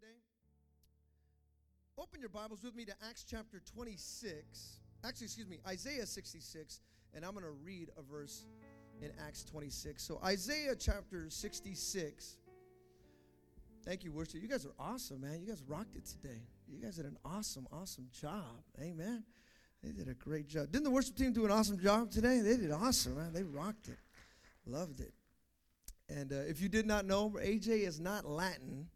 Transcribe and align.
today? 0.00 0.12
Open 1.98 2.20
your 2.20 2.30
Bibles 2.30 2.62
with 2.62 2.74
me 2.74 2.84
to 2.86 2.92
Acts 3.08 3.24
chapter 3.28 3.60
26. 3.74 4.80
Actually, 5.04 5.24
excuse 5.26 5.46
me, 5.46 5.58
Isaiah 5.66 6.06
66, 6.06 6.80
and 7.14 7.24
I'm 7.24 7.32
going 7.32 7.44
to 7.44 7.50
read 7.50 7.90
a 7.98 8.02
verse 8.02 8.46
in 9.02 9.10
Acts 9.26 9.44
26. 9.44 10.02
So, 10.02 10.18
Isaiah 10.24 10.74
chapter 10.74 11.28
66. 11.28 12.38
Thank 13.84 14.04
you, 14.04 14.12
worship. 14.12 14.40
You 14.42 14.48
guys 14.48 14.64
are 14.64 14.72
awesome, 14.78 15.20
man. 15.20 15.40
You 15.40 15.48
guys 15.48 15.62
rocked 15.66 15.96
it 15.96 16.06
today. 16.06 16.42
You 16.68 16.78
guys 16.82 16.96
did 16.96 17.06
an 17.06 17.18
awesome, 17.24 17.66
awesome 17.72 18.08
job. 18.12 18.62
Amen. 18.80 19.24
They 19.82 19.92
did 19.92 20.08
a 20.08 20.14
great 20.14 20.48
job. 20.48 20.70
Didn't 20.70 20.84
the 20.84 20.90
worship 20.90 21.16
team 21.16 21.32
do 21.32 21.44
an 21.44 21.50
awesome 21.50 21.78
job 21.78 22.10
today? 22.10 22.40
They 22.40 22.56
did 22.56 22.70
awesome, 22.70 23.16
man. 23.16 23.32
They 23.32 23.42
rocked 23.42 23.88
it. 23.88 23.98
Loved 24.66 25.00
it. 25.00 25.12
And 26.08 26.32
uh, 26.32 26.36
if 26.36 26.60
you 26.60 26.68
did 26.68 26.86
not 26.86 27.06
know, 27.06 27.30
AJ 27.30 27.86
is 27.86 28.00
not 28.00 28.24
Latin. 28.24 28.88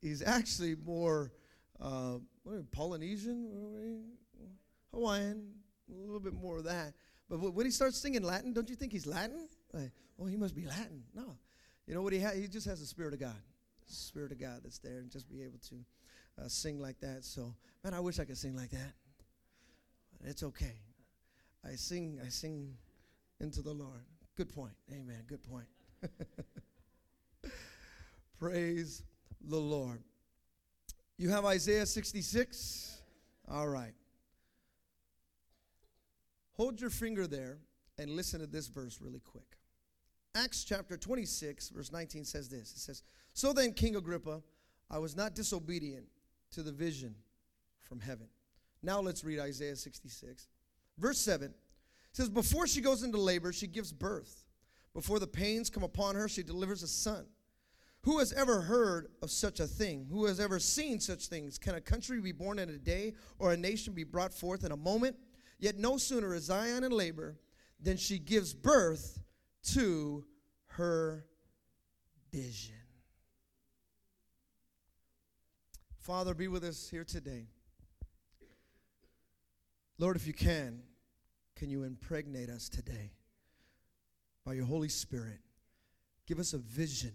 He's 0.00 0.22
actually 0.22 0.76
more 0.76 1.32
uh, 1.80 2.18
Polynesian, 2.72 4.04
Hawaiian, 4.92 5.52
a 5.90 6.04
little 6.04 6.20
bit 6.20 6.34
more 6.34 6.58
of 6.58 6.64
that. 6.64 6.94
But 7.28 7.38
when 7.38 7.66
he 7.66 7.72
starts 7.72 7.96
singing 7.96 8.22
Latin, 8.22 8.52
don't 8.52 8.68
you 8.68 8.76
think 8.76 8.92
he's 8.92 9.06
Latin? 9.06 9.48
Like, 9.72 9.90
oh, 10.20 10.26
he 10.26 10.36
must 10.36 10.54
be 10.54 10.64
Latin. 10.64 11.02
No. 11.14 11.36
You 11.86 11.94
know 11.94 12.02
what 12.02 12.12
he 12.12 12.20
has? 12.20 12.36
He 12.36 12.46
just 12.46 12.66
has 12.66 12.80
the 12.80 12.86
Spirit 12.86 13.14
of 13.14 13.20
God. 13.20 13.36
Spirit 13.86 14.32
of 14.32 14.40
God 14.40 14.60
that's 14.62 14.78
there 14.78 14.98
and 14.98 15.10
just 15.10 15.28
be 15.28 15.42
able 15.42 15.58
to 15.68 15.76
uh, 16.42 16.48
sing 16.48 16.80
like 16.80 16.98
that. 17.00 17.24
So, 17.24 17.54
man, 17.84 17.94
I 17.94 18.00
wish 18.00 18.18
I 18.18 18.24
could 18.24 18.38
sing 18.38 18.56
like 18.56 18.70
that. 18.70 18.92
It's 20.24 20.42
okay. 20.42 20.80
I 21.64 21.74
sing, 21.74 22.18
I 22.24 22.28
sing 22.28 22.74
into 23.40 23.62
the 23.62 23.72
Lord. 23.72 24.04
Good 24.36 24.52
point. 24.52 24.74
Amen. 24.92 25.22
Good 25.26 25.42
point. 25.42 25.66
Praise 28.38 29.02
the 29.40 29.56
Lord. 29.58 30.02
You 31.18 31.30
have 31.30 31.44
Isaiah 31.44 31.86
66? 31.86 33.00
All 33.48 33.68
right. 33.68 33.94
Hold 36.52 36.80
your 36.80 36.90
finger 36.90 37.26
there 37.26 37.58
and 37.98 38.10
listen 38.10 38.40
to 38.40 38.46
this 38.46 38.68
verse 38.68 38.98
really 39.00 39.20
quick. 39.20 39.56
Acts 40.34 40.64
chapter 40.64 40.96
26, 40.96 41.70
verse 41.70 41.92
19 41.92 42.24
says 42.24 42.48
this 42.48 42.72
It 42.72 42.78
says, 42.78 43.02
So 43.32 43.52
then, 43.52 43.72
King 43.72 43.96
Agrippa, 43.96 44.42
I 44.90 44.98
was 44.98 45.16
not 45.16 45.34
disobedient 45.34 46.06
to 46.52 46.62
the 46.62 46.72
vision 46.72 47.14
from 47.80 48.00
heaven. 48.00 48.28
Now 48.82 49.00
let's 49.00 49.24
read 49.24 49.40
Isaiah 49.40 49.76
66. 49.76 50.48
Verse 50.98 51.18
7 51.18 51.52
says, 52.12 52.28
Before 52.28 52.66
she 52.66 52.80
goes 52.80 53.02
into 53.02 53.18
labor, 53.18 53.52
she 53.52 53.66
gives 53.66 53.92
birth. 53.92 54.44
Before 54.94 55.18
the 55.18 55.26
pains 55.26 55.70
come 55.70 55.82
upon 55.82 56.14
her, 56.14 56.28
she 56.28 56.42
delivers 56.42 56.82
a 56.82 56.88
son. 56.88 57.26
Who 58.06 58.20
has 58.20 58.32
ever 58.32 58.60
heard 58.60 59.08
of 59.20 59.32
such 59.32 59.58
a 59.58 59.66
thing? 59.66 60.06
Who 60.12 60.26
has 60.26 60.38
ever 60.38 60.60
seen 60.60 61.00
such 61.00 61.26
things? 61.26 61.58
Can 61.58 61.74
a 61.74 61.80
country 61.80 62.20
be 62.20 62.30
born 62.30 62.60
in 62.60 62.68
a 62.68 62.78
day 62.78 63.14
or 63.40 63.52
a 63.52 63.56
nation 63.56 63.94
be 63.94 64.04
brought 64.04 64.32
forth 64.32 64.64
in 64.64 64.70
a 64.70 64.76
moment? 64.76 65.16
Yet 65.58 65.76
no 65.76 65.96
sooner 65.96 66.32
is 66.32 66.44
Zion 66.44 66.84
in 66.84 66.92
labor 66.92 67.36
than 67.80 67.96
she 67.96 68.20
gives 68.20 68.54
birth 68.54 69.20
to 69.72 70.24
her 70.66 71.26
vision. 72.30 72.76
Father, 75.98 76.32
be 76.32 76.46
with 76.46 76.62
us 76.62 76.88
here 76.88 77.02
today. 77.02 77.48
Lord, 79.98 80.14
if 80.14 80.28
you 80.28 80.32
can, 80.32 80.80
can 81.56 81.70
you 81.70 81.82
impregnate 81.82 82.50
us 82.50 82.68
today 82.68 83.14
by 84.44 84.52
your 84.52 84.66
Holy 84.66 84.90
Spirit? 84.90 85.40
Give 86.28 86.38
us 86.38 86.52
a 86.52 86.58
vision, 86.58 87.14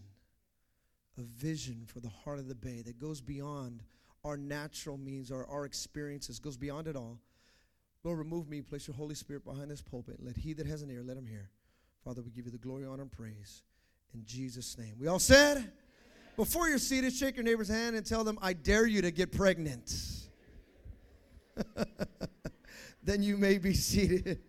a 1.22 1.44
vision 1.44 1.84
for 1.86 2.00
the 2.00 2.10
heart 2.10 2.40
of 2.40 2.48
the 2.48 2.56
bay 2.56 2.82
that 2.82 3.00
goes 3.00 3.22
beyond 3.22 3.84
our 4.24 4.38
natural 4.38 4.98
means, 4.98 5.32
our, 5.32 5.46
our 5.48 5.66
experiences, 5.66 6.40
goes 6.40 6.58
beyond 6.58 6.88
it 6.88 6.96
all. 6.96 7.20
Lord, 8.04 8.18
remove 8.18 8.50
me, 8.50 8.62
place 8.62 8.88
your 8.88 8.96
Holy 8.96 9.16
Spirit 9.16 9.46
behind 9.46 9.70
this 9.70 9.82
pulpit. 9.82 10.18
Let 10.20 10.38
he 10.38 10.54
that 10.54 10.66
has 10.66 10.82
an 10.82 10.90
ear, 10.90 11.04
let 11.04 11.18
him 11.18 11.26
hear. 11.26 11.50
Father, 12.04 12.22
we 12.22 12.32
give 12.32 12.46
you 12.46 12.52
the 12.52 12.58
glory, 12.58 12.86
honor, 12.86 13.04
and 13.04 13.12
praise 13.12 13.62
in 14.14 14.26
Jesus' 14.26 14.78
name. 14.78 14.96
We 15.00 15.08
all 15.08 15.20
said? 15.20 15.72
Before 16.36 16.68
you're 16.68 16.80
seated, 16.80 17.14
shake 17.14 17.36
your 17.36 17.44
neighbor's 17.44 17.68
hand 17.68 17.96
and 17.96 18.06
tell 18.06 18.24
them, 18.24 18.40
I 18.42 18.54
dare 18.54 18.88
you 18.88 19.02
to 19.04 19.12
get 19.12 19.32
pregnant. 19.32 19.94
then 23.04 23.22
you 23.22 23.38
may 23.38 23.58
be 23.58 23.74
seated. 23.74 24.42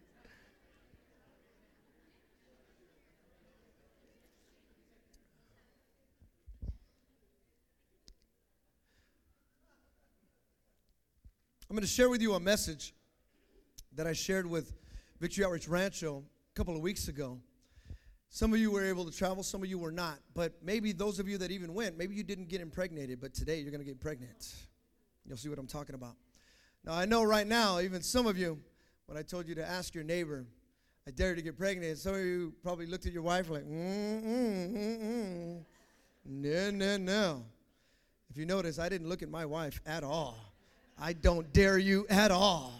I'm 11.72 11.77
going 11.77 11.87
to 11.87 11.91
share 11.91 12.10
with 12.10 12.21
you 12.21 12.34
a 12.34 12.38
message 12.38 12.93
that 13.97 14.06
I 14.06 14.12
shared 14.12 14.47
with 14.47 14.75
Victory 15.21 15.43
Outreach 15.43 15.69
Rancho 15.69 16.22
a 16.22 16.55
couple 16.55 16.77
of 16.77 16.83
weeks 16.83 17.09
ago. 17.09 17.41
Some 18.28 18.53
of 18.53 18.59
you 18.59 18.71
were 18.71 18.84
able 18.84 19.06
to 19.06 19.10
travel, 19.10 19.43
some 19.43 19.62
of 19.62 19.71
you 19.71 19.78
were 19.78 19.91
not. 19.91 20.19
But 20.34 20.53
maybe 20.62 20.93
those 20.93 21.19
of 21.19 21.31
you 21.31 21.38
that 21.38 21.50
even 21.50 21.72
went, 21.72 21.97
maybe 21.97 22.15
you 22.15 22.25
didn't 22.25 22.50
get 22.50 22.60
impregnated, 22.60 23.22
but 23.22 23.33
today 23.33 23.60
you're 23.60 23.71
going 23.71 23.81
to 23.81 23.87
get 23.87 24.00
pregnant. 24.00 24.55
You'll 25.25 25.38
see 25.38 25.49
what 25.49 25.59
I'm 25.59 25.66
talking 25.66 25.94
about. 25.94 26.15
Now, 26.84 26.93
I 26.93 27.06
know 27.06 27.22
right 27.22 27.47
now, 27.47 27.81
even 27.81 28.03
some 28.03 28.27
of 28.27 28.37
you, 28.37 28.60
when 29.06 29.16
I 29.16 29.22
told 29.22 29.49
you 29.49 29.54
to 29.54 29.66
ask 29.66 29.94
your 29.94 30.04
neighbor, 30.04 30.44
I 31.09 31.10
dare 31.10 31.34
to 31.34 31.41
get 31.41 31.56
pregnant, 31.56 31.97
some 31.97 32.12
of 32.12 32.21
you 32.21 32.53
probably 32.62 32.84
looked 32.84 33.06
at 33.06 33.15
your 33.15 33.22
wife 33.22 33.49
like, 33.49 33.65
mm, 33.65 34.22
mm, 34.22 34.77
mm, 34.77 35.00
mm. 35.00 35.65
No, 36.27 36.71
no, 36.71 36.97
no. 36.99 37.44
If 38.28 38.37
you 38.37 38.44
notice, 38.44 38.78
I 38.78 38.91
didn't 38.91 39.09
look 39.09 39.22
at 39.22 39.31
my 39.31 39.47
wife 39.47 39.81
at 39.87 40.04
all. 40.04 40.51
I 40.98 41.12
don't 41.12 41.53
dare 41.53 41.78
you 41.78 42.06
at 42.08 42.30
all. 42.30 42.72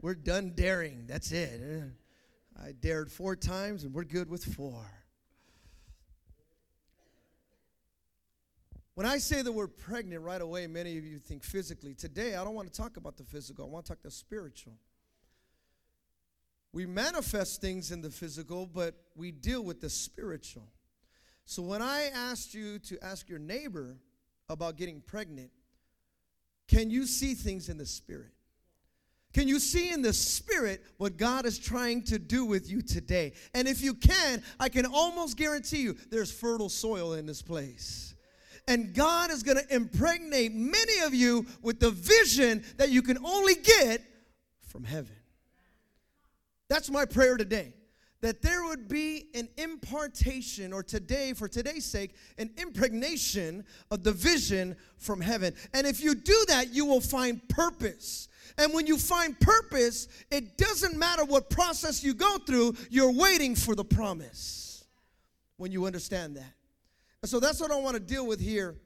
We're 0.00 0.14
done 0.14 0.52
daring. 0.54 1.04
That's 1.06 1.32
it. 1.32 1.60
I 2.62 2.72
dared 2.72 3.10
four 3.10 3.36
times, 3.36 3.84
and 3.84 3.94
we're 3.94 4.04
good 4.04 4.30
with 4.30 4.44
four. 4.44 4.84
When 8.94 9.06
I 9.06 9.18
say 9.18 9.40
the 9.42 9.52
word 9.52 9.76
pregnant 9.78 10.22
right 10.22 10.40
away, 10.40 10.66
many 10.66 10.98
of 10.98 11.04
you 11.04 11.18
think 11.18 11.42
physically. 11.42 11.94
Today, 11.94 12.34
I 12.34 12.44
don't 12.44 12.54
want 12.54 12.70
to 12.70 12.78
talk 12.78 12.96
about 12.96 13.16
the 13.16 13.24
physical, 13.24 13.64
I 13.64 13.68
want 13.68 13.86
to 13.86 13.92
talk 13.92 14.02
the 14.02 14.10
spiritual. 14.10 14.74
We 16.72 16.86
manifest 16.86 17.60
things 17.60 17.90
in 17.90 18.00
the 18.00 18.10
physical, 18.10 18.66
but 18.66 18.94
we 19.16 19.32
deal 19.32 19.64
with 19.64 19.80
the 19.80 19.90
spiritual. 19.90 20.68
So 21.44 21.62
when 21.62 21.82
I 21.82 22.10
asked 22.14 22.54
you 22.54 22.78
to 22.78 23.02
ask 23.02 23.28
your 23.28 23.38
neighbor 23.38 23.96
about 24.48 24.76
getting 24.76 25.00
pregnant, 25.00 25.50
can 26.70 26.88
you 26.88 27.04
see 27.04 27.34
things 27.34 27.68
in 27.68 27.78
the 27.78 27.86
spirit? 27.86 28.30
Can 29.32 29.48
you 29.48 29.58
see 29.58 29.90
in 29.92 30.02
the 30.02 30.12
spirit 30.12 30.84
what 30.98 31.16
God 31.16 31.44
is 31.44 31.58
trying 31.58 32.02
to 32.04 32.18
do 32.18 32.44
with 32.44 32.70
you 32.70 32.80
today? 32.80 33.32
And 33.54 33.66
if 33.66 33.82
you 33.82 33.92
can, 33.94 34.42
I 34.60 34.68
can 34.68 34.86
almost 34.86 35.36
guarantee 35.36 35.82
you 35.82 35.96
there's 36.10 36.32
fertile 36.32 36.68
soil 36.68 37.14
in 37.14 37.26
this 37.26 37.42
place. 37.42 38.14
And 38.68 38.94
God 38.94 39.32
is 39.32 39.42
going 39.42 39.58
to 39.58 39.74
impregnate 39.74 40.52
many 40.52 41.00
of 41.00 41.12
you 41.12 41.44
with 41.60 41.80
the 41.80 41.90
vision 41.90 42.64
that 42.76 42.90
you 42.90 43.02
can 43.02 43.18
only 43.24 43.54
get 43.54 44.02
from 44.68 44.84
heaven. 44.84 45.16
That's 46.68 46.88
my 46.88 47.04
prayer 47.04 47.36
today 47.36 47.72
that 48.20 48.42
there 48.42 48.64
would 48.64 48.88
be 48.88 49.26
an 49.34 49.48
impartation, 49.56 50.72
or 50.72 50.82
today, 50.82 51.32
for 51.32 51.48
today's 51.48 51.84
sake, 51.84 52.14
an 52.38 52.50
impregnation 52.58 53.64
of 53.90 54.04
the 54.04 54.12
vision 54.12 54.76
from 54.98 55.20
heaven. 55.20 55.54
And 55.72 55.86
if 55.86 56.02
you 56.02 56.14
do 56.14 56.44
that, 56.48 56.74
you 56.74 56.84
will 56.84 57.00
find 57.00 57.46
purpose. 57.48 58.28
And 58.58 58.74
when 58.74 58.86
you 58.86 58.98
find 58.98 59.38
purpose, 59.40 60.08
it 60.30 60.58
doesn't 60.58 60.96
matter 60.98 61.24
what 61.24 61.48
process 61.48 62.04
you 62.04 62.12
go 62.12 62.38
through, 62.38 62.76
you're 62.90 63.12
waiting 63.12 63.54
for 63.54 63.74
the 63.74 63.84
promise 63.84 64.84
when 65.56 65.72
you 65.72 65.86
understand 65.86 66.36
that. 66.36 66.52
And 67.22 67.30
so 67.30 67.40
that's 67.40 67.60
what 67.60 67.70
I 67.70 67.76
want 67.76 67.94
to 67.94 68.00
deal 68.00 68.26
with 68.26 68.40
here 68.40 68.76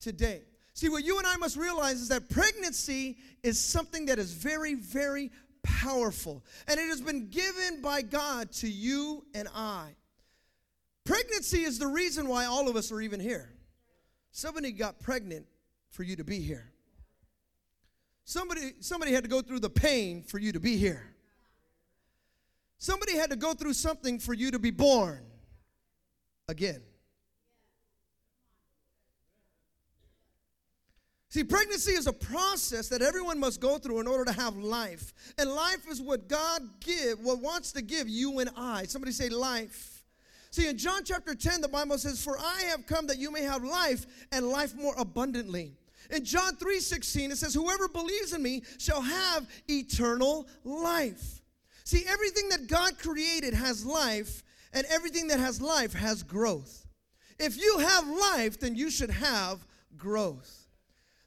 today. 0.00 0.42
See, 0.74 0.88
what 0.88 1.04
you 1.04 1.18
and 1.18 1.26
I 1.26 1.36
must 1.36 1.56
realize 1.56 2.00
is 2.00 2.08
that 2.08 2.30
pregnancy 2.30 3.18
is 3.42 3.60
something 3.60 4.06
that 4.06 4.18
is 4.18 4.32
very, 4.32 4.74
very 4.74 5.30
powerful. 5.62 6.44
And 6.68 6.78
it 6.78 6.88
has 6.88 7.00
been 7.00 7.28
given 7.28 7.82
by 7.82 8.02
God 8.02 8.52
to 8.52 8.68
you 8.68 9.24
and 9.34 9.48
I. 9.54 9.94
Pregnancy 11.04 11.62
is 11.62 11.78
the 11.78 11.86
reason 11.86 12.28
why 12.28 12.44
all 12.44 12.68
of 12.68 12.76
us 12.76 12.92
are 12.92 13.00
even 13.00 13.20
here. 13.20 13.52
Somebody 14.30 14.72
got 14.72 15.00
pregnant 15.00 15.46
for 15.90 16.02
you 16.02 16.16
to 16.16 16.24
be 16.24 16.40
here. 16.40 16.72
Somebody, 18.24 18.72
somebody 18.80 19.12
had 19.12 19.24
to 19.24 19.28
go 19.28 19.42
through 19.42 19.60
the 19.60 19.70
pain 19.70 20.22
for 20.22 20.38
you 20.38 20.52
to 20.52 20.60
be 20.60 20.76
here. 20.76 21.14
Somebody 22.78 23.16
had 23.16 23.30
to 23.30 23.36
go 23.36 23.52
through 23.52 23.74
something 23.74 24.18
for 24.18 24.32
you 24.32 24.50
to 24.52 24.58
be 24.58 24.70
born 24.70 25.24
again. 26.48 26.82
See, 31.32 31.44
pregnancy 31.44 31.92
is 31.92 32.06
a 32.06 32.12
process 32.12 32.88
that 32.88 33.00
everyone 33.00 33.40
must 33.40 33.58
go 33.58 33.78
through 33.78 34.00
in 34.00 34.06
order 34.06 34.26
to 34.26 34.38
have 34.38 34.54
life. 34.54 35.14
And 35.38 35.48
life 35.48 35.88
is 35.90 35.98
what 35.98 36.28
God 36.28 36.60
give, 36.80 37.20
what 37.20 37.40
wants 37.40 37.72
to 37.72 37.80
give 37.80 38.06
you 38.06 38.40
and 38.40 38.50
I. 38.54 38.84
Somebody 38.84 39.12
say 39.12 39.30
life. 39.30 40.04
See, 40.50 40.68
in 40.68 40.76
John 40.76 41.04
chapter 41.06 41.34
10, 41.34 41.62
the 41.62 41.68
Bible 41.68 41.96
says, 41.96 42.22
For 42.22 42.36
I 42.38 42.64
have 42.68 42.86
come 42.86 43.06
that 43.06 43.16
you 43.16 43.32
may 43.32 43.44
have 43.44 43.64
life 43.64 44.04
and 44.30 44.48
life 44.48 44.74
more 44.76 44.92
abundantly. 44.98 45.72
In 46.10 46.22
John 46.22 46.54
3 46.56 46.78
16, 46.80 47.30
it 47.30 47.38
says, 47.38 47.54
Whoever 47.54 47.88
believes 47.88 48.34
in 48.34 48.42
me 48.42 48.62
shall 48.76 49.00
have 49.00 49.48
eternal 49.68 50.46
life. 50.64 51.40
See, 51.84 52.04
everything 52.06 52.50
that 52.50 52.66
God 52.66 52.98
created 52.98 53.54
has 53.54 53.86
life, 53.86 54.42
and 54.74 54.86
everything 54.90 55.28
that 55.28 55.40
has 55.40 55.62
life 55.62 55.94
has 55.94 56.22
growth. 56.22 56.84
If 57.38 57.56
you 57.56 57.78
have 57.78 58.06
life, 58.06 58.60
then 58.60 58.74
you 58.74 58.90
should 58.90 59.10
have 59.10 59.66
growth. 59.96 60.61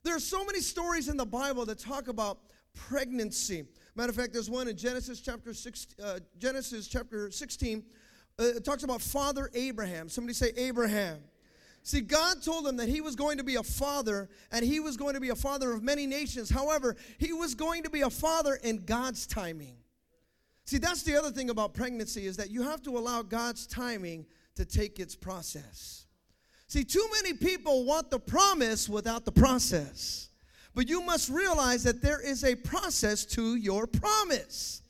There 0.06 0.16
are 0.16 0.20
so 0.20 0.46
many 0.46 0.62
stories 0.62 1.10
in 1.10 1.18
the 1.18 1.26
Bible 1.26 1.66
that 1.66 1.80
talk 1.80 2.10
about 2.10 2.38
pregnancy. 2.76 3.66
Matter 3.96 4.12
of 4.12 4.16
fact, 4.16 4.34
there's 4.34 4.52
one 4.52 4.68
in 4.68 4.78
Genesis 4.78 5.20
chapter 5.20 5.52
uh, 6.04 6.20
Genesis 6.38 6.88
chapter 6.88 7.32
16. 7.32 7.84
Uh, 8.38 8.44
it 8.44 8.64
talks 8.64 8.84
about 8.84 9.02
Father 9.02 9.50
Abraham. 9.56 10.08
Somebody 10.08 10.36
say 10.36 10.52
Abraham. 10.58 11.18
See, 11.82 12.02
God 12.02 12.44
told 12.44 12.68
him 12.68 12.78
that 12.78 12.88
he 12.88 13.02
was 13.02 13.16
going 13.16 13.40
to 13.40 13.44
be 13.44 13.56
a 13.56 13.64
father 13.64 14.30
and 14.52 14.64
he 14.64 14.80
was 14.80 14.96
going 14.96 15.16
to 15.16 15.20
be 15.20 15.30
a 15.30 15.36
father 15.36 15.72
of 15.72 15.82
many 15.82 16.06
nations. 16.06 16.52
However, 16.52 16.96
he 17.18 17.34
was 17.34 17.56
going 17.56 17.82
to 17.82 17.90
be 17.90 18.02
a 18.02 18.10
father 18.12 18.60
in 18.62 18.86
God's 18.86 19.26
timing. 19.26 19.78
See, 20.66 20.78
that's 20.78 21.02
the 21.02 21.18
other 21.18 21.32
thing 21.32 21.50
about 21.50 21.74
pregnancy 21.74 22.28
is 22.28 22.38
that 22.38 22.52
you 22.52 22.62
have 22.62 22.84
to 22.84 22.96
allow 22.96 23.24
God's 23.24 23.66
timing 23.66 24.28
to 24.54 24.66
take 24.66 25.00
its 25.00 25.16
process. 25.16 26.05
See, 26.68 26.84
too 26.84 27.08
many 27.14 27.34
people 27.34 27.86
want 27.86 28.10
the 28.10 28.20
promise 28.20 28.90
without 28.90 29.26
the 29.26 29.32
process. 29.32 30.30
But 30.74 30.90
you 30.90 31.02
must 31.02 31.30
realize 31.30 31.84
that 31.84 32.02
there 32.02 32.20
is 32.20 32.44
a 32.44 32.56
process 32.56 33.26
to 33.28 33.56
your 33.56 33.88
promise. 33.88 34.82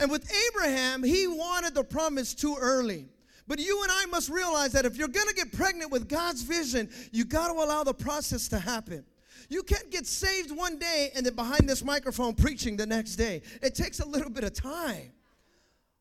And 0.00 0.10
with 0.10 0.30
Abraham, 0.48 1.02
he 1.02 1.28
wanted 1.28 1.74
the 1.74 1.84
promise 1.84 2.34
too 2.34 2.56
early. 2.58 3.06
But 3.46 3.58
you 3.60 3.82
and 3.82 3.92
I 3.92 4.06
must 4.06 4.30
realize 4.30 4.72
that 4.72 4.86
if 4.86 4.96
you're 4.96 5.08
going 5.08 5.28
to 5.28 5.34
get 5.34 5.52
pregnant 5.52 5.92
with 5.92 6.08
God's 6.08 6.42
vision, 6.42 6.88
you 7.12 7.24
got 7.24 7.48
to 7.48 7.52
allow 7.54 7.84
the 7.84 7.94
process 7.94 8.48
to 8.48 8.58
happen. 8.58 9.04
You 9.48 9.62
can't 9.62 9.90
get 9.90 10.06
saved 10.06 10.50
one 10.50 10.78
day 10.78 11.10
and 11.14 11.24
then 11.24 11.34
behind 11.34 11.68
this 11.68 11.84
microphone 11.84 12.34
preaching 12.34 12.76
the 12.76 12.86
next 12.86 13.16
day. 13.16 13.42
It 13.62 13.74
takes 13.74 14.00
a 14.00 14.06
little 14.06 14.30
bit 14.30 14.44
of 14.44 14.54
time. 14.54 15.12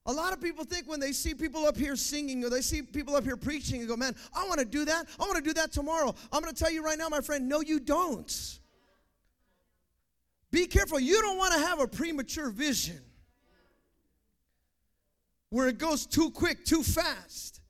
A 0.05 0.11
lot 0.11 0.33
of 0.33 0.41
people 0.41 0.65
think 0.65 0.87
when 0.87 0.99
they 0.99 1.13
see 1.13 1.33
people 1.33 1.65
up 1.65 1.77
here 1.77 1.95
singing 1.95 2.43
or 2.43 2.49
they 2.49 2.61
see 2.61 2.81
people 2.81 3.15
up 3.15 3.23
here 3.23 3.37
preaching 3.37 3.79
and 3.79 3.87
go, 3.87 3.95
man, 3.95 4.13
I 4.35 4.45
want 4.47 4.59
to 4.59 4.65
do 4.65 4.83
that. 4.83 5.07
I 5.17 5.23
want 5.23 5.37
to 5.37 5.41
do 5.41 5.53
that 5.53 5.71
tomorrow. 5.71 6.13
I'm 6.31 6.41
going 6.41 6.53
to 6.53 6.63
tell 6.63 6.71
you 6.71 6.83
right 6.83 6.97
now, 6.97 7.07
my 7.07 7.21
friend, 7.21 7.47
no, 7.47 7.61
you 7.61 7.79
don't. 7.79 8.59
Be 10.51 10.67
careful. 10.67 10.99
You 10.99 11.21
don't 11.21 11.37
want 11.37 11.53
to 11.53 11.59
have 11.59 11.79
a 11.79 11.87
premature 11.87 12.49
vision 12.49 12.99
where 15.49 15.69
it 15.69 15.77
goes 15.77 16.05
too 16.05 16.31
quick, 16.31 16.65
too 16.65 16.83
fast. 16.83 17.61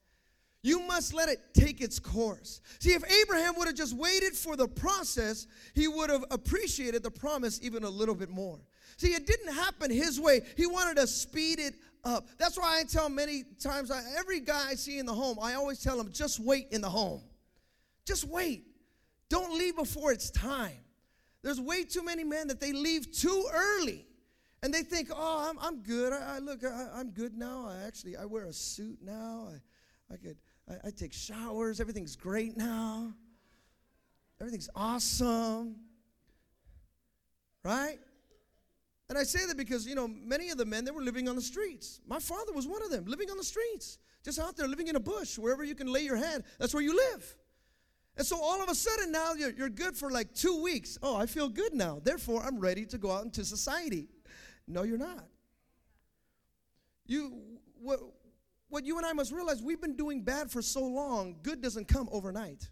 You 0.62 0.80
must 0.80 1.14
let 1.14 1.28
it 1.28 1.40
take 1.52 1.80
its 1.80 1.98
course. 1.98 2.62
See, 2.80 2.94
if 2.94 3.04
Abraham 3.22 3.54
would 3.58 3.68
have 3.68 3.76
just 3.76 3.94
waited 3.94 4.32
for 4.32 4.56
the 4.56 4.66
process, 4.66 5.46
he 5.74 5.86
would 5.86 6.10
have 6.10 6.24
appreciated 6.30 7.02
the 7.02 7.10
promise 7.10 7.60
even 7.62 7.84
a 7.84 7.90
little 7.90 8.14
bit 8.14 8.30
more. 8.30 8.58
See, 8.96 9.08
it 9.08 9.26
didn't 9.26 9.52
happen 9.52 9.90
his 9.90 10.18
way. 10.18 10.40
He 10.56 10.66
wanted 10.66 10.96
to 10.96 11.06
speed 11.06 11.58
it 11.58 11.74
up. 12.04 12.28
That's 12.38 12.58
why 12.58 12.80
I 12.80 12.84
tell 12.84 13.08
many 13.08 13.44
times, 13.60 13.90
I, 13.90 14.02
every 14.18 14.40
guy 14.40 14.68
I 14.70 14.74
see 14.74 14.98
in 14.98 15.06
the 15.06 15.14
home, 15.14 15.38
I 15.40 15.54
always 15.54 15.80
tell 15.80 15.98
him, 15.98 16.10
just 16.12 16.40
wait 16.40 16.68
in 16.70 16.80
the 16.80 16.88
home. 16.88 17.22
Just 18.06 18.24
wait. 18.24 18.64
Don't 19.28 19.56
leave 19.58 19.76
before 19.76 20.12
it's 20.12 20.30
time. 20.30 20.78
There's 21.42 21.60
way 21.60 21.84
too 21.84 22.02
many 22.02 22.24
men 22.24 22.48
that 22.48 22.60
they 22.60 22.72
leave 22.72 23.12
too 23.12 23.48
early. 23.52 24.06
And 24.62 24.72
they 24.72 24.82
think, 24.82 25.10
oh, 25.14 25.46
I'm, 25.50 25.58
I'm 25.58 25.82
good. 25.82 26.12
I, 26.12 26.36
I 26.36 26.38
look, 26.38 26.64
I, 26.64 27.00
am 27.00 27.10
good 27.10 27.36
now. 27.36 27.68
I 27.68 27.86
actually, 27.86 28.16
I 28.16 28.24
wear 28.24 28.46
a 28.46 28.52
suit 28.52 28.98
now. 29.02 29.48
I, 29.50 30.14
I 30.14 30.16
could, 30.16 30.38
I, 30.68 30.88
I 30.88 30.90
take 30.90 31.12
showers. 31.12 31.80
Everything's 31.80 32.16
great 32.16 32.56
now. 32.56 33.12
Everything's 34.40 34.70
awesome. 34.74 35.76
Right? 37.62 37.98
And 39.08 39.18
I 39.18 39.22
say 39.22 39.46
that 39.46 39.56
because, 39.56 39.86
you 39.86 39.94
know, 39.94 40.08
many 40.08 40.50
of 40.50 40.58
the 40.58 40.64
men, 40.64 40.84
they 40.84 40.90
were 40.90 41.02
living 41.02 41.28
on 41.28 41.36
the 41.36 41.42
streets. 41.42 42.00
My 42.06 42.18
father 42.18 42.52
was 42.52 42.66
one 42.66 42.82
of 42.82 42.90
them, 42.90 43.04
living 43.04 43.30
on 43.30 43.36
the 43.36 43.44
streets. 43.44 43.98
Just 44.24 44.38
out 44.38 44.56
there, 44.56 44.66
living 44.66 44.88
in 44.88 44.96
a 44.96 45.00
bush, 45.00 45.36
wherever 45.36 45.62
you 45.62 45.74
can 45.74 45.86
lay 45.86 46.00
your 46.00 46.16
head. 46.16 46.44
That's 46.58 46.72
where 46.72 46.82
you 46.82 46.96
live. 46.96 47.36
And 48.16 48.26
so 48.26 48.40
all 48.40 48.62
of 48.62 48.68
a 48.68 48.74
sudden 48.74 49.12
now 49.12 49.34
you're, 49.34 49.50
you're 49.50 49.68
good 49.68 49.96
for 49.96 50.10
like 50.10 50.32
two 50.34 50.62
weeks. 50.62 50.98
Oh, 51.02 51.16
I 51.16 51.26
feel 51.26 51.48
good 51.48 51.74
now. 51.74 52.00
Therefore, 52.02 52.42
I'm 52.42 52.58
ready 52.58 52.86
to 52.86 52.98
go 52.98 53.10
out 53.10 53.24
into 53.24 53.44
society. 53.44 54.08
No, 54.66 54.82
you're 54.82 54.98
not. 54.98 55.26
You 57.06 57.42
what 57.80 58.00
what 58.68 58.86
you 58.86 58.96
and 58.96 59.04
I 59.04 59.12
must 59.12 59.30
realize 59.30 59.62
we've 59.62 59.80
been 59.80 59.96
doing 59.96 60.22
bad 60.22 60.50
for 60.50 60.62
so 60.62 60.82
long, 60.82 61.36
good 61.42 61.60
doesn't 61.60 61.86
come 61.86 62.08
overnight. 62.10 62.70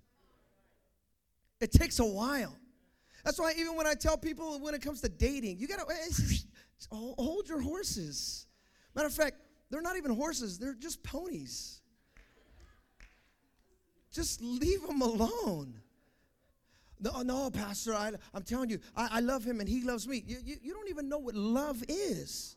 It 1.60 1.70
takes 1.70 1.98
a 1.98 2.04
while. 2.04 2.56
That's 3.24 3.38
why 3.38 3.52
even 3.58 3.76
when 3.76 3.86
I 3.86 3.94
tell 3.94 4.16
people 4.16 4.58
when 4.58 4.74
it 4.74 4.82
comes 4.82 5.00
to 5.02 5.08
dating, 5.08 5.58
you 5.58 5.68
gotta 5.68 5.86
hold 6.90 7.48
your 7.48 7.60
horses. 7.60 8.46
Matter 8.94 9.06
of 9.06 9.14
fact, 9.14 9.36
they're 9.70 9.82
not 9.82 9.96
even 9.96 10.14
horses, 10.14 10.58
they're 10.58 10.74
just 10.74 11.02
ponies. 11.02 11.80
Just 14.12 14.42
leave 14.42 14.86
them 14.86 15.00
alone. 15.00 15.80
No, 17.00 17.22
no, 17.22 17.50
Pastor, 17.50 17.94
I, 17.94 18.12
am 18.34 18.42
telling 18.42 18.70
you, 18.70 18.78
I, 18.94 19.08
I, 19.12 19.20
love 19.20 19.42
him 19.44 19.58
and 19.58 19.68
he 19.68 19.82
loves 19.82 20.06
me. 20.06 20.22
You, 20.24 20.36
you, 20.44 20.56
you 20.62 20.72
don't 20.74 20.88
even 20.88 21.08
know 21.08 21.18
what 21.18 21.34
love 21.34 21.82
is. 21.88 22.54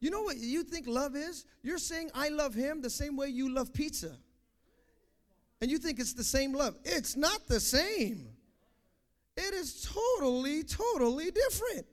You 0.00 0.10
know 0.10 0.22
what 0.22 0.38
you 0.38 0.64
think 0.64 0.88
love 0.88 1.14
is? 1.14 1.44
You're 1.62 1.78
saying, 1.78 2.10
I 2.12 2.30
love 2.30 2.54
him 2.54 2.80
the 2.80 2.90
same 2.90 3.16
way 3.16 3.28
you 3.28 3.52
love 3.54 3.72
pizza. 3.72 4.16
And 5.60 5.70
you 5.70 5.78
think 5.78 6.00
it's 6.00 6.14
the 6.14 6.24
same 6.24 6.54
love. 6.54 6.74
It's 6.84 7.16
not 7.16 7.46
the 7.46 7.60
same. 7.60 8.29
It 9.40 9.54
is 9.54 9.88
totally, 9.90 10.62
totally 10.62 11.30
different. 11.30 11.86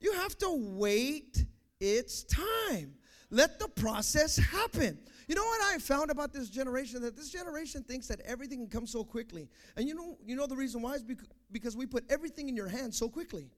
You 0.00 0.12
have 0.12 0.38
to 0.38 0.54
wait 0.76 1.44
its 1.80 2.22
time. 2.22 2.94
Let 3.30 3.58
the 3.58 3.66
process 3.68 4.36
happen. 4.36 4.96
You 5.26 5.34
know 5.34 5.44
what 5.44 5.74
I 5.74 5.78
found 5.78 6.10
about 6.10 6.32
this 6.32 6.48
generation? 6.48 7.02
That 7.02 7.16
this 7.16 7.30
generation 7.30 7.82
thinks 7.82 8.06
that 8.06 8.20
everything 8.20 8.60
can 8.60 8.68
come 8.68 8.86
so 8.86 9.02
quickly. 9.02 9.48
And 9.76 9.88
you 9.88 9.94
know, 9.94 10.16
you 10.24 10.36
know 10.36 10.46
the 10.46 10.56
reason 10.56 10.80
why 10.80 10.94
is 10.94 11.04
because 11.50 11.76
we 11.76 11.84
put 11.84 12.04
everything 12.08 12.48
in 12.48 12.54
your 12.54 12.68
hands 12.68 12.96
so 12.96 13.08
quickly. 13.08 13.50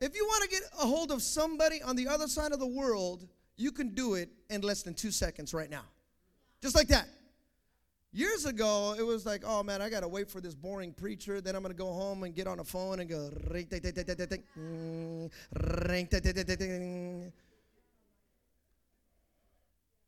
If 0.00 0.16
you 0.16 0.26
want 0.26 0.42
to 0.42 0.48
get 0.50 0.62
a 0.82 0.86
hold 0.86 1.12
of 1.12 1.22
somebody 1.22 1.80
on 1.82 1.94
the 1.94 2.08
other 2.08 2.26
side 2.26 2.52
of 2.52 2.58
the 2.58 2.66
world, 2.66 3.28
you 3.56 3.70
can 3.70 3.94
do 3.94 4.14
it 4.14 4.28
in 4.50 4.60
less 4.60 4.82
than 4.82 4.94
two 4.94 5.12
seconds 5.12 5.54
right 5.54 5.70
now. 5.70 5.84
Just 6.60 6.74
like 6.74 6.88
that. 6.88 7.06
Years 8.14 8.46
ago, 8.46 8.94
it 8.96 9.02
was 9.02 9.26
like, 9.26 9.42
oh 9.44 9.64
man, 9.64 9.82
I 9.82 9.90
gotta 9.90 10.06
wait 10.06 10.30
for 10.30 10.40
this 10.40 10.54
boring 10.54 10.92
preacher. 10.92 11.40
Then 11.40 11.56
I'm 11.56 11.62
gonna 11.62 11.74
go 11.74 11.92
home 11.92 12.22
and 12.22 12.32
get 12.32 12.46
on 12.46 12.60
a 12.60 12.64
phone 12.64 13.00
and 13.00 13.10
go. 13.10 13.28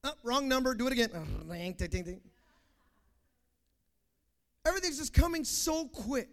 Oh, 0.04 0.12
wrong 0.22 0.46
number. 0.46 0.72
Do 0.76 0.86
it 0.86 0.92
again. 0.92 1.10
Uh, 1.12 1.24
Everything's 4.64 4.98
just 4.98 5.12
coming 5.12 5.42
so 5.42 5.86
quick. 5.88 6.28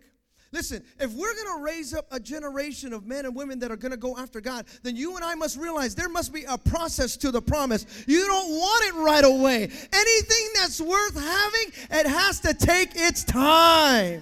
Listen, 0.54 0.84
if 1.00 1.12
we're 1.14 1.34
going 1.34 1.58
to 1.58 1.64
raise 1.64 1.96
up 1.96 2.06
a 2.12 2.20
generation 2.20 2.94
of 2.94 3.08
men 3.08 3.26
and 3.26 3.36
women 3.36 3.58
that 3.58 3.72
are 3.72 3.76
going 3.76 3.92
to 3.92 3.98
go 3.98 4.16
after 4.16 4.40
God, 4.40 4.68
then 4.84 4.96
you 4.96 5.16
and 5.16 5.26
I 5.26 5.34
must 5.34 5.58
realize 5.58 5.96
there 5.96 6.08
must 6.08 6.32
be 6.32 6.44
a 6.44 6.60
process 6.60 7.18
to 7.18 7.32
the 7.32 7.42
promise. 7.42 7.88
You 8.08 8.28
don't 8.28 8.52
want 8.52 8.86
it 8.86 8.94
right 9.02 9.26
away. 9.26 9.64
Anything 9.64 10.50
that's 10.54 10.80
worth 10.80 11.16
having, 11.16 11.74
it 11.90 12.06
has 12.06 12.40
to 12.42 12.54
take 12.54 12.92
its 12.94 13.24
time. 13.24 14.22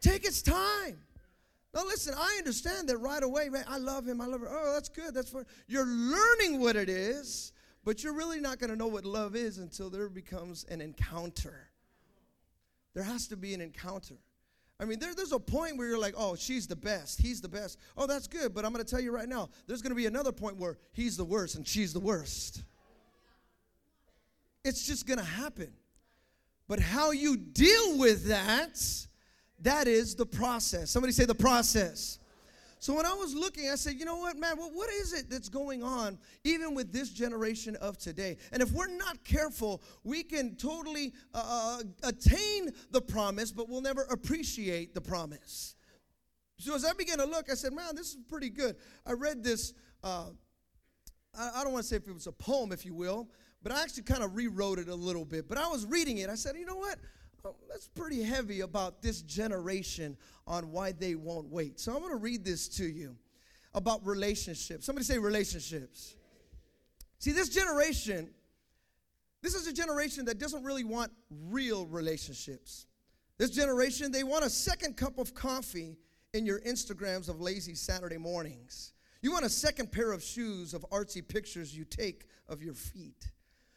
Take 0.00 0.24
its 0.24 0.42
time. 0.42 0.98
Now, 1.72 1.84
listen, 1.84 2.14
I 2.18 2.34
understand 2.38 2.88
that 2.88 2.98
right 2.98 3.22
away, 3.22 3.48
man, 3.48 3.64
I 3.68 3.78
love 3.78 4.08
him. 4.08 4.20
I 4.20 4.26
love 4.26 4.40
her. 4.40 4.48
Oh, 4.50 4.72
that's 4.74 4.88
good. 4.88 5.14
That's 5.14 5.30
for 5.30 5.46
you're 5.68 5.86
learning 5.86 6.60
what 6.60 6.74
it 6.74 6.88
is. 6.88 7.52
But 7.84 8.02
you're 8.02 8.14
really 8.14 8.40
not 8.40 8.58
going 8.58 8.70
to 8.70 8.76
know 8.76 8.88
what 8.88 9.04
love 9.04 9.36
is 9.36 9.58
until 9.58 9.90
there 9.90 10.08
becomes 10.08 10.64
an 10.64 10.80
encounter. 10.80 11.68
There 12.94 13.04
has 13.04 13.28
to 13.28 13.36
be 13.36 13.54
an 13.54 13.60
encounter. 13.60 14.16
I 14.80 14.84
mean, 14.84 14.98
there, 14.98 15.14
there's 15.14 15.32
a 15.32 15.38
point 15.38 15.76
where 15.76 15.86
you're 15.86 15.98
like, 15.98 16.14
oh, 16.16 16.34
she's 16.34 16.66
the 16.66 16.76
best. 16.76 17.20
He's 17.20 17.40
the 17.40 17.48
best. 17.48 17.78
Oh, 17.96 18.06
that's 18.06 18.26
good. 18.26 18.54
But 18.54 18.64
I'm 18.64 18.72
going 18.72 18.84
to 18.84 18.90
tell 18.90 19.00
you 19.00 19.12
right 19.12 19.28
now, 19.28 19.48
there's 19.66 19.82
going 19.82 19.92
to 19.92 19.96
be 19.96 20.06
another 20.06 20.32
point 20.32 20.56
where 20.56 20.78
he's 20.92 21.16
the 21.16 21.24
worst 21.24 21.54
and 21.54 21.66
she's 21.66 21.92
the 21.92 22.00
worst. 22.00 22.64
It's 24.64 24.86
just 24.86 25.06
going 25.06 25.18
to 25.18 25.24
happen. 25.24 25.72
But 26.66 26.80
how 26.80 27.12
you 27.12 27.36
deal 27.36 27.98
with 27.98 28.26
that, 28.28 28.82
that 29.60 29.86
is 29.86 30.16
the 30.16 30.26
process. 30.26 30.90
Somebody 30.90 31.12
say 31.12 31.24
the 31.24 31.34
process. 31.34 32.18
So 32.84 32.92
when 32.92 33.06
I 33.06 33.14
was 33.14 33.34
looking, 33.34 33.70
I 33.70 33.76
said, 33.76 33.94
you 33.98 34.04
know 34.04 34.18
what, 34.18 34.36
man, 34.36 34.58
well, 34.58 34.70
what 34.70 34.90
is 34.90 35.14
it 35.14 35.30
that's 35.30 35.48
going 35.48 35.82
on 35.82 36.18
even 36.44 36.74
with 36.74 36.92
this 36.92 37.08
generation 37.08 37.76
of 37.76 37.96
today? 37.96 38.36
And 38.52 38.62
if 38.62 38.72
we're 38.72 38.94
not 38.94 39.24
careful, 39.24 39.82
we 40.02 40.22
can 40.22 40.54
totally 40.56 41.14
uh, 41.32 41.78
uh, 41.80 41.82
attain 42.06 42.72
the 42.90 43.00
promise, 43.00 43.52
but 43.52 43.70
we'll 43.70 43.80
never 43.80 44.02
appreciate 44.10 44.94
the 44.94 45.00
promise. 45.00 45.76
So 46.58 46.74
as 46.74 46.84
I 46.84 46.92
began 46.92 47.16
to 47.16 47.24
look, 47.24 47.50
I 47.50 47.54
said, 47.54 47.72
man, 47.72 47.96
this 47.96 48.10
is 48.10 48.18
pretty 48.28 48.50
good. 48.50 48.76
I 49.06 49.12
read 49.12 49.42
this. 49.42 49.72
Uh, 50.02 50.26
I, 51.34 51.52
I 51.54 51.64
don't 51.64 51.72
want 51.72 51.84
to 51.84 51.88
say 51.88 51.96
if 51.96 52.06
it 52.06 52.12
was 52.12 52.26
a 52.26 52.32
poem, 52.32 52.70
if 52.70 52.84
you 52.84 52.92
will, 52.92 53.30
but 53.62 53.72
I 53.72 53.80
actually 53.80 54.02
kind 54.02 54.22
of 54.22 54.36
rewrote 54.36 54.78
it 54.78 54.88
a 54.88 54.94
little 54.94 55.24
bit. 55.24 55.48
But 55.48 55.56
I 55.56 55.68
was 55.68 55.86
reading 55.86 56.18
it. 56.18 56.28
I 56.28 56.34
said, 56.34 56.54
you 56.54 56.66
know 56.66 56.76
what? 56.76 56.98
Um, 57.44 57.52
that's 57.68 57.88
pretty 57.88 58.22
heavy 58.22 58.60
about 58.60 59.02
this 59.02 59.20
generation 59.20 60.16
on 60.46 60.72
why 60.72 60.92
they 60.92 61.14
won't 61.14 61.48
wait. 61.50 61.78
So 61.78 61.92
I'm 61.92 61.98
going 61.98 62.10
to 62.10 62.16
read 62.16 62.44
this 62.44 62.68
to 62.70 62.84
you 62.84 63.16
about 63.74 64.06
relationships. 64.06 64.86
Somebody 64.86 65.04
say 65.04 65.18
relationships. 65.18 66.16
See, 67.18 67.32
this 67.32 67.50
generation, 67.50 68.30
this 69.42 69.54
is 69.54 69.66
a 69.66 69.72
generation 69.72 70.24
that 70.26 70.38
doesn't 70.38 70.64
really 70.64 70.84
want 70.84 71.12
real 71.50 71.86
relationships. 71.86 72.86
This 73.36 73.50
generation, 73.50 74.10
they 74.10 74.24
want 74.24 74.44
a 74.44 74.50
second 74.50 74.96
cup 74.96 75.18
of 75.18 75.34
coffee 75.34 75.98
in 76.32 76.46
your 76.46 76.60
Instagrams 76.60 77.28
of 77.28 77.40
lazy 77.40 77.74
Saturday 77.74 78.16
mornings. 78.16 78.92
You 79.20 79.32
want 79.32 79.44
a 79.44 79.50
second 79.50 79.92
pair 79.92 80.12
of 80.12 80.22
shoes 80.22 80.72
of 80.72 80.86
artsy 80.90 81.26
pictures 81.26 81.76
you 81.76 81.84
take 81.84 82.26
of 82.48 82.62
your 82.62 82.74
feet. 82.74 83.30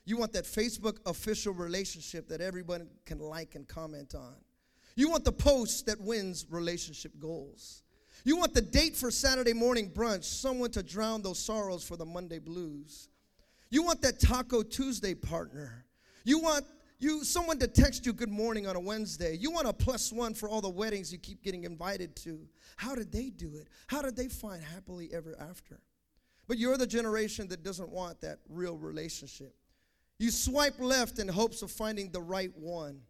You 0.07 0.15
want 0.15 0.31
that 0.33 0.45
Facebook 0.45 0.99
official 1.05 1.53
relationship 1.53 2.29
that 2.29 2.39
everyone 2.39 2.87
can 3.05 3.19
like 3.19 3.55
and 3.55 3.67
comment 3.67 4.15
on. 4.15 4.35
You 4.95 5.09
want 5.09 5.25
the 5.25 5.33
post 5.33 5.85
that 5.87 5.99
wins 5.99 6.45
relationship 6.49 7.11
goals. 7.19 7.83
You 8.23 8.37
want 8.37 8.53
the 8.53 8.61
date 8.61 8.95
for 8.95 9.11
Saturday 9.11 9.51
morning 9.51 9.91
brunch, 9.91 10.23
someone 10.23 10.71
to 10.71 10.81
drown 10.81 11.23
those 11.23 11.39
sorrows 11.39 11.83
for 11.83 11.97
the 11.97 12.05
Monday 12.05 12.39
blues. 12.39 13.09
You 13.69 13.83
want 13.83 14.01
that 14.03 14.21
Taco 14.21 14.63
Tuesday 14.63 15.13
partner. 15.13 15.83
You 16.23 16.39
want 16.39 16.63
you 16.99 17.25
someone 17.25 17.59
to 17.59 17.67
text 17.67 18.05
you 18.05 18.13
good 18.13 18.31
morning 18.31 18.65
on 18.65 18.77
a 18.77 18.79
Wednesday. 18.79 19.35
You 19.35 19.51
want 19.51 19.67
a 19.67 19.73
plus 19.73 20.13
one 20.13 20.33
for 20.33 20.47
all 20.47 20.61
the 20.61 20.69
weddings 20.69 21.11
you 21.11 21.19
keep 21.19 21.43
getting 21.43 21.65
invited 21.65 22.15
to. 22.17 22.47
How 22.77 22.95
did 22.95 23.11
they 23.11 23.29
do 23.29 23.57
it? 23.57 23.67
How 23.87 24.01
did 24.01 24.15
they 24.15 24.29
find 24.29 24.63
happily 24.63 25.09
ever 25.11 25.35
after? 25.37 25.81
But 26.47 26.57
you're 26.57 26.77
the 26.77 26.87
generation 26.87 27.49
that 27.49 27.61
doesn't 27.61 27.89
want 27.89 28.21
that 28.21 28.39
real 28.47 28.77
relationship. 28.77 29.53
You 30.19 30.31
swipe 30.31 30.79
left 30.79 31.19
in 31.19 31.27
hopes 31.27 31.61
of 31.61 31.71
finding 31.71 32.11
the 32.11 32.21
right 32.21 32.51
one. 32.55 33.01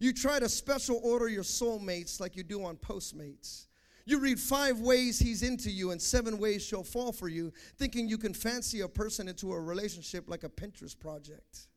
You 0.00 0.12
try 0.12 0.38
to 0.38 0.48
special 0.48 1.00
order 1.02 1.28
your 1.28 1.42
soulmates 1.42 2.20
like 2.20 2.36
you 2.36 2.42
do 2.42 2.64
on 2.64 2.76
Postmates. 2.76 3.66
You 4.06 4.18
read 4.18 4.40
five 4.40 4.80
ways 4.80 5.18
he's 5.18 5.42
into 5.42 5.70
you 5.70 5.90
and 5.90 6.00
seven 6.00 6.38
ways 6.38 6.64
she'll 6.64 6.82
fall 6.82 7.12
for 7.12 7.28
you, 7.28 7.52
thinking 7.76 8.08
you 8.08 8.16
can 8.16 8.32
fancy 8.32 8.80
a 8.80 8.88
person 8.88 9.28
into 9.28 9.52
a 9.52 9.60
relationship 9.60 10.24
like 10.28 10.44
a 10.44 10.48
Pinterest 10.48 10.98
project. 10.98 11.68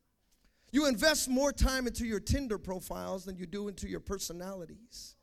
You 0.70 0.86
invest 0.86 1.28
more 1.28 1.52
time 1.52 1.86
into 1.86 2.06
your 2.06 2.20
Tinder 2.20 2.56
profiles 2.56 3.26
than 3.26 3.36
you 3.36 3.44
do 3.44 3.68
into 3.68 3.86
your 3.86 4.00
personalities. 4.00 5.16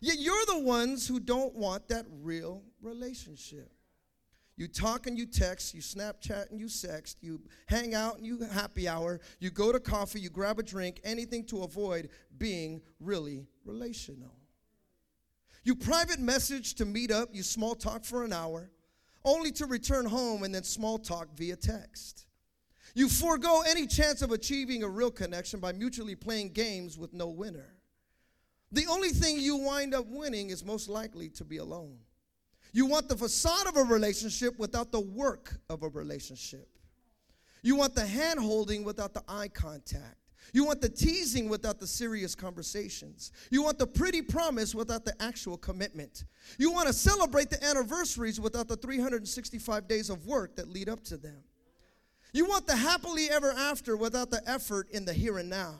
Yet 0.00 0.18
you're 0.18 0.46
the 0.46 0.58
ones 0.58 1.06
who 1.06 1.20
don't 1.20 1.54
want 1.54 1.88
that 1.88 2.06
real 2.20 2.64
relationship. 2.82 3.70
You 4.56 4.68
talk 4.68 5.06
and 5.06 5.18
you 5.18 5.26
text, 5.26 5.74
you 5.74 5.80
Snapchat 5.80 6.50
and 6.50 6.60
you 6.60 6.66
sext, 6.66 7.16
you 7.20 7.40
hang 7.66 7.94
out 7.94 8.16
and 8.18 8.26
you 8.26 8.38
happy 8.40 8.86
hour, 8.86 9.20
you 9.40 9.50
go 9.50 9.72
to 9.72 9.80
coffee, 9.80 10.20
you 10.20 10.28
grab 10.28 10.58
a 10.58 10.62
drink, 10.62 11.00
anything 11.04 11.44
to 11.46 11.62
avoid 11.62 12.10
being 12.38 12.82
really 13.00 13.46
relational. 13.64 14.36
You 15.64 15.74
private 15.74 16.18
message 16.18 16.74
to 16.74 16.84
meet 16.84 17.10
up, 17.10 17.30
you 17.32 17.42
small 17.42 17.74
talk 17.74 18.04
for 18.04 18.24
an 18.24 18.32
hour, 18.32 18.70
only 19.24 19.52
to 19.52 19.66
return 19.66 20.04
home 20.04 20.42
and 20.42 20.54
then 20.54 20.64
small 20.64 20.98
talk 20.98 21.28
via 21.36 21.56
text. 21.56 22.26
You 22.94 23.08
forego 23.08 23.62
any 23.66 23.86
chance 23.86 24.20
of 24.20 24.32
achieving 24.32 24.82
a 24.82 24.88
real 24.88 25.10
connection 25.10 25.60
by 25.60 25.72
mutually 25.72 26.14
playing 26.14 26.50
games 26.50 26.98
with 26.98 27.14
no 27.14 27.28
winner. 27.28 27.74
The 28.70 28.86
only 28.86 29.10
thing 29.10 29.38
you 29.38 29.56
wind 29.56 29.94
up 29.94 30.06
winning 30.08 30.50
is 30.50 30.64
most 30.64 30.88
likely 30.88 31.28
to 31.30 31.44
be 31.44 31.58
alone. 31.58 31.98
You 32.72 32.86
want 32.86 33.08
the 33.08 33.16
facade 33.16 33.66
of 33.66 33.76
a 33.76 33.82
relationship 33.82 34.58
without 34.58 34.92
the 34.92 35.00
work 35.00 35.60
of 35.68 35.82
a 35.82 35.88
relationship. 35.88 36.68
You 37.62 37.76
want 37.76 37.94
the 37.94 38.06
hand 38.06 38.40
holding 38.40 38.82
without 38.82 39.14
the 39.14 39.22
eye 39.28 39.48
contact. 39.48 40.16
You 40.52 40.64
want 40.64 40.80
the 40.80 40.88
teasing 40.88 41.48
without 41.48 41.78
the 41.78 41.86
serious 41.86 42.34
conversations. 42.34 43.30
You 43.50 43.62
want 43.62 43.78
the 43.78 43.86
pretty 43.86 44.20
promise 44.22 44.74
without 44.74 45.04
the 45.04 45.14
actual 45.22 45.56
commitment. 45.56 46.24
You 46.58 46.72
want 46.72 46.88
to 46.88 46.92
celebrate 46.92 47.48
the 47.48 47.62
anniversaries 47.64 48.40
without 48.40 48.68
the 48.68 48.76
365 48.76 49.86
days 49.86 50.10
of 50.10 50.26
work 50.26 50.56
that 50.56 50.68
lead 50.68 50.88
up 50.88 51.04
to 51.04 51.16
them. 51.16 51.44
You 52.32 52.46
want 52.46 52.66
the 52.66 52.76
happily 52.76 53.30
ever 53.30 53.52
after 53.52 53.96
without 53.96 54.30
the 54.30 54.42
effort 54.48 54.88
in 54.90 55.04
the 55.04 55.12
here 55.12 55.38
and 55.38 55.48
now. 55.48 55.74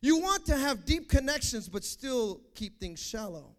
You 0.00 0.18
want 0.18 0.46
to 0.46 0.56
have 0.56 0.84
deep 0.84 1.08
connections 1.08 1.68
but 1.68 1.82
still 1.82 2.42
keep 2.54 2.78
things 2.78 3.02
shallow. 3.02 3.56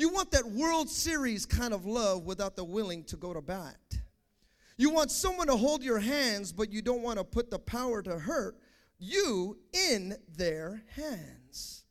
You 0.00 0.08
want 0.08 0.30
that 0.30 0.46
World 0.46 0.88
Series 0.88 1.44
kind 1.44 1.74
of 1.74 1.84
love 1.84 2.24
without 2.24 2.56
the 2.56 2.64
willing 2.64 3.04
to 3.04 3.18
go 3.18 3.34
to 3.34 3.42
bat. 3.42 3.76
You 4.78 4.88
want 4.88 5.10
someone 5.10 5.48
to 5.48 5.56
hold 5.56 5.84
your 5.84 5.98
hands, 5.98 6.52
but 6.52 6.72
you 6.72 6.80
don't 6.80 7.02
want 7.02 7.18
to 7.18 7.24
put 7.24 7.50
the 7.50 7.58
power 7.58 8.00
to 8.00 8.18
hurt 8.18 8.56
you 8.98 9.58
in 9.74 10.16
their 10.38 10.82
hands. 10.96 11.84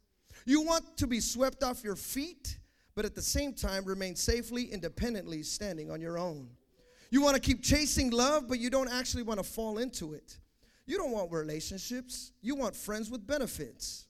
You 0.44 0.64
want 0.64 0.98
to 0.98 1.06
be 1.06 1.20
swept 1.20 1.62
off 1.62 1.84
your 1.84 1.96
feet, 1.96 2.58
but 2.96 3.06
at 3.06 3.14
the 3.14 3.22
same 3.22 3.54
time 3.54 3.86
remain 3.86 4.16
safely, 4.16 4.64
independently 4.64 5.44
standing 5.44 5.92
on 5.92 6.02
your 6.02 6.18
own. 6.18 6.50
You 7.12 7.22
want 7.22 7.36
to 7.36 7.40
keep 7.40 7.62
chasing 7.62 8.10
love, 8.10 8.48
but 8.48 8.58
you 8.58 8.72
don't 8.72 8.90
actually 8.90 9.22
want 9.22 9.40
to 9.40 9.44
fall 9.44 9.78
into 9.78 10.16
it. 10.16 10.40
You 10.88 10.98
don't 10.98 11.12
want 11.12 11.32
relationships. 11.32 12.32
You 12.42 12.56
want 12.56 12.76
friends 12.76 13.12
with 13.12 13.28
benefits. 13.28 14.08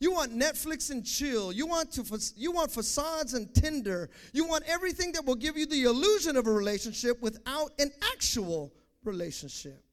You 0.00 0.12
want 0.12 0.36
Netflix 0.36 0.90
and 0.90 1.04
chill. 1.04 1.52
You 1.52 1.66
want 1.66 1.92
to 1.92 2.32
you 2.34 2.52
want 2.52 2.72
facades 2.72 3.34
and 3.34 3.54
Tinder. 3.54 4.08
You 4.32 4.46
want 4.46 4.64
everything 4.66 5.12
that 5.12 5.24
will 5.24 5.34
give 5.34 5.58
you 5.58 5.66
the 5.66 5.82
illusion 5.84 6.36
of 6.36 6.46
a 6.46 6.52
relationship 6.52 7.20
without 7.20 7.72
an 7.78 7.90
actual 8.12 8.72
relationship. 9.04 9.84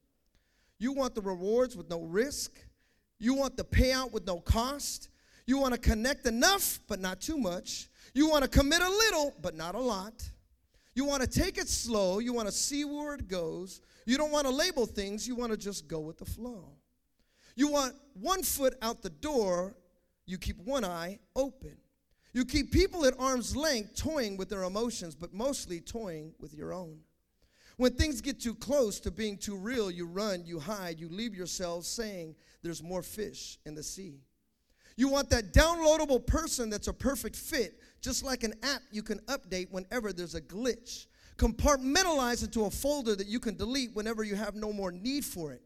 You 0.78 0.92
want 0.92 1.14
the 1.14 1.20
rewards 1.20 1.76
with 1.76 1.90
no 1.90 2.00
risk. 2.02 2.52
You 3.18 3.34
want 3.34 3.56
the 3.56 3.64
payout 3.64 4.12
with 4.12 4.26
no 4.26 4.40
cost. 4.40 5.10
You 5.46 5.58
want 5.58 5.74
to 5.74 5.80
connect 5.80 6.26
enough 6.26 6.80
but 6.88 7.00
not 7.00 7.20
too 7.20 7.36
much. 7.36 7.88
You 8.14 8.30
want 8.30 8.44
to 8.44 8.50
commit 8.50 8.80
a 8.80 8.88
little 8.88 9.34
but 9.42 9.54
not 9.54 9.74
a 9.74 9.80
lot. 9.80 10.22
You 10.94 11.04
want 11.04 11.22
to 11.22 11.28
take 11.28 11.58
it 11.58 11.68
slow. 11.68 12.18
You 12.18 12.32
want 12.32 12.48
to 12.48 12.52
see 12.52 12.84
where 12.84 13.14
it 13.14 13.28
goes. 13.28 13.82
You 14.06 14.16
don't 14.16 14.32
want 14.32 14.46
to 14.46 14.52
label 14.52 14.86
things, 14.86 15.28
you 15.28 15.36
want 15.36 15.52
to 15.52 15.58
just 15.58 15.86
go 15.86 16.00
with 16.00 16.16
the 16.16 16.24
flow. 16.24 16.64
You 17.56 17.68
want 17.68 17.94
one 18.14 18.42
foot 18.42 18.74
out 18.80 19.02
the 19.02 19.10
door, 19.10 19.76
you 20.28 20.38
keep 20.38 20.58
one 20.58 20.84
eye 20.84 21.18
open. 21.34 21.76
You 22.32 22.44
keep 22.44 22.70
people 22.70 23.04
at 23.04 23.14
arm's 23.18 23.56
length 23.56 23.96
toying 23.96 24.36
with 24.36 24.48
their 24.48 24.62
emotions, 24.62 25.14
but 25.14 25.32
mostly 25.32 25.80
toying 25.80 26.34
with 26.38 26.54
your 26.54 26.72
own. 26.72 26.98
When 27.78 27.94
things 27.94 28.20
get 28.20 28.40
too 28.40 28.54
close 28.54 29.00
to 29.00 29.10
being 29.10 29.38
too 29.38 29.56
real, 29.56 29.90
you 29.90 30.06
run, 30.06 30.44
you 30.44 30.60
hide, 30.60 31.00
you 31.00 31.08
leave 31.08 31.34
yourselves 31.34 31.88
saying 31.88 32.34
there's 32.62 32.82
more 32.82 33.02
fish 33.02 33.58
in 33.66 33.74
the 33.74 33.82
sea. 33.82 34.20
You 34.96 35.08
want 35.08 35.30
that 35.30 35.52
downloadable 35.52 36.26
person 36.26 36.70
that's 36.70 36.88
a 36.88 36.92
perfect 36.92 37.36
fit, 37.36 37.80
just 38.00 38.24
like 38.24 38.44
an 38.44 38.54
app 38.62 38.82
you 38.90 39.02
can 39.02 39.18
update 39.20 39.70
whenever 39.70 40.12
there's 40.12 40.34
a 40.34 40.40
glitch 40.40 41.06
compartmentalize 41.38 42.42
into 42.42 42.64
a 42.64 42.70
folder 42.70 43.14
that 43.14 43.28
you 43.28 43.40
can 43.40 43.56
delete 43.56 43.94
whenever 43.94 44.24
you 44.24 44.34
have 44.34 44.54
no 44.54 44.72
more 44.72 44.92
need 44.92 45.24
for 45.24 45.52
it. 45.52 45.62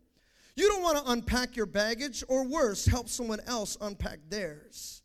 You 0.55 0.69
don't 0.69 0.83
want 0.83 0.99
to 0.99 1.13
unpack 1.13 1.57
your 1.57 1.67
baggage, 1.67 2.23
or 2.29 2.47
worse, 2.47 2.85
help 2.85 3.09
someone 3.09 3.41
else 3.47 3.77
unpack 3.81 4.19
theirs. 4.29 5.03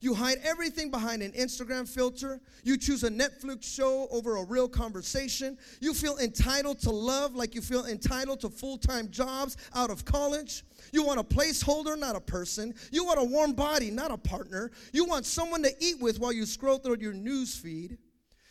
You 0.00 0.14
hide 0.14 0.38
everything 0.44 0.90
behind 0.90 1.22
an 1.22 1.32
Instagram 1.32 1.88
filter. 1.88 2.40
You 2.62 2.76
choose 2.76 3.02
a 3.02 3.10
Netflix 3.10 3.64
show 3.64 4.08
over 4.10 4.36
a 4.36 4.44
real 4.44 4.68
conversation. 4.68 5.58
You 5.80 5.94
feel 5.94 6.18
entitled 6.18 6.80
to 6.80 6.90
love 6.90 7.34
like 7.34 7.54
you 7.54 7.60
feel 7.60 7.86
entitled 7.86 8.40
to 8.40 8.50
full 8.50 8.78
time 8.78 9.10
jobs 9.10 9.56
out 9.74 9.90
of 9.90 10.04
college. 10.04 10.64
You 10.92 11.02
want 11.02 11.20
a 11.20 11.24
placeholder, 11.24 11.98
not 11.98 12.14
a 12.14 12.20
person. 12.20 12.74
You 12.92 13.04
want 13.04 13.18
a 13.18 13.24
warm 13.24 13.54
body, 13.54 13.90
not 13.90 14.10
a 14.10 14.18
partner. 14.18 14.70
You 14.92 15.06
want 15.06 15.26
someone 15.26 15.62
to 15.62 15.72
eat 15.80 16.00
with 16.00 16.18
while 16.20 16.32
you 16.32 16.46
scroll 16.46 16.78
through 16.78 16.98
your 17.00 17.14
news 17.14 17.54
feed. 17.54 17.98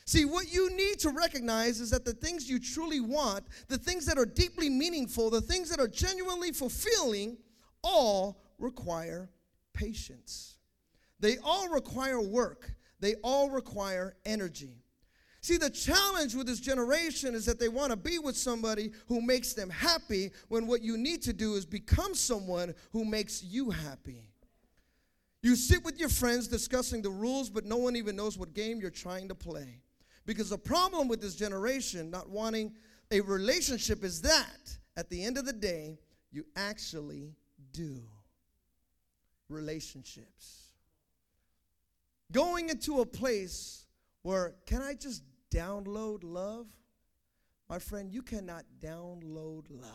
See, 0.06 0.24
what 0.24 0.54
you 0.54 0.76
need 0.76 1.00
to 1.00 1.10
recognize 1.10 1.80
is 1.82 1.90
that 1.90 2.06
the 2.06 2.14
things 2.14 2.48
you 2.48 2.60
truly 2.60 3.00
want, 3.00 3.46
the 3.68 3.78
things 3.78 4.06
that 4.06 4.20
are 4.20 4.26
deeply 4.26 4.70
meaningful, 4.70 5.32
the 5.32 5.42
things 5.42 5.68
that 5.70 5.80
are 5.80 5.88
genuinely 5.88 6.52
fulfilling, 6.52 7.38
all 7.84 8.40
require 8.60 9.32
patience. 9.74 10.58
They 11.20 11.38
all 11.44 11.70
require 11.70 12.22
work, 12.22 12.72
they 13.00 13.16
all 13.24 13.50
require 13.50 14.16
energy. 14.26 14.84
See, 15.42 15.58
the 15.58 15.70
challenge 15.70 16.34
with 16.34 16.48
this 16.48 16.60
generation 16.60 17.36
is 17.36 17.46
that 17.46 17.60
they 17.60 17.70
want 17.70 17.92
to 17.92 17.96
be 17.96 18.18
with 18.18 18.36
somebody 18.36 18.92
who 19.08 19.22
makes 19.22 19.54
them 19.54 19.70
happy 19.70 20.32
when 20.50 20.66
what 20.66 20.82
you 20.82 20.98
need 20.98 21.22
to 21.24 21.34
do 21.34 21.54
is 21.54 21.66
become 21.68 22.16
someone 22.16 22.74
who 22.92 23.06
makes 23.06 23.44
you 23.44 23.70
happy. 23.70 24.30
You 25.44 25.56
sit 25.56 25.84
with 25.84 26.00
your 26.00 26.10
friends 26.10 26.48
discussing 26.48 27.04
the 27.04 27.12
rules, 27.12 27.52
but 27.52 27.66
no 27.66 27.78
one 27.78 27.96
even 27.96 28.16
knows 28.16 28.40
what 28.40 28.56
game 28.56 28.80
you're 28.82 28.90
trying 28.90 29.28
to 29.28 29.36
play. 29.36 29.82
Because 30.26 30.50
the 30.50 30.58
problem 30.58 31.08
with 31.08 31.22
this 31.22 31.36
generation 31.36 32.10
not 32.10 32.30
wanting 32.30 32.74
a 33.12 33.22
relationship 33.22 34.04
is 34.04 34.22
that 34.22 34.78
at 34.98 35.10
the 35.10 35.24
end 35.24 35.38
of 35.38 35.46
the 35.46 35.54
day, 35.54 36.00
you 36.32 36.46
actually 36.56 37.36
do 37.72 38.02
relationships. 39.50 40.70
Going 42.32 42.70
into 42.70 43.02
a 43.02 43.06
place 43.06 43.86
where, 44.24 44.56
can 44.66 44.82
I 44.82 44.96
just 44.96 45.24
download 45.54 46.20
love? 46.24 46.66
My 47.70 47.80
friend, 47.80 48.12
you 48.12 48.22
cannot 48.22 48.64
download 48.80 49.66
love. 49.70 49.92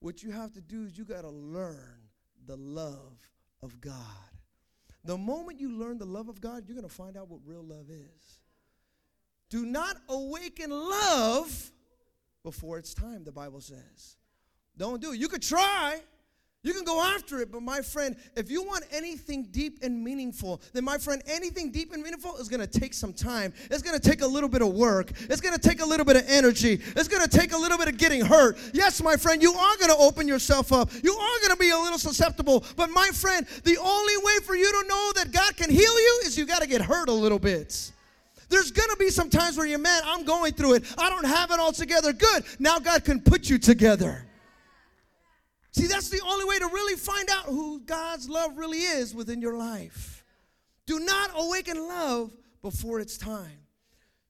What 0.00 0.22
you 0.22 0.30
have 0.30 0.52
to 0.52 0.60
do 0.60 0.84
is 0.84 0.96
you 0.96 1.04
got 1.04 1.22
to 1.22 1.30
learn 1.30 1.98
the 2.46 2.56
love 2.56 3.18
of 3.62 3.80
God. 3.80 3.94
The 5.04 5.18
moment 5.18 5.60
you 5.60 5.70
learn 5.70 5.98
the 5.98 6.04
love 6.04 6.28
of 6.28 6.40
God, 6.40 6.64
you're 6.66 6.76
going 6.76 6.88
to 6.88 6.94
find 6.94 7.16
out 7.16 7.28
what 7.28 7.40
real 7.44 7.64
love 7.64 7.90
is. 7.90 8.40
Do 9.52 9.66
not 9.66 9.98
awaken 10.08 10.70
love 10.70 11.70
before 12.42 12.78
it's 12.78 12.94
time, 12.94 13.22
the 13.22 13.32
Bible 13.32 13.60
says. 13.60 14.16
Don't 14.78 14.98
do 14.98 15.12
it. 15.12 15.18
You 15.18 15.28
could 15.28 15.42
try, 15.42 16.00
you 16.62 16.72
can 16.72 16.84
go 16.84 17.02
after 17.02 17.38
it, 17.38 17.52
but 17.52 17.60
my 17.60 17.82
friend, 17.82 18.16
if 18.34 18.50
you 18.50 18.62
want 18.62 18.86
anything 18.90 19.48
deep 19.50 19.80
and 19.82 20.02
meaningful, 20.02 20.62
then 20.72 20.84
my 20.84 20.96
friend, 20.96 21.22
anything 21.26 21.70
deep 21.70 21.92
and 21.92 22.02
meaningful 22.02 22.34
is 22.38 22.48
gonna 22.48 22.66
take 22.66 22.94
some 22.94 23.12
time. 23.12 23.52
It's 23.70 23.82
gonna 23.82 23.98
take 23.98 24.22
a 24.22 24.26
little 24.26 24.48
bit 24.48 24.62
of 24.62 24.68
work. 24.68 25.12
It's 25.28 25.42
gonna 25.42 25.58
take 25.58 25.82
a 25.82 25.86
little 25.86 26.06
bit 26.06 26.16
of 26.16 26.24
energy. 26.28 26.80
It's 26.96 27.08
gonna 27.08 27.28
take 27.28 27.52
a 27.52 27.58
little 27.58 27.76
bit 27.76 27.88
of 27.88 27.98
getting 27.98 28.24
hurt. 28.24 28.56
Yes, 28.72 29.02
my 29.02 29.16
friend, 29.16 29.42
you 29.42 29.52
are 29.52 29.76
gonna 29.76 29.98
open 29.98 30.26
yourself 30.26 30.72
up. 30.72 30.88
You 31.04 31.12
are 31.12 31.40
gonna 31.42 31.56
be 31.56 31.68
a 31.68 31.78
little 31.78 31.98
susceptible. 31.98 32.64
But 32.74 32.88
my 32.88 33.10
friend, 33.12 33.46
the 33.64 33.76
only 33.76 34.16
way 34.16 34.38
for 34.44 34.56
you 34.56 34.80
to 34.80 34.88
know 34.88 35.12
that 35.16 35.30
God 35.30 35.58
can 35.58 35.68
heal 35.68 36.00
you 36.00 36.22
is 36.24 36.38
you 36.38 36.46
gotta 36.46 36.66
get 36.66 36.80
hurt 36.80 37.10
a 37.10 37.12
little 37.12 37.38
bit. 37.38 37.92
There's 38.52 38.70
gonna 38.70 38.96
be 38.96 39.08
some 39.08 39.30
times 39.30 39.56
where 39.56 39.66
you're, 39.66 39.78
man, 39.78 40.02
I'm 40.04 40.24
going 40.24 40.52
through 40.52 40.74
it. 40.74 40.94
I 40.98 41.08
don't 41.08 41.24
have 41.24 41.50
it 41.52 41.58
all 41.58 41.72
together. 41.72 42.12
Good. 42.12 42.44
Now 42.58 42.78
God 42.78 43.02
can 43.02 43.22
put 43.22 43.48
you 43.48 43.56
together. 43.56 44.26
See, 45.70 45.86
that's 45.86 46.10
the 46.10 46.20
only 46.20 46.44
way 46.44 46.58
to 46.58 46.66
really 46.66 46.96
find 46.96 47.30
out 47.30 47.46
who 47.46 47.80
God's 47.80 48.28
love 48.28 48.58
really 48.58 48.80
is 48.80 49.14
within 49.14 49.40
your 49.40 49.56
life. 49.56 50.22
Do 50.84 51.00
not 51.00 51.30
awaken 51.34 51.78
love 51.78 52.30
before 52.60 53.00
it's 53.00 53.16
time. 53.16 53.58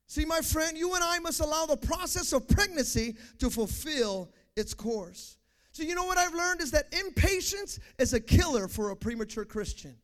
See, 0.06 0.24
my 0.24 0.40
friend, 0.40 0.78
you 0.78 0.94
and 0.94 1.02
I 1.02 1.18
must 1.18 1.40
allow 1.40 1.66
the 1.66 1.76
process 1.76 2.32
of 2.32 2.46
pregnancy 2.46 3.16
to 3.40 3.50
fulfill 3.50 4.30
its 4.54 4.72
course. 4.72 5.36
So, 5.72 5.82
you 5.82 5.96
know 5.96 6.04
what 6.04 6.18
I've 6.18 6.34
learned 6.34 6.60
is 6.60 6.70
that 6.70 6.94
impatience 6.96 7.80
is 7.98 8.12
a 8.12 8.20
killer 8.20 8.68
for 8.68 8.90
a 8.90 8.96
premature 8.96 9.44
Christian. 9.44 9.96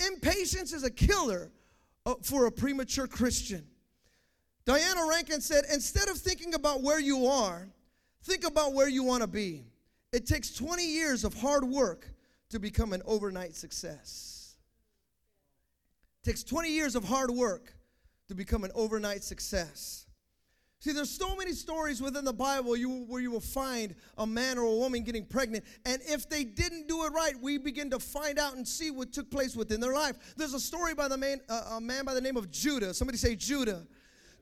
Impatience 0.00 0.72
is 0.72 0.82
a 0.82 0.90
killer 0.90 1.50
Uh, 2.04 2.14
for 2.22 2.46
a 2.46 2.50
premature 2.50 3.06
Christian. 3.06 3.64
Diana 4.64 5.06
Rankin 5.08 5.40
said, 5.40 5.64
instead 5.72 6.08
of 6.08 6.16
thinking 6.16 6.54
about 6.54 6.82
where 6.82 6.98
you 6.98 7.26
are, 7.26 7.68
think 8.24 8.44
about 8.44 8.74
where 8.74 8.88
you 8.88 9.04
want 9.04 9.22
to 9.22 9.28
be. 9.28 9.64
It 10.12 10.26
takes 10.26 10.52
20 10.52 10.84
years 10.84 11.24
of 11.24 11.34
hard 11.34 11.64
work 11.64 12.08
to 12.50 12.58
become 12.58 12.92
an 12.92 13.02
overnight 13.06 13.54
success. 13.54 14.56
It 16.22 16.30
takes 16.30 16.42
20 16.42 16.70
years 16.70 16.96
of 16.96 17.04
hard 17.04 17.30
work 17.30 17.74
to 18.28 18.34
become 18.34 18.64
an 18.64 18.72
overnight 18.74 19.22
success. 19.22 20.01
See, 20.82 20.90
there's 20.90 21.12
so 21.12 21.36
many 21.36 21.52
stories 21.52 22.02
within 22.02 22.24
the 22.24 22.32
Bible 22.32 22.76
you, 22.76 23.04
where 23.04 23.22
you 23.22 23.30
will 23.30 23.38
find 23.38 23.94
a 24.18 24.26
man 24.26 24.58
or 24.58 24.64
a 24.64 24.74
woman 24.74 25.04
getting 25.04 25.24
pregnant, 25.24 25.64
and 25.84 26.02
if 26.04 26.28
they 26.28 26.42
didn't 26.42 26.88
do 26.88 27.04
it 27.04 27.12
right, 27.12 27.40
we 27.40 27.56
begin 27.56 27.88
to 27.90 28.00
find 28.00 28.36
out 28.36 28.56
and 28.56 28.66
see 28.66 28.90
what 28.90 29.12
took 29.12 29.30
place 29.30 29.54
within 29.54 29.78
their 29.78 29.94
life. 29.94 30.34
There's 30.36 30.54
a 30.54 30.58
story 30.58 30.92
by 30.92 31.06
the 31.06 31.16
man, 31.16 31.40
uh, 31.48 31.74
a 31.76 31.80
man 31.80 32.04
by 32.04 32.14
the 32.14 32.20
name 32.20 32.36
of 32.36 32.50
Judah. 32.50 32.92
Somebody 32.94 33.16
say 33.16 33.36
Judah. 33.36 33.86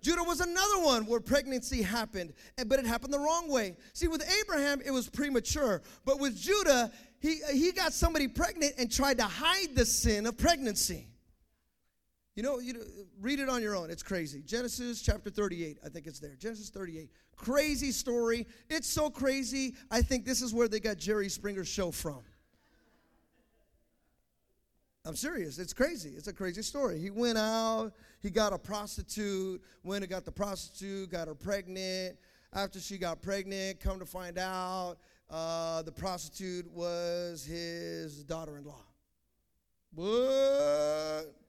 Judah 0.00 0.22
was 0.22 0.40
another 0.40 0.82
one 0.82 1.04
where 1.04 1.20
pregnancy 1.20 1.82
happened, 1.82 2.32
but 2.66 2.78
it 2.78 2.86
happened 2.86 3.12
the 3.12 3.18
wrong 3.18 3.50
way. 3.50 3.76
See, 3.92 4.08
with 4.08 4.26
Abraham, 4.40 4.80
it 4.82 4.92
was 4.92 5.10
premature, 5.10 5.82
but 6.06 6.20
with 6.20 6.40
Judah, 6.40 6.90
he, 7.18 7.40
he 7.52 7.70
got 7.70 7.92
somebody 7.92 8.28
pregnant 8.28 8.76
and 8.78 8.90
tried 8.90 9.18
to 9.18 9.24
hide 9.24 9.74
the 9.74 9.84
sin 9.84 10.24
of 10.24 10.38
pregnancy. 10.38 11.09
You 12.40 12.46
know, 12.46 12.58
you 12.58 12.72
know, 12.72 12.80
read 13.20 13.38
it 13.38 13.50
on 13.50 13.60
your 13.60 13.76
own. 13.76 13.90
It's 13.90 14.02
crazy. 14.02 14.40
Genesis 14.40 15.02
chapter 15.02 15.28
38, 15.28 15.76
I 15.84 15.90
think 15.90 16.06
it's 16.06 16.20
there. 16.20 16.36
Genesis 16.36 16.70
38. 16.70 17.10
Crazy 17.36 17.92
story. 17.92 18.46
It's 18.70 18.88
so 18.88 19.10
crazy. 19.10 19.74
I 19.90 20.00
think 20.00 20.24
this 20.24 20.40
is 20.40 20.54
where 20.54 20.66
they 20.66 20.80
got 20.80 20.96
Jerry 20.96 21.28
Springer's 21.28 21.68
show 21.68 21.90
from. 21.90 22.20
I'm 25.04 25.16
serious. 25.16 25.58
It's 25.58 25.74
crazy. 25.74 26.14
It's 26.16 26.28
a 26.28 26.32
crazy 26.32 26.62
story. 26.62 26.98
He 26.98 27.10
went 27.10 27.36
out, 27.36 27.92
he 28.22 28.30
got 28.30 28.54
a 28.54 28.58
prostitute, 28.58 29.60
went 29.84 30.02
and 30.02 30.10
got 30.10 30.24
the 30.24 30.32
prostitute, 30.32 31.10
got 31.10 31.28
her 31.28 31.34
pregnant. 31.34 32.16
After 32.54 32.80
she 32.80 32.96
got 32.96 33.20
pregnant, 33.20 33.80
come 33.80 33.98
to 33.98 34.06
find 34.06 34.38
out, 34.38 34.96
uh, 35.28 35.82
the 35.82 35.92
prostitute 35.92 36.70
was 36.72 37.44
his 37.44 38.24
daughter 38.24 38.56
in 38.56 38.64
law. 38.64 38.86
What? 39.92 41.39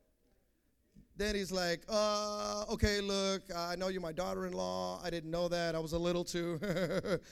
Then 1.21 1.35
he's 1.35 1.51
like, 1.51 1.81
uh, 1.87 2.65
okay, 2.67 2.99
look, 2.99 3.43
I 3.55 3.75
know 3.75 3.89
you're 3.89 4.01
my 4.01 4.11
daughter 4.11 4.47
in 4.47 4.53
law. 4.53 4.99
I 5.03 5.11
didn't 5.11 5.29
know 5.29 5.47
that. 5.49 5.75
I 5.75 5.77
was 5.77 5.93
a 5.93 5.99
little 5.99 6.23
too, 6.23 6.59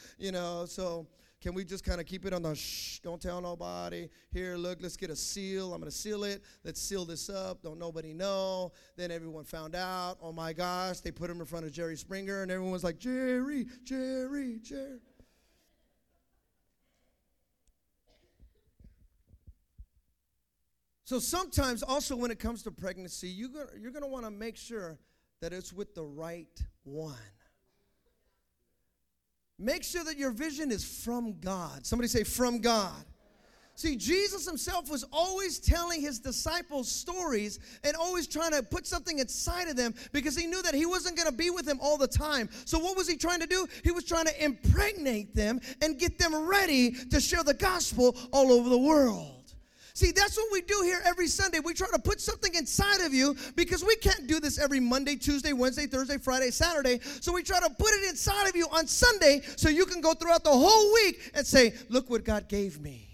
you 0.19 0.31
know, 0.31 0.67
so 0.67 1.07
can 1.41 1.55
we 1.55 1.65
just 1.65 1.83
kind 1.83 1.99
of 1.99 2.05
keep 2.05 2.23
it 2.27 2.31
on 2.31 2.43
the 2.43 2.53
shh, 2.53 2.99
don't 2.99 3.19
tell 3.19 3.41
nobody? 3.41 4.07
Here, 4.31 4.57
look, 4.57 4.77
let's 4.79 4.95
get 4.95 5.09
a 5.09 5.15
seal. 5.15 5.73
I'm 5.73 5.79
going 5.79 5.89
to 5.89 5.97
seal 5.97 6.23
it. 6.23 6.43
Let's 6.63 6.79
seal 6.79 7.03
this 7.03 7.31
up. 7.31 7.63
Don't 7.63 7.79
nobody 7.79 8.13
know. 8.13 8.73
Then 8.95 9.09
everyone 9.09 9.43
found 9.43 9.73
out. 9.73 10.19
Oh 10.21 10.31
my 10.31 10.53
gosh, 10.53 10.99
they 10.99 11.09
put 11.09 11.27
him 11.27 11.39
in 11.39 11.47
front 11.47 11.65
of 11.65 11.71
Jerry 11.71 11.97
Springer, 11.97 12.43
and 12.43 12.51
everyone 12.51 12.71
was 12.71 12.83
like, 12.83 12.99
Jerry, 12.99 13.65
Jerry, 13.85 14.59
Jerry. 14.61 14.99
So 21.09 21.17
sometimes, 21.17 21.81
also, 21.81 22.15
when 22.15 22.29
it 22.29 22.37
comes 22.37 22.61
to 22.61 22.71
pregnancy, 22.71 23.29
you're 23.29 23.49
going 23.49 23.65
you're 23.81 23.91
to 23.91 24.05
want 24.05 24.25
to 24.25 24.29
make 24.29 24.55
sure 24.55 24.99
that 25.41 25.51
it's 25.51 25.73
with 25.73 25.95
the 25.95 26.03
right 26.03 26.63
one. 26.83 27.15
Make 29.57 29.83
sure 29.83 30.03
that 30.03 30.17
your 30.17 30.29
vision 30.29 30.71
is 30.71 30.85
from 31.03 31.39
God. 31.39 31.83
Somebody 31.83 32.09
say, 32.09 32.23
from 32.23 32.59
God. 32.59 33.03
See, 33.73 33.95
Jesus 33.95 34.45
himself 34.45 34.87
was 34.87 35.03
always 35.11 35.57
telling 35.57 35.99
his 35.99 36.19
disciples 36.19 36.91
stories 36.91 37.57
and 37.83 37.95
always 37.95 38.27
trying 38.27 38.51
to 38.51 38.61
put 38.61 38.85
something 38.85 39.17
inside 39.17 39.67
of 39.67 39.75
them 39.75 39.95
because 40.11 40.37
he 40.37 40.45
knew 40.45 40.61
that 40.61 40.75
he 40.75 40.85
wasn't 40.85 41.17
going 41.17 41.27
to 41.27 41.35
be 41.35 41.49
with 41.49 41.65
them 41.65 41.79
all 41.81 41.97
the 41.97 42.07
time. 42.07 42.49
So, 42.65 42.77
what 42.77 42.95
was 42.95 43.09
he 43.09 43.17
trying 43.17 43.39
to 43.39 43.47
do? 43.47 43.65
He 43.83 43.89
was 43.89 44.03
trying 44.03 44.25
to 44.25 44.43
impregnate 44.43 45.33
them 45.33 45.59
and 45.81 45.97
get 45.97 46.19
them 46.19 46.35
ready 46.35 46.91
to 46.91 47.19
share 47.19 47.43
the 47.43 47.55
gospel 47.55 48.15
all 48.31 48.51
over 48.51 48.69
the 48.69 48.77
world. 48.77 49.38
See, 49.99 50.13
that's 50.13 50.37
what 50.37 50.47
we 50.49 50.61
do 50.61 50.79
here 50.81 51.01
every 51.05 51.27
Sunday. 51.27 51.59
We 51.59 51.73
try 51.73 51.89
to 51.91 51.99
put 51.99 52.21
something 52.21 52.55
inside 52.55 53.01
of 53.01 53.13
you 53.13 53.35
because 53.57 53.83
we 53.83 53.97
can't 53.97 54.27
do 54.27 54.39
this 54.39 54.57
every 54.57 54.79
Monday, 54.79 55.17
Tuesday, 55.17 55.51
Wednesday, 55.51 55.87
Thursday, 55.87 56.17
Friday, 56.17 56.51
Saturday. 56.51 57.01
So 57.19 57.33
we 57.33 57.43
try 57.43 57.59
to 57.59 57.69
put 57.69 57.89
it 57.91 58.09
inside 58.09 58.47
of 58.47 58.55
you 58.55 58.65
on 58.71 58.87
Sunday 58.87 59.41
so 59.57 59.67
you 59.67 59.85
can 59.85 59.99
go 59.99 60.13
throughout 60.13 60.45
the 60.45 60.53
whole 60.53 60.93
week 60.93 61.31
and 61.33 61.45
say, 61.45 61.73
Look 61.89 62.09
what 62.09 62.23
God 62.23 62.47
gave 62.47 62.79
me. 62.79 63.09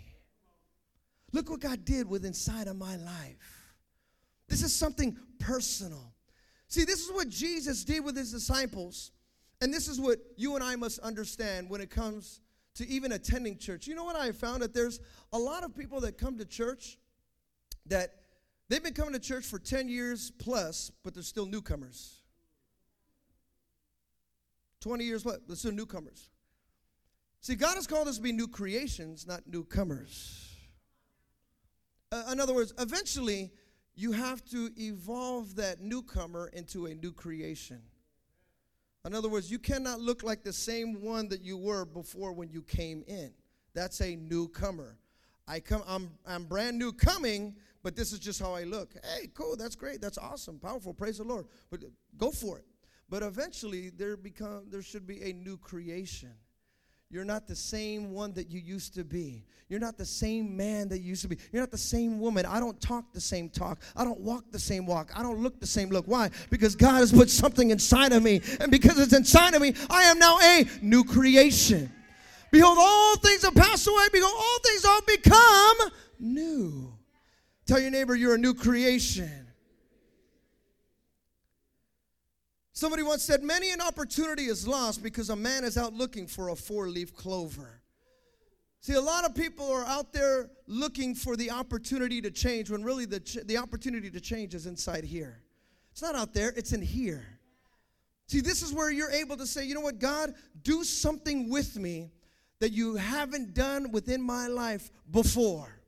Look 1.32 1.50
what 1.50 1.60
God 1.60 1.86
did 1.86 2.08
with 2.08 2.24
inside 2.24 2.68
of 2.68 2.76
my 2.76 2.98
life. 2.98 3.74
This 4.48 4.62
is 4.62 4.72
something 4.72 5.18
personal. 5.40 6.14
See, 6.68 6.86
this 6.86 7.04
is 7.04 7.12
what 7.12 7.30
Jesus 7.30 7.84
did 7.84 8.06
with 8.06 8.16
his 8.16 8.32
disciples. 8.32 9.10
And 9.60 9.74
this 9.74 9.88
is 9.88 10.00
what 10.00 10.20
you 10.38 10.54
and 10.54 10.64
I 10.64 10.76
must 10.76 11.00
understand 11.00 11.68
when 11.68 11.82
it 11.82 11.90
comes 11.90 12.42
to 12.76 12.88
even 12.88 13.12
attending 13.12 13.58
church. 13.58 13.88
You 13.88 13.96
know 13.96 14.04
what 14.04 14.16
I 14.16 14.32
found? 14.32 14.62
That 14.62 14.74
there's 14.74 15.00
a 15.34 15.40
lot 15.40 15.64
of 15.64 15.76
people 15.76 16.02
that 16.02 16.18
come 16.18 16.38
to 16.38 16.46
church 16.46 16.98
that 17.88 18.16
they've 18.70 18.84
been 18.84 18.94
coming 18.94 19.14
to 19.14 19.20
church 19.20 19.46
for 19.46 19.60
10 19.60 19.88
years 19.88 20.32
plus, 20.38 20.92
but 21.04 21.14
they're 21.14 21.24
still 21.24 21.46
newcomers. 21.46 22.22
20 24.82 25.04
years 25.04 25.26
what? 25.26 25.48
they're 25.48 25.56
still 25.56 25.72
newcomers. 25.72 26.30
See, 27.42 27.56
God 27.56 27.76
has 27.76 27.88
called 27.88 28.08
us 28.08 28.18
to 28.18 28.22
be 28.22 28.32
new 28.32 28.48
creations, 28.48 29.28
not 29.28 29.42
newcomers. 29.48 30.56
Uh, 32.12 32.24
in 32.32 32.40
other 32.40 32.54
words, 32.54 32.74
eventually, 32.80 33.52
you 33.96 34.12
have 34.12 34.44
to 34.46 34.72
evolve 34.78 35.56
that 35.56 35.80
newcomer 35.80 36.48
into 36.54 36.88
a 36.88 36.94
new 36.94 37.12
creation. 37.12 37.82
In 39.06 39.14
other 39.14 39.30
words, 39.30 39.52
you 39.52 39.60
cannot 39.60 40.00
look 40.00 40.24
like 40.24 40.44
the 40.44 40.54
same 40.54 41.02
one 41.02 41.28
that 41.30 41.42
you 41.42 41.58
were 41.58 41.86
before 41.86 42.34
when 42.34 42.50
you 42.50 42.64
came 42.64 43.04
in. 43.08 43.32
That's 43.74 44.02
a 44.02 44.16
newcomer. 44.16 44.98
I 45.48 45.60
come, 45.60 45.84
I'm, 45.88 46.10
I'm 46.26 46.46
brand 46.46 46.80
new 46.80 46.92
coming, 46.92 47.56
but 47.84 47.96
this 47.96 48.12
is 48.12 48.20
just 48.20 48.42
how 48.42 48.54
I 48.54 48.64
look. 48.64 48.96
Hey, 49.04 49.30
cool, 49.36 49.56
that's 49.56 49.76
great, 49.76 50.02
that's 50.02 50.18
awesome, 50.18 50.58
powerful, 50.58 50.92
praise 50.92 51.20
the 51.20 51.24
Lord. 51.24 51.46
But 51.70 51.84
go 52.18 52.32
for 52.32 52.58
it. 52.58 52.66
But 53.08 53.22
eventually 53.22 53.92
there 53.92 54.18
become 54.18 54.64
there 54.70 54.82
should 54.82 55.06
be 55.06 55.22
a 55.22 55.34
new 55.34 55.58
creation. 55.58 56.32
You're 57.16 57.24
not 57.24 57.48
the 57.48 57.56
same 57.56 58.12
one 58.12 58.34
that 58.34 58.52
you 58.52 58.60
used 58.60 58.94
to 58.96 59.06
be. 59.06 59.46
You're 59.70 59.80
not 59.80 59.98
the 59.98 60.04
same 60.04 60.58
man 60.58 60.90
that 60.90 61.00
you 61.00 61.08
used 61.08 61.22
to 61.22 61.30
be. 61.30 61.38
You're 61.54 61.62
not 61.62 61.72
the 61.72 61.78
same 61.78 62.20
woman. 62.20 62.46
I 62.46 62.60
don't 62.60 62.78
talk 62.82 63.14
the 63.14 63.22
same 63.22 63.48
talk. 63.48 63.80
I 63.96 64.04
don't 64.04 64.20
walk 64.20 64.44
the 64.52 64.60
same 64.60 64.86
walk. 64.86 65.12
I 65.16 65.24
don't 65.24 65.40
look 65.40 65.62
the 65.62 65.66
same 65.66 65.88
look. 65.92 66.10
Why? 66.10 66.30
Because 66.50 66.76
God 66.76 66.96
has 66.96 67.14
put 67.14 67.30
something 67.30 67.72
inside 67.72 68.12
of 68.12 68.22
me. 68.22 68.42
And 68.60 68.70
because 68.70 69.00
it's 69.00 69.14
inside 69.14 69.54
of 69.54 69.62
me, 69.62 69.74
I 69.90 70.04
am 70.04 70.20
now 70.20 70.40
a 70.42 70.66
new 70.82 71.06
creation. 71.06 71.90
Behold, 72.52 72.78
all 72.78 73.16
things 73.16 73.44
have 73.44 73.56
passed 73.56 73.88
away. 73.88 74.08
Behold, 74.12 74.34
all 74.38 74.60
things 74.60 74.86
have 74.86 75.06
become 75.06 75.78
new. 76.20 76.94
Tell 77.66 77.80
your 77.80 77.92
neighbor 77.92 78.16
you're 78.16 78.36
a 78.36 78.38
new 78.38 78.54
creation. 78.54 79.45
Somebody 82.76 83.04
once 83.04 83.24
said, 83.24 83.42
Many 83.42 83.72
an 83.72 83.80
opportunity 83.80 84.46
is 84.46 84.68
lost 84.68 85.02
because 85.02 85.30
a 85.30 85.36
man 85.36 85.64
is 85.64 85.78
out 85.78 85.94
looking 85.94 86.28
for 86.28 86.50
a 86.50 86.56
four 86.56 86.90
leaf 86.90 87.16
clover. 87.16 87.82
See, 88.82 88.94
a 88.94 89.02
lot 89.02 89.24
of 89.24 89.34
people 89.34 89.72
are 89.72 89.86
out 89.86 90.12
there 90.12 90.50
looking 90.68 91.16
for 91.16 91.38
the 91.38 91.52
opportunity 91.52 92.22
to 92.22 92.30
change 92.30 92.70
when 92.70 92.84
really 92.84 93.06
the, 93.06 93.22
ch- 93.22 93.40
the 93.46 93.58
opportunity 93.58 94.12
to 94.12 94.20
change 94.20 94.54
is 94.54 94.66
inside 94.66 95.06
here. 95.06 95.42
It's 95.92 96.02
not 96.02 96.16
out 96.16 96.34
there, 96.34 96.54
it's 96.58 96.74
in 96.74 96.82
here. 96.82 97.26
See, 98.28 98.42
this 98.42 98.62
is 98.62 98.74
where 98.74 98.92
you're 98.92 99.12
able 99.12 99.38
to 99.38 99.48
say, 99.48 99.66
you 99.66 99.74
know 99.74 99.80
what, 99.80 99.98
God, 99.98 100.34
do 100.62 100.84
something 100.84 101.50
with 101.50 101.78
me 101.78 102.12
that 102.60 102.74
you 102.74 102.96
haven't 102.98 103.54
done 103.54 103.92
within 103.92 104.22
my 104.22 104.48
life 104.48 104.92
before. 105.12 105.80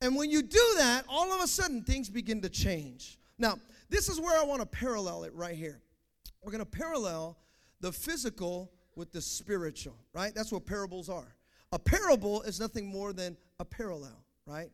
And 0.00 0.16
when 0.16 0.30
you 0.30 0.42
do 0.42 0.74
that, 0.78 1.04
all 1.08 1.32
of 1.32 1.40
a 1.42 1.46
sudden 1.46 1.84
things 1.84 2.10
begin 2.10 2.40
to 2.42 2.48
change. 2.48 3.18
Now, 3.38 3.58
this 3.88 4.08
is 4.08 4.20
where 4.20 4.38
I 4.38 4.44
want 4.44 4.60
to 4.60 4.66
parallel 4.66 5.22
it 5.22 5.32
right 5.34 5.56
here. 5.56 5.80
We're 6.42 6.52
going 6.52 6.64
to 6.64 6.70
parallel 6.70 7.38
the 7.80 7.92
physical 7.92 8.72
with 8.96 9.12
the 9.12 9.20
spiritual, 9.20 9.96
right? 10.12 10.34
That's 10.34 10.52
what 10.52 10.66
parables 10.66 11.08
are. 11.08 11.36
A 11.72 11.78
parable 11.78 12.42
is 12.42 12.58
nothing 12.58 12.86
more 12.86 13.12
than 13.12 13.36
a 13.60 13.64
parallel, 13.64 14.24
right? 14.46 14.70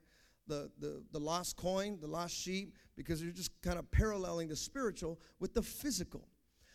The, 0.47 0.71
the, 0.79 1.03
the 1.13 1.19
lost 1.19 1.57
coin, 1.57 1.99
the 2.01 2.07
lost 2.07 2.35
sheep, 2.35 2.75
because 2.97 3.23
you're 3.23 3.33
just 3.33 3.51
kind 3.63 3.79
of 3.79 3.91
paralleling 3.91 4.49
the 4.49 4.57
spiritual 4.57 5.19
with 5.41 5.55
the 5.55 5.63
physical. 5.63 6.29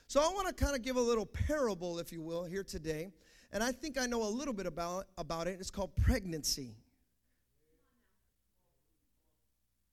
So 0.07 0.19
I 0.19 0.27
want 0.33 0.47
to 0.47 0.53
kind 0.53 0.75
of 0.75 0.81
give 0.81 0.95
a 0.95 1.01
little 1.01 1.25
parable, 1.25 1.99
if 1.99 2.11
you 2.11 2.21
will, 2.21 2.43
here 2.43 2.63
today. 2.63 3.11
And 3.51 3.63
I 3.63 3.71
think 3.71 3.99
I 3.99 4.05
know 4.05 4.23
a 4.23 4.29
little 4.29 4.53
bit 4.53 4.65
about, 4.65 5.05
about 5.17 5.47
it. 5.47 5.57
It's 5.59 5.71
called 5.71 5.95
pregnancy. 5.95 6.75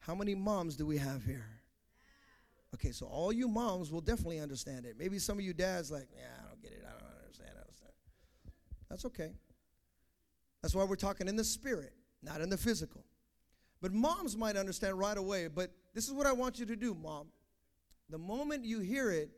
How 0.00 0.14
many 0.14 0.34
moms 0.34 0.76
do 0.76 0.86
we 0.86 0.98
have 0.98 1.24
here? 1.24 1.55
Okay, 2.74 2.92
so 2.92 3.06
all 3.06 3.32
you 3.32 3.48
moms 3.48 3.90
will 3.90 4.00
definitely 4.00 4.40
understand 4.40 4.84
it. 4.84 4.96
Maybe 4.98 5.18
some 5.18 5.38
of 5.38 5.44
you 5.44 5.54
dads 5.54 5.90
like, 5.90 6.08
yeah, 6.14 6.24
I 6.44 6.48
don't 6.48 6.62
get 6.62 6.72
it. 6.72 6.84
I 6.86 6.90
don't 6.90 7.24
understand. 7.24 7.50
I 7.56 7.60
understand. 7.62 7.92
That's 8.90 9.04
okay. 9.06 9.32
That's 10.62 10.74
why 10.74 10.84
we're 10.84 10.96
talking 10.96 11.28
in 11.28 11.36
the 11.36 11.44
spirit, 11.44 11.92
not 12.22 12.40
in 12.40 12.50
the 12.50 12.56
physical. 12.56 13.04
But 13.80 13.92
moms 13.92 14.36
might 14.36 14.56
understand 14.56 14.98
right 14.98 15.16
away. 15.16 15.48
But 15.48 15.70
this 15.94 16.08
is 16.08 16.12
what 16.12 16.26
I 16.26 16.32
want 16.32 16.58
you 16.58 16.66
to 16.66 16.76
do, 16.76 16.94
mom. 16.94 17.28
The 18.10 18.18
moment 18.18 18.64
you 18.64 18.80
hear 18.80 19.10
it, 19.10 19.30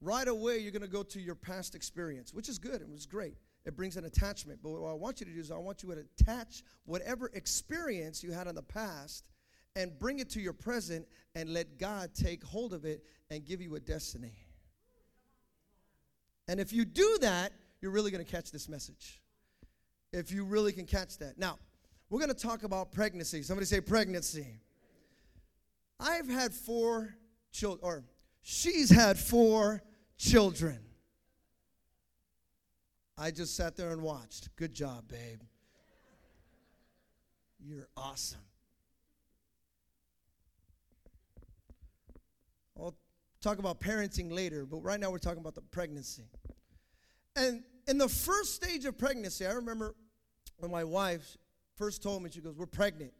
right 0.00 0.26
away 0.26 0.58
you're 0.58 0.72
going 0.72 0.82
to 0.82 0.88
go 0.88 1.02
to 1.02 1.20
your 1.20 1.34
past 1.34 1.74
experience, 1.74 2.34
which 2.34 2.48
is 2.48 2.58
good. 2.58 2.80
It 2.80 2.88
was 2.88 3.06
great. 3.06 3.36
It 3.64 3.76
brings 3.76 3.96
an 3.96 4.04
attachment. 4.04 4.60
But 4.62 4.70
what 4.70 4.90
I 4.90 4.94
want 4.94 5.20
you 5.20 5.26
to 5.26 5.32
do 5.32 5.40
is 5.40 5.50
I 5.50 5.56
want 5.56 5.82
you 5.82 5.94
to 5.94 6.04
attach 6.20 6.64
whatever 6.84 7.30
experience 7.34 8.22
you 8.22 8.32
had 8.32 8.46
in 8.46 8.54
the 8.54 8.62
past 8.62 9.28
and 9.76 9.98
bring 9.98 10.18
it 10.18 10.30
to 10.30 10.40
your 10.40 10.52
present 10.52 11.06
and 11.34 11.52
let 11.52 11.78
God 11.78 12.10
take 12.14 12.44
hold 12.44 12.74
of 12.74 12.84
it 12.84 13.04
and 13.30 13.44
give 13.44 13.60
you 13.60 13.74
a 13.74 13.80
destiny. 13.80 14.34
And 16.48 16.60
if 16.60 16.72
you 16.72 16.84
do 16.84 17.18
that, 17.20 17.52
you're 17.80 17.90
really 17.90 18.10
going 18.10 18.24
to 18.24 18.30
catch 18.30 18.50
this 18.50 18.68
message 18.68 19.20
if 20.12 20.30
you 20.30 20.44
really 20.44 20.72
can 20.72 20.86
catch 20.86 21.18
that. 21.18 21.38
Now, 21.38 21.58
we're 22.10 22.18
going 22.18 22.34
to 22.34 22.34
talk 22.34 22.64
about 22.64 22.92
pregnancy. 22.92 23.42
Somebody 23.42 23.64
say 23.66 23.80
pregnancy. 23.80 24.60
I've 25.98 26.28
had 26.28 26.52
four 26.52 27.14
children, 27.52 27.80
or 27.82 28.04
she's 28.42 28.90
had 28.90 29.18
four 29.18 29.82
children. 30.18 30.78
I 33.16 33.30
just 33.30 33.56
sat 33.56 33.76
there 33.76 33.92
and 33.92 34.02
watched. 34.02 34.54
Good 34.56 34.74
job, 34.74 35.08
babe. 35.08 35.40
You're 37.64 37.88
awesome. 37.96 38.40
I'll 42.78 42.94
talk 43.40 43.58
about 43.58 43.80
parenting 43.80 44.32
later, 44.32 44.64
but 44.64 44.78
right 44.78 44.98
now 44.98 45.10
we're 45.10 45.18
talking 45.18 45.40
about 45.40 45.54
the 45.54 45.60
pregnancy. 45.60 46.24
And 47.36 47.62
in 47.86 47.98
the 47.98 48.08
first 48.08 48.54
stage 48.54 48.84
of 48.84 48.98
pregnancy, 48.98 49.46
I 49.46 49.52
remember 49.52 49.94
when 50.58 50.70
my 50.70 50.84
wife 50.84 51.36
first 51.76 52.02
told 52.02 52.22
me, 52.22 52.30
she 52.30 52.40
goes, 52.40 52.56
We're 52.56 52.66
pregnant. 52.66 53.12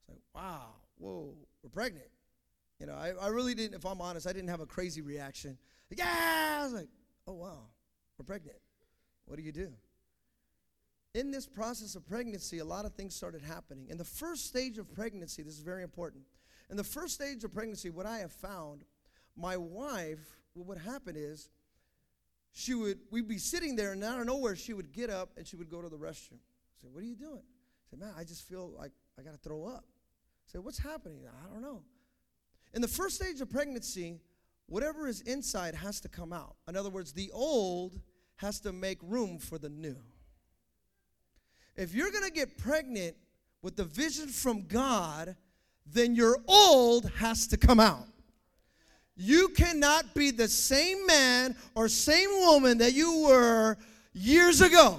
It's 0.00 0.08
like, 0.08 0.20
wow, 0.34 0.74
whoa, 0.98 1.34
we're 1.62 1.70
pregnant. 1.70 2.08
You 2.78 2.86
know, 2.86 2.94
I, 2.94 3.12
I 3.20 3.28
really 3.28 3.54
didn't, 3.54 3.74
if 3.74 3.86
I'm 3.86 4.00
honest, 4.00 4.26
I 4.26 4.32
didn't 4.32 4.50
have 4.50 4.60
a 4.60 4.66
crazy 4.66 5.00
reaction. 5.00 5.56
Like, 5.90 5.98
yeah, 5.98 6.58
I 6.60 6.64
was 6.64 6.72
like, 6.72 6.88
oh, 7.26 7.32
wow, 7.32 7.68
we're 8.18 8.24
pregnant. 8.24 8.58
What 9.26 9.36
do 9.36 9.42
you 9.42 9.52
do? 9.52 9.72
In 11.14 11.30
this 11.30 11.46
process 11.46 11.94
of 11.94 12.06
pregnancy, 12.06 12.58
a 12.58 12.64
lot 12.64 12.84
of 12.84 12.94
things 12.94 13.14
started 13.14 13.42
happening. 13.42 13.86
In 13.88 13.96
the 13.96 14.04
first 14.04 14.46
stage 14.46 14.78
of 14.78 14.92
pregnancy, 14.92 15.42
this 15.42 15.54
is 15.54 15.60
very 15.60 15.82
important. 15.82 16.24
In 16.68 16.76
the 16.76 16.84
first 16.84 17.14
stage 17.14 17.44
of 17.44 17.54
pregnancy, 17.54 17.90
what 17.90 18.06
I 18.06 18.18
have 18.18 18.32
found, 18.32 18.84
my 19.36 19.56
wife, 19.56 20.20
what 20.54 20.66
would 20.66 20.78
happen 20.78 21.16
is, 21.16 21.48
she 22.52 22.74
would, 22.74 22.98
we'd 23.10 23.26
be 23.26 23.38
sitting 23.38 23.74
there, 23.74 23.92
and 23.92 24.04
out 24.04 24.20
of 24.20 24.26
nowhere, 24.26 24.54
she 24.54 24.72
would 24.72 24.92
get 24.92 25.10
up 25.10 25.30
and 25.36 25.46
she 25.46 25.56
would 25.56 25.68
go 25.68 25.82
to 25.82 25.88
the 25.88 25.96
restroom. 25.96 26.38
I 26.38 26.76
said, 26.80 26.90
What 26.92 27.02
are 27.02 27.06
you 27.06 27.16
doing? 27.16 27.42
I 27.42 27.90
said, 27.90 27.98
Man, 27.98 28.12
I 28.16 28.22
just 28.22 28.48
feel 28.48 28.72
like 28.78 28.92
I 29.18 29.22
got 29.22 29.32
to 29.32 29.38
throw 29.38 29.64
up. 29.64 29.84
I 29.84 30.46
said, 30.46 30.64
What's 30.64 30.78
happening? 30.78 31.22
I 31.26 31.52
don't 31.52 31.62
know. 31.62 31.82
In 32.72 32.80
the 32.80 32.88
first 32.88 33.16
stage 33.16 33.40
of 33.40 33.50
pregnancy, 33.50 34.20
whatever 34.66 35.08
is 35.08 35.20
inside 35.22 35.74
has 35.74 36.00
to 36.02 36.08
come 36.08 36.32
out. 36.32 36.54
In 36.68 36.76
other 36.76 36.90
words, 36.90 37.12
the 37.12 37.30
old 37.32 38.00
has 38.36 38.60
to 38.60 38.72
make 38.72 38.98
room 39.02 39.38
for 39.38 39.58
the 39.58 39.68
new. 39.68 39.96
If 41.76 41.92
you're 41.92 42.10
going 42.10 42.24
to 42.24 42.30
get 42.30 42.56
pregnant 42.56 43.16
with 43.62 43.76
the 43.76 43.84
vision 43.84 44.28
from 44.28 44.66
God, 44.66 45.36
then 45.86 46.14
your 46.14 46.38
old 46.46 47.10
has 47.16 47.48
to 47.48 47.56
come 47.56 47.80
out. 47.80 48.06
You 49.16 49.48
cannot 49.48 50.12
be 50.14 50.30
the 50.30 50.48
same 50.48 51.06
man 51.06 51.56
or 51.74 51.88
same 51.88 52.30
woman 52.30 52.78
that 52.78 52.94
you 52.94 53.26
were 53.28 53.76
years 54.12 54.60
ago. 54.60 54.98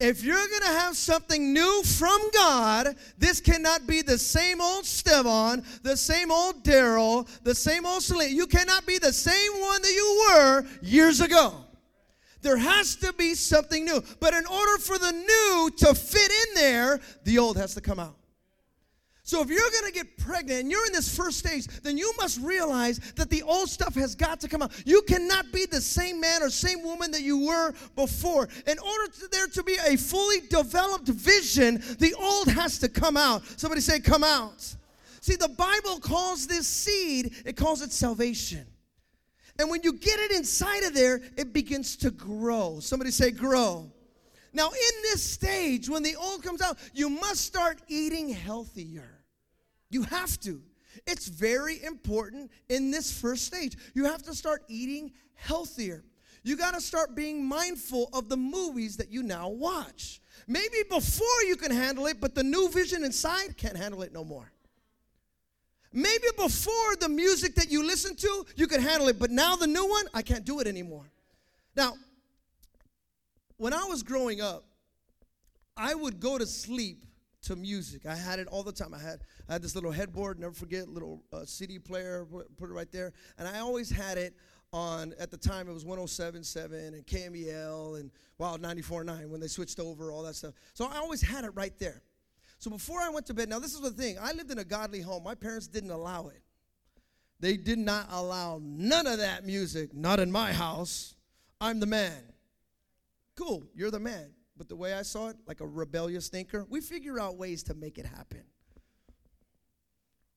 If 0.00 0.24
you're 0.24 0.34
going 0.34 0.62
to 0.62 0.66
have 0.66 0.96
something 0.96 1.52
new 1.52 1.82
from 1.82 2.18
God, 2.32 2.96
this 3.18 3.38
cannot 3.38 3.86
be 3.86 4.00
the 4.00 4.16
same 4.16 4.60
old 4.60 4.86
Stevan, 4.86 5.62
the 5.82 5.96
same 5.96 6.30
old 6.32 6.64
Daryl, 6.64 7.28
the 7.42 7.54
same 7.54 7.84
old 7.84 8.02
Celine. 8.02 8.34
You 8.34 8.46
cannot 8.46 8.86
be 8.86 8.98
the 8.98 9.12
same 9.12 9.60
one 9.60 9.82
that 9.82 9.92
you 9.92 10.26
were 10.30 10.64
years 10.80 11.20
ago. 11.20 11.54
There 12.40 12.56
has 12.56 12.96
to 12.96 13.12
be 13.12 13.34
something 13.34 13.84
new. 13.84 14.02
But 14.18 14.32
in 14.32 14.46
order 14.46 14.78
for 14.78 14.98
the 14.98 15.12
new 15.12 15.70
to 15.76 15.94
fit 15.94 16.32
in 16.48 16.54
there, 16.54 17.00
the 17.24 17.38
old 17.38 17.58
has 17.58 17.74
to 17.74 17.82
come 17.82 17.98
out. 17.98 18.16
So 19.30 19.40
if 19.42 19.48
you're 19.48 19.60
going 19.60 19.84
to 19.84 19.92
get 19.92 20.18
pregnant 20.18 20.62
and 20.62 20.70
you're 20.72 20.84
in 20.86 20.92
this 20.92 21.16
first 21.16 21.38
stage, 21.38 21.68
then 21.84 21.96
you 21.96 22.12
must 22.18 22.40
realize 22.40 22.98
that 23.14 23.30
the 23.30 23.42
old 23.42 23.70
stuff 23.70 23.94
has 23.94 24.16
got 24.16 24.40
to 24.40 24.48
come 24.48 24.60
out. 24.60 24.72
You 24.84 25.02
cannot 25.02 25.52
be 25.52 25.66
the 25.66 25.80
same 25.80 26.20
man 26.20 26.42
or 26.42 26.50
same 26.50 26.82
woman 26.82 27.12
that 27.12 27.22
you 27.22 27.46
were 27.46 27.72
before. 27.94 28.48
In 28.66 28.76
order 28.80 29.12
for 29.12 29.28
there 29.28 29.46
to 29.46 29.62
be 29.62 29.76
a 29.86 29.96
fully 29.96 30.40
developed 30.48 31.06
vision, 31.06 31.76
the 32.00 32.12
old 32.18 32.48
has 32.48 32.80
to 32.80 32.88
come 32.88 33.16
out. 33.16 33.44
Somebody 33.56 33.82
say, 33.82 34.00
come 34.00 34.24
out. 34.24 34.74
See, 35.20 35.36
the 35.36 35.50
Bible 35.50 36.00
calls 36.00 36.48
this 36.48 36.66
seed, 36.66 37.32
it 37.46 37.56
calls 37.56 37.82
it 37.82 37.92
salvation. 37.92 38.66
And 39.60 39.70
when 39.70 39.84
you 39.84 39.92
get 39.92 40.18
it 40.18 40.32
inside 40.32 40.82
of 40.82 40.92
there, 40.92 41.20
it 41.36 41.52
begins 41.52 41.94
to 41.98 42.10
grow. 42.10 42.80
Somebody 42.80 43.12
say, 43.12 43.30
grow. 43.30 43.92
Now, 44.52 44.70
in 44.70 45.02
this 45.04 45.22
stage, 45.22 45.88
when 45.88 46.02
the 46.02 46.16
old 46.16 46.42
comes 46.42 46.60
out, 46.60 46.78
you 46.94 47.08
must 47.08 47.42
start 47.42 47.80
eating 47.86 48.28
healthier. 48.30 49.18
You 49.90 50.02
have 50.04 50.38
to. 50.40 50.62
It's 51.06 51.28
very 51.28 51.82
important 51.84 52.50
in 52.68 52.90
this 52.90 53.12
first 53.12 53.44
stage. 53.44 53.76
You 53.94 54.04
have 54.04 54.22
to 54.22 54.34
start 54.34 54.62
eating 54.68 55.12
healthier. 55.34 56.04
You 56.42 56.56
got 56.56 56.74
to 56.74 56.80
start 56.80 57.14
being 57.14 57.44
mindful 57.44 58.08
of 58.12 58.28
the 58.28 58.36
movies 58.36 58.96
that 58.96 59.10
you 59.10 59.22
now 59.22 59.48
watch. 59.48 60.20
Maybe 60.46 60.78
before 60.88 61.42
you 61.46 61.56
can 61.56 61.70
handle 61.70 62.06
it, 62.06 62.20
but 62.20 62.34
the 62.34 62.42
new 62.42 62.70
vision 62.70 63.04
inside 63.04 63.56
can't 63.56 63.76
handle 63.76 64.02
it 64.02 64.12
no 64.12 64.24
more. 64.24 64.50
Maybe 65.92 66.28
before 66.36 66.96
the 67.00 67.08
music 67.08 67.56
that 67.56 67.70
you 67.70 67.84
listen 67.84 68.14
to, 68.16 68.46
you 68.56 68.66
could 68.66 68.80
handle 68.80 69.08
it, 69.08 69.18
but 69.18 69.30
now 69.30 69.56
the 69.56 69.66
new 69.66 69.86
one, 69.86 70.06
I 70.14 70.22
can't 70.22 70.44
do 70.44 70.60
it 70.60 70.66
anymore. 70.66 71.10
Now, 71.76 71.94
when 73.56 73.72
I 73.72 73.84
was 73.84 74.02
growing 74.02 74.40
up, 74.40 74.64
I 75.76 75.94
would 75.94 76.20
go 76.20 76.38
to 76.38 76.46
sleep 76.46 77.04
to 77.42 77.56
music. 77.56 78.06
I 78.06 78.14
had 78.14 78.38
it 78.38 78.46
all 78.48 78.62
the 78.62 78.72
time. 78.72 78.94
I 78.94 78.98
had 78.98 79.20
I 79.48 79.52
had 79.54 79.62
this 79.62 79.74
little 79.74 79.90
headboard, 79.90 80.38
never 80.38 80.52
forget, 80.52 80.88
little 80.88 81.22
uh, 81.32 81.44
CD 81.44 81.78
player, 81.78 82.26
put 82.56 82.70
it 82.70 82.72
right 82.72 82.90
there, 82.92 83.12
and 83.38 83.48
I 83.48 83.60
always 83.60 83.90
had 83.90 84.18
it 84.18 84.34
on. 84.72 85.14
At 85.18 85.30
the 85.30 85.36
time, 85.36 85.68
it 85.68 85.72
was 85.72 85.84
107.7 85.84 86.88
and 86.88 87.06
KMEL 87.06 88.00
and 88.00 88.10
Wild 88.38 88.62
94.9 88.62 89.28
when 89.28 89.40
they 89.40 89.48
switched 89.48 89.80
over, 89.80 90.12
all 90.12 90.22
that 90.22 90.36
stuff. 90.36 90.54
So 90.74 90.86
I 90.86 90.98
always 90.98 91.22
had 91.22 91.44
it 91.44 91.50
right 91.54 91.76
there. 91.78 92.02
So 92.58 92.70
before 92.70 93.00
I 93.00 93.08
went 93.08 93.26
to 93.26 93.34
bed, 93.34 93.48
now 93.48 93.58
this 93.58 93.72
is 93.72 93.80
the 93.80 93.90
thing. 93.90 94.16
I 94.20 94.32
lived 94.32 94.50
in 94.50 94.58
a 94.58 94.64
godly 94.64 95.00
home. 95.00 95.24
My 95.24 95.34
parents 95.34 95.66
didn't 95.66 95.90
allow 95.90 96.28
it. 96.28 96.42
They 97.40 97.56
did 97.56 97.78
not 97.78 98.06
allow 98.10 98.60
none 98.62 99.06
of 99.06 99.18
that 99.18 99.46
music. 99.46 99.94
Not 99.94 100.20
in 100.20 100.30
my 100.30 100.52
house. 100.52 101.14
I'm 101.60 101.80
the 101.80 101.86
man. 101.86 102.20
Cool, 103.34 103.64
you're 103.74 103.90
the 103.90 103.98
man. 103.98 104.30
But 104.60 104.68
the 104.68 104.76
way 104.76 104.92
I 104.92 105.00
saw 105.00 105.30
it, 105.30 105.38
like 105.46 105.62
a 105.62 105.66
rebellious 105.66 106.28
thinker, 106.28 106.66
we 106.68 106.82
figure 106.82 107.18
out 107.18 107.38
ways 107.38 107.62
to 107.62 107.74
make 107.74 107.96
it 107.96 108.04
happen. 108.04 108.42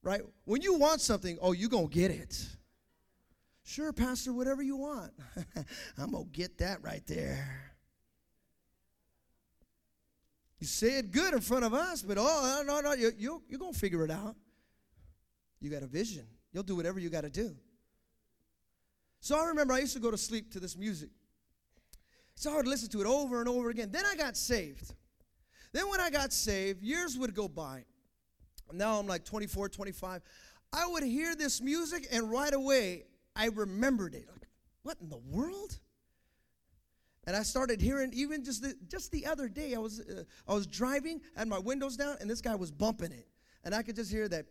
Right? 0.02 0.22
When 0.46 0.62
you 0.62 0.76
want 0.76 1.02
something, 1.02 1.38
oh, 1.42 1.52
you're 1.52 1.68
going 1.68 1.90
to 1.90 1.94
get 1.94 2.10
it. 2.10 2.42
Sure, 3.66 3.92
Pastor, 3.92 4.32
whatever 4.32 4.64
you 4.64 4.78
want. 4.78 5.12
I'm 5.98 6.12
going 6.12 6.24
to 6.24 6.30
get 6.30 6.60
that 6.60 6.82
right 6.82 7.06
there. 7.06 7.74
You 10.58 10.68
say 10.68 11.00
it 11.00 11.12
good 11.12 11.34
in 11.34 11.42
front 11.42 11.66
of 11.66 11.74
us, 11.74 12.02
but 12.02 12.18
oh, 12.18 12.64
no, 12.66 12.80
no, 12.80 12.94
you, 12.94 13.12
you, 13.18 13.44
you're 13.50 13.60
going 13.60 13.74
to 13.74 13.80
figure 13.80 14.06
it 14.06 14.12
out. 14.12 14.38
You 15.60 15.70
got 15.70 15.84
a 15.84 15.88
vision. 15.88 16.26
You'll 16.54 16.64
do 16.64 16.78
whatever 16.78 16.98
you 16.98 17.10
got 17.10 17.26
to 17.26 17.30
do. 17.30 17.58
So 19.20 19.38
I 19.38 19.48
remember 19.48 19.74
I 19.74 19.80
used 19.80 19.96
to 19.96 20.00
go 20.00 20.12
to 20.12 20.18
sleep 20.18 20.54
to 20.54 20.62
this 20.62 20.78
music. 20.78 21.10
So 22.36 22.52
I 22.52 22.56
would 22.58 22.68
listen 22.68 22.90
to 22.90 23.02
it 23.02 23.08
over 23.08 23.40
and 23.40 23.48
over 23.48 23.70
again. 23.70 23.90
Then 23.92 24.04
I 24.06 24.16
got 24.16 24.36
saved. 24.36 24.94
Then 25.72 25.90
when 25.90 26.00
I 26.00 26.10
got 26.10 26.32
saved, 26.34 26.84
years 26.84 27.18
would 27.18 27.34
go 27.34 27.48
by. 27.48 27.86
Now 28.72 29.00
I'm 29.00 29.08
like 29.08 29.24
24, 29.24 29.70
25. 29.70 30.22
I 30.72 30.88
would 30.88 31.04
hear 31.04 31.36
this 31.36 31.62
music, 31.62 32.08
and 32.12 32.32
right 32.32 32.54
away 32.54 33.06
I 33.36 33.48
remembered 33.48 34.16
it. 34.16 34.28
Like, 34.28 34.48
what 34.82 34.98
in 35.02 35.10
the 35.10 35.22
world? 35.30 35.80
And 37.26 37.36
I 37.36 37.44
started 37.44 37.80
hearing 37.80 38.12
even 38.14 38.44
just 38.44 38.62
the, 38.62 38.76
just 38.88 39.12
the 39.12 39.26
other 39.26 39.48
day. 39.48 39.76
I 39.76 39.78
was 39.78 40.02
uh, 40.02 40.24
I 40.48 40.54
was 40.54 40.68
driving, 40.68 41.22
had 41.36 41.48
my 41.48 41.60
windows 41.60 41.96
down, 41.96 42.18
and 42.20 42.30
this 42.30 42.42
guy 42.42 42.56
was 42.56 42.72
bumping 42.72 43.12
it, 43.12 43.28
and 43.64 43.74
I 43.74 43.82
could 43.82 43.96
just 43.96 44.12
hear 44.12 44.28
that. 44.28 44.46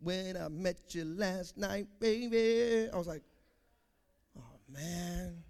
When 0.00 0.36
I 0.36 0.48
met 0.48 0.94
you 0.94 1.04
last 1.04 1.56
night, 1.58 1.86
baby, 2.00 2.88
I 2.92 2.96
was 2.96 3.06
like, 3.06 3.22
oh 4.38 4.58
man, 4.68 5.42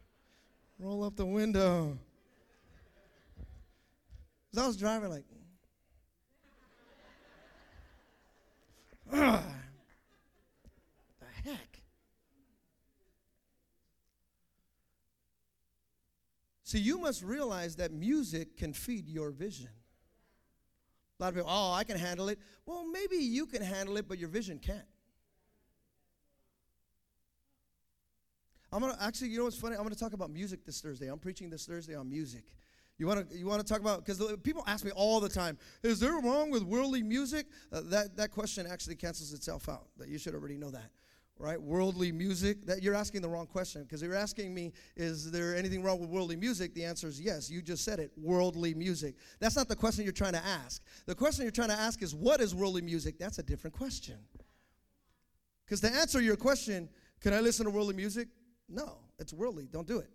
roll 0.78 1.04
up 1.04 1.14
the 1.16 1.26
window. 1.26 1.96
Cause 4.52 4.62
I 4.62 4.66
was 4.66 4.76
driving 4.76 5.10
like. 5.10 5.24
The 9.10 9.42
heck? 11.44 11.82
See, 16.64 16.78
you 16.78 16.98
must 16.98 17.22
realize 17.22 17.76
that 17.76 17.92
music 17.92 18.56
can 18.56 18.72
feed 18.72 19.08
your 19.08 19.30
vision. 19.30 19.68
Lot 21.22 21.28
of 21.28 21.34
people, 21.36 21.50
oh, 21.52 21.72
I 21.72 21.84
can 21.84 21.96
handle 21.96 22.28
it. 22.30 22.40
Well, 22.66 22.84
maybe 22.84 23.14
you 23.14 23.46
can 23.46 23.62
handle 23.62 23.96
it, 23.96 24.08
but 24.08 24.18
your 24.18 24.28
vision 24.28 24.58
can't. 24.58 24.82
I'm 28.72 28.80
gonna 28.80 28.96
actually, 29.00 29.28
you 29.28 29.38
know 29.38 29.44
what's 29.44 29.56
funny? 29.56 29.76
I'm 29.76 29.84
gonna 29.84 29.94
talk 29.94 30.14
about 30.14 30.30
music 30.30 30.64
this 30.64 30.80
Thursday. 30.80 31.06
I'm 31.06 31.20
preaching 31.20 31.48
this 31.48 31.64
Thursday 31.64 31.94
on 31.94 32.10
music. 32.10 32.42
You 32.98 33.06
want 33.06 33.30
to 33.30 33.38
you 33.38 33.46
want 33.46 33.64
to 33.64 33.66
talk 33.66 33.80
about 33.80 34.04
because 34.04 34.20
people 34.42 34.64
ask 34.66 34.84
me 34.84 34.90
all 34.96 35.20
the 35.20 35.28
time, 35.28 35.58
is 35.84 36.00
there 36.00 36.10
wrong 36.10 36.50
with 36.50 36.64
worldly 36.64 37.04
music? 37.04 37.46
Uh, 37.72 37.82
that 37.84 38.16
that 38.16 38.32
question 38.32 38.66
actually 38.66 38.96
cancels 38.96 39.32
itself 39.32 39.68
out. 39.68 39.86
That 39.98 40.08
you 40.08 40.18
should 40.18 40.34
already 40.34 40.56
know 40.56 40.70
that, 40.70 40.90
right? 41.42 41.60
Worldly 41.60 42.12
music. 42.12 42.64
That 42.66 42.82
you're 42.82 42.94
asking 42.94 43.20
the 43.20 43.28
wrong 43.28 43.46
question 43.46 43.82
because 43.82 44.00
you're 44.00 44.14
asking 44.14 44.54
me, 44.54 44.72
is 44.96 45.30
there 45.30 45.56
anything 45.56 45.82
wrong 45.82 45.98
with 45.98 46.08
worldly 46.08 46.36
music? 46.36 46.72
The 46.72 46.84
answer 46.84 47.08
is 47.08 47.20
yes. 47.20 47.50
You 47.50 47.60
just 47.60 47.84
said 47.84 47.98
it. 47.98 48.12
Worldly 48.16 48.74
music. 48.74 49.16
That's 49.40 49.56
not 49.56 49.68
the 49.68 49.74
question 49.74 50.04
you're 50.04 50.12
trying 50.12 50.34
to 50.34 50.44
ask. 50.44 50.80
The 51.04 51.16
question 51.16 51.42
you're 51.42 51.50
trying 51.50 51.70
to 51.70 51.78
ask 51.78 52.00
is 52.00 52.14
what 52.14 52.40
is 52.40 52.54
worldly 52.54 52.80
music? 52.80 53.18
That's 53.18 53.38
a 53.38 53.42
different 53.42 53.76
question. 53.76 54.18
Because 55.66 55.80
to 55.80 55.92
answer 55.92 56.20
your 56.20 56.36
question, 56.36 56.88
can 57.20 57.34
I 57.34 57.40
listen 57.40 57.66
to 57.66 57.72
worldly 57.72 57.96
music? 57.96 58.28
No, 58.68 58.98
it's 59.18 59.32
worldly. 59.32 59.66
Don't 59.70 59.86
do 59.86 59.98
it. 59.98 60.10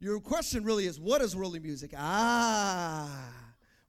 Your 0.00 0.18
question 0.18 0.64
really 0.64 0.86
is 0.86 0.98
what 0.98 1.22
is 1.22 1.36
worldly 1.36 1.60
music? 1.60 1.92
Ah, 1.96 3.30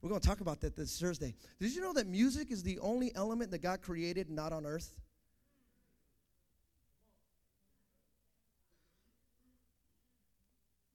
we're 0.00 0.08
going 0.08 0.20
to 0.20 0.26
talk 0.26 0.40
about 0.40 0.60
that 0.60 0.76
this 0.76 1.00
Thursday. 1.00 1.34
Did 1.58 1.74
you 1.74 1.80
know 1.80 1.92
that 1.94 2.06
music 2.06 2.52
is 2.52 2.62
the 2.62 2.78
only 2.78 3.12
element 3.16 3.50
that 3.50 3.62
God 3.62 3.82
created 3.82 4.30
not 4.30 4.52
on 4.52 4.64
earth? 4.64 5.00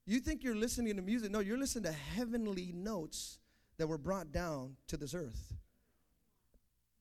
You 0.09 0.19
think 0.19 0.43
you're 0.43 0.55
listening 0.55 0.95
to 0.95 1.03
music? 1.03 1.29
No, 1.29 1.37
you're 1.39 1.59
listening 1.59 1.83
to 1.83 1.91
heavenly 1.91 2.71
notes 2.73 3.37
that 3.77 3.85
were 3.85 3.99
brought 3.99 4.31
down 4.31 4.75
to 4.87 4.97
this 4.97 5.13
earth. 5.13 5.53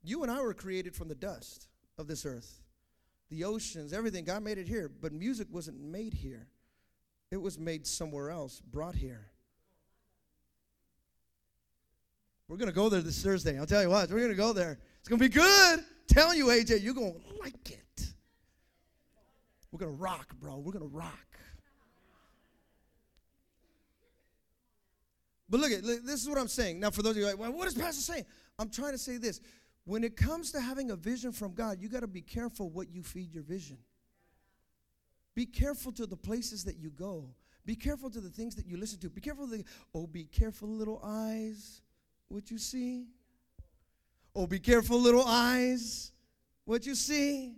You 0.02 0.22
and 0.24 0.30
I 0.30 0.42
were 0.42 0.52
created 0.52 0.94
from 0.94 1.08
the 1.08 1.14
dust 1.14 1.68
of 1.96 2.06
this 2.06 2.26
earth, 2.26 2.60
the 3.30 3.44
oceans, 3.44 3.94
everything. 3.94 4.26
God 4.26 4.42
made 4.42 4.58
it 4.58 4.68
here, 4.68 4.90
but 5.00 5.14
music 5.14 5.48
wasn't 5.50 5.80
made 5.80 6.12
here. 6.12 6.48
It 7.30 7.38
was 7.38 7.58
made 7.58 7.86
somewhere 7.86 8.28
else, 8.30 8.60
brought 8.60 8.94
here. 8.94 9.30
We're 12.46 12.58
going 12.58 12.68
to 12.68 12.74
go 12.74 12.90
there 12.90 13.00
this 13.00 13.22
Thursday. 13.22 13.58
I'll 13.58 13.64
tell 13.64 13.82
you 13.82 13.88
what, 13.88 14.10
we're 14.10 14.18
going 14.18 14.32
to 14.32 14.36
go 14.36 14.52
there. 14.52 14.78
It's 15.00 15.08
going 15.08 15.18
to 15.18 15.24
be 15.24 15.34
good. 15.34 15.80
telling 16.08 16.36
you, 16.36 16.48
AJ, 16.48 16.82
you're 16.82 16.92
going 16.92 17.14
to 17.14 17.40
like 17.40 17.70
it. 17.70 18.12
We're 19.72 19.78
going 19.78 19.96
to 19.96 20.02
rock, 20.02 20.34
bro. 20.38 20.58
We're 20.58 20.72
going 20.72 20.90
to 20.90 20.94
rock. 20.94 21.27
But 25.48 25.60
look 25.60 25.72
at 25.72 25.82
this 25.82 26.22
is 26.22 26.28
what 26.28 26.38
I'm 26.38 26.48
saying. 26.48 26.78
Now, 26.80 26.90
for 26.90 27.02
those 27.02 27.12
of 27.12 27.18
you 27.18 27.26
like, 27.26 27.38
well, 27.38 27.52
what 27.52 27.68
is 27.68 27.74
Pastor 27.74 28.02
saying? 28.02 28.26
I'm 28.58 28.68
trying 28.68 28.92
to 28.92 28.98
say 28.98 29.16
this. 29.16 29.40
When 29.84 30.04
it 30.04 30.16
comes 30.16 30.52
to 30.52 30.60
having 30.60 30.90
a 30.90 30.96
vision 30.96 31.32
from 31.32 31.54
God, 31.54 31.78
you 31.80 31.88
got 31.88 32.00
to 32.00 32.06
be 32.06 32.20
careful 32.20 32.68
what 32.68 32.90
you 32.90 33.02
feed 33.02 33.32
your 33.32 33.42
vision. 33.42 33.78
Be 35.34 35.46
careful 35.46 35.92
to 35.92 36.04
the 36.04 36.16
places 36.16 36.64
that 36.64 36.76
you 36.76 36.90
go. 36.90 37.30
Be 37.64 37.76
careful 37.76 38.10
to 38.10 38.20
the 38.20 38.28
things 38.28 38.54
that 38.56 38.66
you 38.66 38.76
listen 38.76 38.98
to. 39.00 39.08
Be 39.08 39.20
careful. 39.20 39.46
The, 39.46 39.64
oh, 39.94 40.06
be 40.06 40.24
careful, 40.24 40.68
little 40.68 41.00
eyes, 41.02 41.80
what 42.28 42.50
you 42.50 42.58
see. 42.58 43.06
Oh, 44.34 44.46
be 44.46 44.58
careful, 44.58 45.00
little 45.00 45.24
eyes, 45.26 46.12
what 46.64 46.84
you 46.84 46.94
see. 46.94 47.54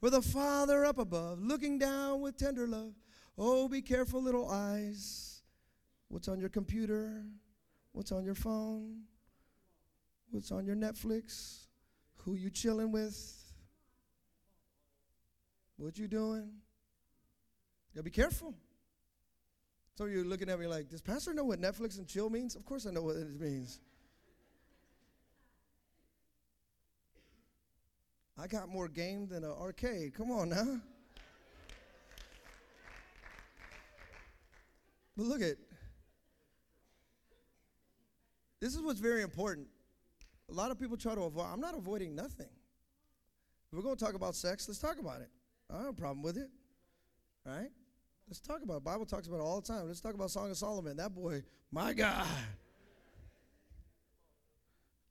For 0.00 0.10
the 0.10 0.22
Father 0.22 0.84
up 0.84 0.98
above, 0.98 1.40
looking 1.40 1.78
down 1.78 2.20
with 2.20 2.36
tender 2.36 2.66
love. 2.66 2.92
Oh, 3.38 3.68
be 3.68 3.82
careful, 3.82 4.22
little 4.22 4.48
eyes. 4.50 5.35
What's 6.08 6.28
on 6.28 6.40
your 6.40 6.48
computer? 6.48 7.24
What's 7.92 8.12
on 8.12 8.24
your 8.24 8.34
phone? 8.34 9.02
What's 10.30 10.52
on 10.52 10.66
your 10.66 10.76
Netflix? 10.76 11.66
Who 12.24 12.34
you 12.34 12.50
chilling 12.50 12.92
with? 12.92 13.16
What 15.76 15.98
you 15.98 16.08
doing? 16.08 16.50
gotta 17.94 18.04
be 18.04 18.10
careful. 18.10 18.54
Some 19.96 20.08
of 20.08 20.12
you 20.12 20.20
are 20.20 20.24
looking 20.24 20.50
at 20.50 20.60
me 20.60 20.66
like, 20.66 20.90
does 20.90 21.00
Pastor 21.00 21.32
know 21.32 21.44
what 21.44 21.60
Netflix 21.60 21.96
and 21.96 22.06
chill 22.06 22.28
means? 22.28 22.54
Of 22.54 22.66
course 22.66 22.86
I 22.86 22.90
know 22.90 23.02
what 23.02 23.16
it 23.16 23.40
means. 23.40 23.80
I 28.38 28.46
got 28.46 28.68
more 28.68 28.88
game 28.88 29.26
than 29.26 29.44
an 29.44 29.50
arcade. 29.50 30.12
Come 30.14 30.30
on 30.30 30.50
now. 30.50 30.80
But 35.16 35.24
look 35.24 35.40
at 35.40 35.56
this 38.66 38.74
is 38.74 38.82
what's 38.82 38.98
very 38.98 39.22
important. 39.22 39.68
A 40.50 40.52
lot 40.52 40.72
of 40.72 40.80
people 40.80 40.96
try 40.96 41.14
to 41.14 41.20
avoid. 41.22 41.46
I'm 41.52 41.60
not 41.60 41.76
avoiding 41.76 42.16
nothing. 42.16 42.48
If 42.48 43.76
we're 43.76 43.82
going 43.82 43.96
to 43.96 44.04
talk 44.04 44.14
about 44.14 44.34
sex, 44.34 44.66
let's 44.66 44.80
talk 44.80 44.98
about 44.98 45.20
it. 45.20 45.28
I 45.70 45.74
don't 45.74 45.84
have 45.84 45.94
a 45.94 45.96
problem 45.96 46.20
with 46.20 46.36
it. 46.36 46.50
Right? 47.44 47.70
Let's 48.26 48.40
talk 48.40 48.62
about 48.64 48.78
it. 48.78 48.84
Bible 48.84 49.06
talks 49.06 49.28
about 49.28 49.36
it 49.36 49.42
all 49.44 49.60
the 49.60 49.68
time. 49.68 49.86
Let's 49.86 50.00
talk 50.00 50.14
about 50.14 50.32
Song 50.32 50.50
of 50.50 50.56
Solomon. 50.56 50.96
That 50.96 51.14
boy, 51.14 51.44
my 51.70 51.92
God. 51.92 52.26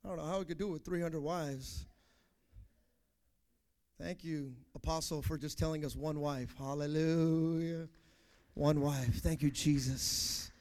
I 0.03 0.07
don't 0.09 0.17
know 0.17 0.25
how 0.25 0.39
he 0.39 0.45
could 0.45 0.57
do 0.57 0.67
it 0.67 0.71
with 0.71 0.83
300 0.83 1.21
wives. 1.21 1.85
Thank 4.01 4.25
you, 4.25 4.53
Apostle, 4.75 5.21
for 5.21 5.37
just 5.37 5.57
telling 5.57 5.85
us 5.85 5.95
one 5.95 6.19
wife. 6.19 6.53
Hallelujah. 6.57 7.87
One 8.53 8.81
wife. 8.81 9.21
Thank 9.21 9.41
you, 9.41 9.49
Jesus. 9.49 10.51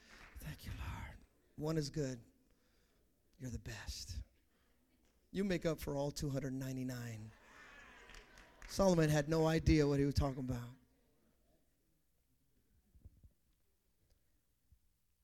Thank 0.45 0.59
you, 0.63 0.71
Lord. 0.79 1.17
One 1.57 1.77
is 1.77 1.89
good. 1.89 2.19
You're 3.39 3.51
the 3.51 3.59
best. 3.59 4.15
You 5.31 5.43
make 5.43 5.65
up 5.65 5.79
for 5.79 5.95
all 5.95 6.11
299. 6.11 7.31
Solomon 8.67 9.09
had 9.09 9.29
no 9.29 9.47
idea 9.47 9.87
what 9.87 9.99
he 9.99 10.05
was 10.05 10.15
talking 10.15 10.39
about. 10.39 10.57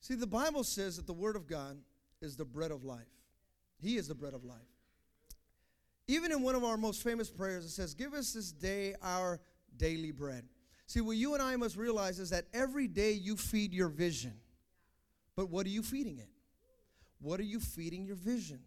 See, 0.02 0.16
the 0.16 0.28
Bible 0.28 0.64
says 0.64 0.98
that 0.98 1.08
the 1.08 1.14
Word 1.14 1.36
of 1.36 1.48
God 1.48 1.78
is 2.22 2.36
the 2.36 2.46
bread 2.46 2.72
of 2.72 2.84
life. 2.84 3.06
He 3.82 3.98
is 3.98 4.08
the 4.08 4.16
bread 4.16 4.34
of 4.34 4.44
life. 4.44 4.58
Even 6.08 6.32
in 6.32 6.42
one 6.42 6.56
of 6.56 6.64
our 6.64 6.78
most 6.78 7.04
famous 7.04 7.30
prayers, 7.30 7.66
it 7.66 7.70
says, 7.70 7.94
Give 7.94 8.14
us 8.14 8.34
this 8.34 8.52
day 8.52 8.96
our 9.02 9.40
daily 9.78 10.12
bread. 10.12 10.44
See, 10.88 11.00
what 11.00 11.16
you 11.16 11.34
and 11.34 11.42
I 11.42 11.56
must 11.56 11.78
realize 11.78 12.20
is 12.20 12.32
that 12.32 12.46
every 12.54 12.88
day 12.88 13.14
you 13.14 13.38
feed 13.38 13.74
your 13.74 13.88
vision. 13.88 14.34
But 15.38 15.50
what 15.50 15.66
are 15.66 15.70
you 15.70 15.84
feeding 15.84 16.18
it? 16.18 16.28
What 17.22 17.40
are 17.40 17.44
you 17.44 17.60
feeding 17.60 18.06
your 18.06 18.16
vision? 18.16 18.60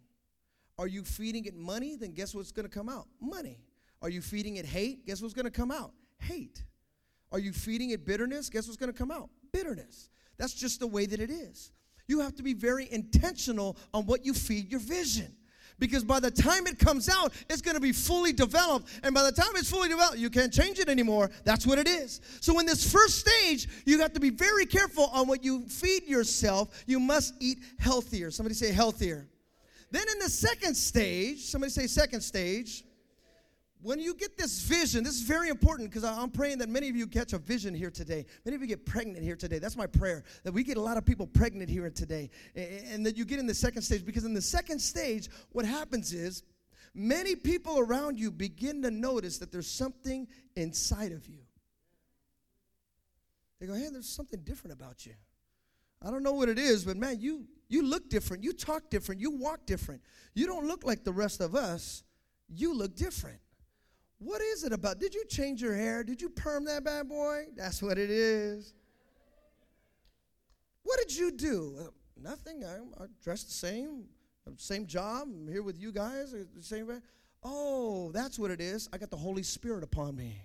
Are 0.78 0.86
you 0.86 1.04
feeding 1.04 1.44
it 1.44 1.56
money? 1.56 1.96
Then 1.96 2.12
guess 2.12 2.34
what's 2.34 2.52
going 2.52 2.68
to 2.68 2.74
come 2.74 2.88
out? 2.88 3.06
Money. 3.20 3.58
Are 4.02 4.08
you 4.08 4.20
feeding 4.20 4.56
it 4.56 4.66
hate? 4.66 5.06
Guess 5.06 5.22
what's 5.22 5.34
going 5.34 5.44
to 5.44 5.50
come 5.50 5.70
out? 5.70 5.92
Hate. 6.18 6.62
Are 7.32 7.38
you 7.38 7.52
feeding 7.52 7.90
it 7.90 8.04
bitterness? 8.04 8.48
Guess 8.48 8.66
what's 8.66 8.76
going 8.76 8.92
to 8.92 8.98
come 8.98 9.10
out? 9.10 9.28
Bitterness. 9.52 10.10
That's 10.36 10.54
just 10.54 10.80
the 10.80 10.86
way 10.86 11.06
that 11.06 11.20
it 11.20 11.30
is. 11.30 11.72
You 12.06 12.20
have 12.20 12.34
to 12.36 12.42
be 12.42 12.54
very 12.54 12.90
intentional 12.90 13.76
on 13.92 14.06
what 14.06 14.24
you 14.24 14.34
feed 14.34 14.70
your 14.70 14.80
vision. 14.80 15.34
Because 15.78 16.04
by 16.04 16.20
the 16.20 16.30
time 16.30 16.66
it 16.66 16.78
comes 16.78 17.08
out, 17.08 17.32
it's 17.50 17.60
going 17.60 17.74
to 17.74 17.80
be 17.80 17.92
fully 17.92 18.32
developed. 18.32 18.88
And 19.02 19.14
by 19.14 19.22
the 19.22 19.32
time 19.32 19.50
it's 19.56 19.70
fully 19.70 19.88
developed, 19.88 20.18
you 20.18 20.30
can't 20.30 20.52
change 20.52 20.78
it 20.78 20.88
anymore. 20.88 21.30
That's 21.44 21.66
what 21.66 21.78
it 21.78 21.88
is. 21.88 22.20
So, 22.40 22.58
in 22.60 22.66
this 22.66 22.90
first 22.90 23.18
stage, 23.18 23.68
you 23.84 24.00
have 24.00 24.12
to 24.12 24.20
be 24.20 24.30
very 24.30 24.66
careful 24.66 25.10
on 25.12 25.26
what 25.26 25.44
you 25.44 25.66
feed 25.66 26.06
yourself. 26.06 26.84
You 26.86 27.00
must 27.00 27.34
eat 27.40 27.58
healthier. 27.78 28.30
Somebody 28.30 28.54
say 28.54 28.72
healthier. 28.72 29.26
Then, 29.90 30.04
in 30.12 30.18
the 30.20 30.28
second 30.28 30.76
stage, 30.76 31.40
somebody 31.40 31.70
say 31.70 31.86
second 31.86 32.20
stage 32.20 32.84
when 33.84 34.00
you 34.00 34.14
get 34.14 34.38
this 34.38 34.62
vision, 34.62 35.04
this 35.04 35.14
is 35.14 35.20
very 35.20 35.50
important 35.50 35.90
because 35.90 36.04
I'm 36.04 36.30
praying 36.30 36.56
that 36.58 36.70
many 36.70 36.88
of 36.88 36.96
you 36.96 37.06
catch 37.06 37.34
a 37.34 37.38
vision 37.38 37.74
here 37.74 37.90
today. 37.90 38.24
Many 38.46 38.54
of 38.54 38.62
you 38.62 38.66
get 38.66 38.86
pregnant 38.86 39.22
here 39.22 39.36
today. 39.36 39.58
That's 39.58 39.76
my 39.76 39.86
prayer 39.86 40.24
that 40.42 40.52
we 40.52 40.64
get 40.64 40.78
a 40.78 40.80
lot 40.80 40.96
of 40.96 41.04
people 41.04 41.26
pregnant 41.26 41.68
here 41.68 41.90
today 41.90 42.30
and 42.54 43.04
that 43.04 43.14
you 43.14 43.26
get 43.26 43.38
in 43.38 43.46
the 43.46 43.52
second 43.52 43.82
stage 43.82 44.06
because 44.06 44.24
in 44.24 44.32
the 44.32 44.40
second 44.40 44.78
stage, 44.78 45.28
what 45.52 45.66
happens 45.66 46.14
is 46.14 46.44
many 46.94 47.36
people 47.36 47.78
around 47.78 48.18
you 48.18 48.30
begin 48.30 48.80
to 48.80 48.90
notice 48.90 49.36
that 49.36 49.52
there's 49.52 49.68
something 49.68 50.28
inside 50.56 51.12
of 51.12 51.28
you. 51.28 51.40
They 53.60 53.66
go, 53.66 53.74
hey, 53.74 53.90
there's 53.92 54.08
something 54.08 54.40
different 54.44 54.72
about 54.72 55.04
you. 55.04 55.12
I 56.00 56.10
don't 56.10 56.22
know 56.22 56.32
what 56.32 56.48
it 56.48 56.58
is, 56.58 56.86
but 56.86 56.96
man, 56.96 57.20
you 57.20 57.44
you 57.68 57.82
look 57.82 58.08
different, 58.08 58.44
you 58.44 58.54
talk 58.54 58.88
different, 58.88 59.20
you 59.20 59.30
walk 59.30 59.66
different. 59.66 60.00
You 60.32 60.46
don't 60.46 60.66
look 60.66 60.84
like 60.84 61.04
the 61.04 61.12
rest 61.12 61.42
of 61.42 61.54
us. 61.54 62.02
You 62.48 62.74
look 62.74 62.96
different. 62.96 63.40
What 64.24 64.40
is 64.40 64.64
it 64.64 64.72
about? 64.72 64.98
Did 64.98 65.14
you 65.14 65.26
change 65.26 65.60
your 65.60 65.74
hair? 65.74 66.02
Did 66.02 66.22
you 66.22 66.30
perm 66.30 66.64
that 66.64 66.82
bad 66.82 67.10
boy? 67.10 67.44
That's 67.54 67.82
what 67.82 67.98
it 67.98 68.08
is. 68.08 68.72
What 70.82 70.98
did 70.98 71.14
you 71.14 71.30
do? 71.30 71.76
Uh, 71.78 71.90
nothing. 72.16 72.64
I, 72.64 73.02
I 73.02 73.06
dressed 73.22 73.48
the 73.48 73.52
same, 73.52 74.04
same 74.56 74.86
job. 74.86 75.28
I'm 75.30 75.46
here 75.46 75.62
with 75.62 75.78
you 75.78 75.92
guys. 75.92 76.32
Uh, 76.32 76.44
same. 76.62 77.02
Oh, 77.42 78.12
that's 78.12 78.38
what 78.38 78.50
it 78.50 78.62
is. 78.62 78.88
I 78.94 78.96
got 78.96 79.10
the 79.10 79.16
Holy 79.16 79.42
Spirit 79.42 79.84
upon 79.84 80.16
me. 80.16 80.40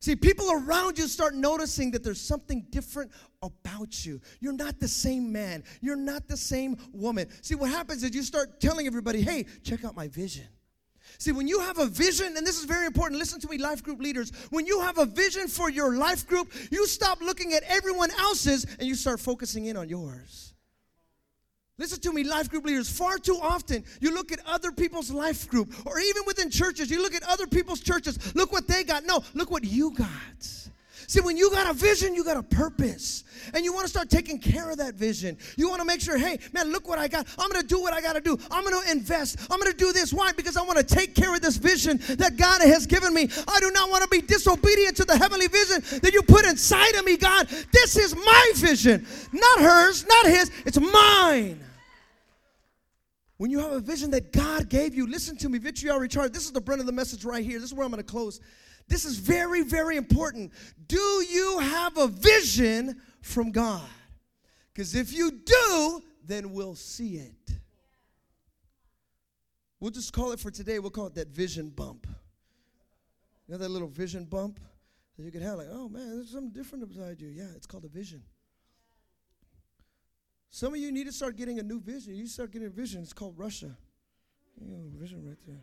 See, 0.00 0.16
people 0.16 0.50
around 0.50 0.96
you 0.96 1.06
start 1.06 1.34
noticing 1.34 1.90
that 1.90 2.02
there's 2.02 2.20
something 2.20 2.66
different 2.70 3.12
about 3.42 4.06
you. 4.06 4.22
You're 4.40 4.54
not 4.54 4.80
the 4.80 4.88
same 4.88 5.30
man. 5.30 5.64
You're 5.82 5.96
not 5.96 6.28
the 6.28 6.36
same 6.38 6.78
woman. 6.94 7.28
See, 7.42 7.56
what 7.56 7.68
happens 7.68 8.02
is 8.02 8.14
you 8.14 8.22
start 8.22 8.58
telling 8.58 8.86
everybody, 8.86 9.20
hey, 9.20 9.44
check 9.62 9.84
out 9.84 9.94
my 9.94 10.08
vision. 10.08 10.46
See, 11.18 11.32
when 11.32 11.46
you 11.46 11.60
have 11.60 11.78
a 11.78 11.86
vision, 11.86 12.36
and 12.36 12.46
this 12.46 12.58
is 12.58 12.64
very 12.64 12.86
important, 12.86 13.18
listen 13.18 13.40
to 13.40 13.48
me, 13.48 13.58
life 13.58 13.82
group 13.82 14.00
leaders. 14.00 14.32
When 14.50 14.66
you 14.66 14.80
have 14.80 14.98
a 14.98 15.06
vision 15.06 15.48
for 15.48 15.70
your 15.70 15.96
life 15.96 16.26
group, 16.26 16.52
you 16.70 16.86
stop 16.86 17.20
looking 17.20 17.52
at 17.54 17.62
everyone 17.64 18.10
else's 18.18 18.64
and 18.78 18.88
you 18.88 18.94
start 18.94 19.20
focusing 19.20 19.66
in 19.66 19.76
on 19.76 19.88
yours. 19.88 20.54
Listen 21.78 22.00
to 22.00 22.12
me, 22.12 22.22
life 22.22 22.50
group 22.50 22.64
leaders. 22.64 22.88
Far 22.88 23.18
too 23.18 23.38
often, 23.40 23.82
you 24.00 24.14
look 24.14 24.30
at 24.30 24.40
other 24.46 24.72
people's 24.72 25.10
life 25.10 25.48
group, 25.48 25.74
or 25.86 25.98
even 25.98 26.22
within 26.26 26.50
churches, 26.50 26.90
you 26.90 27.02
look 27.02 27.14
at 27.14 27.22
other 27.24 27.46
people's 27.46 27.80
churches. 27.80 28.34
Look 28.34 28.52
what 28.52 28.68
they 28.68 28.84
got. 28.84 29.04
No, 29.04 29.24
look 29.34 29.50
what 29.50 29.64
you 29.64 29.92
got. 29.92 30.70
See, 31.06 31.20
when 31.20 31.36
you 31.36 31.50
got 31.50 31.68
a 31.68 31.72
vision, 31.72 32.14
you 32.14 32.24
got 32.24 32.36
a 32.36 32.42
purpose. 32.42 33.24
And 33.54 33.64
you 33.64 33.72
want 33.72 33.84
to 33.84 33.90
start 33.90 34.08
taking 34.08 34.38
care 34.38 34.70
of 34.70 34.78
that 34.78 34.94
vision. 34.94 35.36
You 35.56 35.68
want 35.68 35.80
to 35.80 35.84
make 35.84 36.00
sure, 36.00 36.16
hey, 36.16 36.38
man, 36.52 36.70
look 36.70 36.88
what 36.88 36.98
I 36.98 37.08
got. 37.08 37.26
I'm 37.38 37.50
going 37.50 37.60
to 37.60 37.66
do 37.66 37.80
what 37.80 37.92
I 37.92 38.00
got 38.00 38.12
to 38.14 38.20
do. 38.20 38.38
I'm 38.50 38.64
going 38.64 38.82
to 38.82 38.90
invest. 38.90 39.40
I'm 39.50 39.58
going 39.58 39.70
to 39.70 39.76
do 39.76 39.92
this. 39.92 40.12
Why? 40.12 40.32
Because 40.32 40.56
I 40.56 40.62
want 40.62 40.78
to 40.78 40.84
take 40.84 41.14
care 41.14 41.34
of 41.34 41.40
this 41.40 41.56
vision 41.56 41.98
that 42.16 42.36
God 42.36 42.62
has 42.62 42.86
given 42.86 43.12
me. 43.12 43.28
I 43.48 43.60
do 43.60 43.70
not 43.72 43.90
want 43.90 44.02
to 44.04 44.08
be 44.08 44.20
disobedient 44.20 44.96
to 44.98 45.04
the 45.04 45.16
heavenly 45.16 45.48
vision 45.48 45.82
that 46.00 46.12
you 46.12 46.22
put 46.22 46.44
inside 46.46 46.94
of 46.94 47.04
me, 47.04 47.16
God. 47.16 47.48
This 47.72 47.96
is 47.96 48.14
my 48.14 48.52
vision, 48.54 49.06
not 49.32 49.60
hers, 49.60 50.06
not 50.06 50.26
his. 50.26 50.50
It's 50.64 50.80
mine. 50.80 51.60
When 53.38 53.50
you 53.50 53.58
have 53.58 53.72
a 53.72 53.80
vision 53.80 54.12
that 54.12 54.32
God 54.32 54.68
gave 54.68 54.94
you, 54.94 55.04
listen 55.04 55.36
to 55.38 55.48
me, 55.48 55.58
Victory 55.58 55.90
Outreach. 55.90 56.14
This 56.32 56.44
is 56.44 56.52
the 56.52 56.60
brunt 56.60 56.80
of 56.80 56.86
the 56.86 56.92
message 56.92 57.24
right 57.24 57.44
here. 57.44 57.58
This 57.58 57.70
is 57.70 57.74
where 57.74 57.84
I'm 57.84 57.90
going 57.90 58.02
to 58.02 58.08
close. 58.08 58.40
This 58.88 59.04
is 59.04 59.18
very, 59.18 59.62
very 59.62 59.96
important. 59.96 60.52
Do 60.86 61.24
you 61.28 61.58
have 61.60 61.96
a 61.96 62.08
vision 62.08 63.00
from 63.20 63.50
God? 63.50 63.88
Because 64.72 64.94
if 64.94 65.12
you 65.12 65.30
do, 65.30 66.02
then 66.24 66.52
we'll 66.52 66.74
see 66.74 67.16
it. 67.16 67.58
We'll 69.80 69.90
just 69.90 70.12
call 70.12 70.32
it 70.32 70.38
for 70.38 70.50
today, 70.50 70.78
we'll 70.78 70.90
call 70.90 71.08
it 71.08 71.14
that 71.16 71.28
vision 71.28 71.70
bump. 71.70 72.06
You 73.48 73.52
know 73.52 73.58
that 73.58 73.68
little 73.68 73.88
vision 73.88 74.24
bump 74.24 74.60
that 75.18 75.24
you 75.24 75.32
can 75.32 75.42
have, 75.42 75.58
like, 75.58 75.66
oh 75.70 75.88
man, 75.88 76.10
there's 76.10 76.30
something 76.30 76.50
different 76.50 76.88
beside 76.88 77.20
you. 77.20 77.28
Yeah, 77.28 77.48
it's 77.56 77.66
called 77.66 77.84
a 77.84 77.88
vision. 77.88 78.22
Some 80.50 80.74
of 80.74 80.80
you 80.80 80.92
need 80.92 81.06
to 81.06 81.12
start 81.12 81.36
getting 81.36 81.58
a 81.58 81.62
new 81.62 81.80
vision. 81.80 82.14
You 82.14 82.26
start 82.26 82.52
getting 82.52 82.68
a 82.68 82.70
vision. 82.70 83.02
It's 83.02 83.12
called 83.12 83.38
Russia. 83.38 83.76
You 84.60 84.70
know, 84.70 84.82
vision 84.98 85.26
right 85.26 85.38
there. 85.46 85.62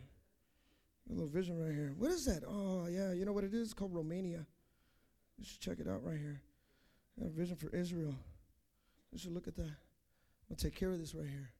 A 1.08 1.12
little 1.12 1.28
vision 1.28 1.58
right 1.58 1.74
here. 1.74 1.94
What 1.96 2.10
is 2.10 2.24
that? 2.26 2.42
Oh, 2.46 2.86
yeah, 2.88 3.12
you 3.12 3.24
know 3.24 3.32
what 3.32 3.44
it 3.44 3.54
is? 3.54 3.68
It's 3.68 3.74
called 3.74 3.94
Romania. 3.94 4.46
You 5.38 5.44
should 5.44 5.60
check 5.60 5.78
it 5.80 5.88
out 5.88 6.04
right 6.04 6.18
here. 6.18 6.40
a 7.24 7.28
vision 7.28 7.56
for 7.56 7.74
Israel. 7.74 8.14
You 9.12 9.18
should 9.18 9.32
look 9.32 9.48
at 9.48 9.56
that. 9.56 9.72
I'll 10.50 10.56
take 10.56 10.74
care 10.74 10.90
of 10.90 10.98
this 10.98 11.14
right 11.14 11.28
here. 11.28 11.50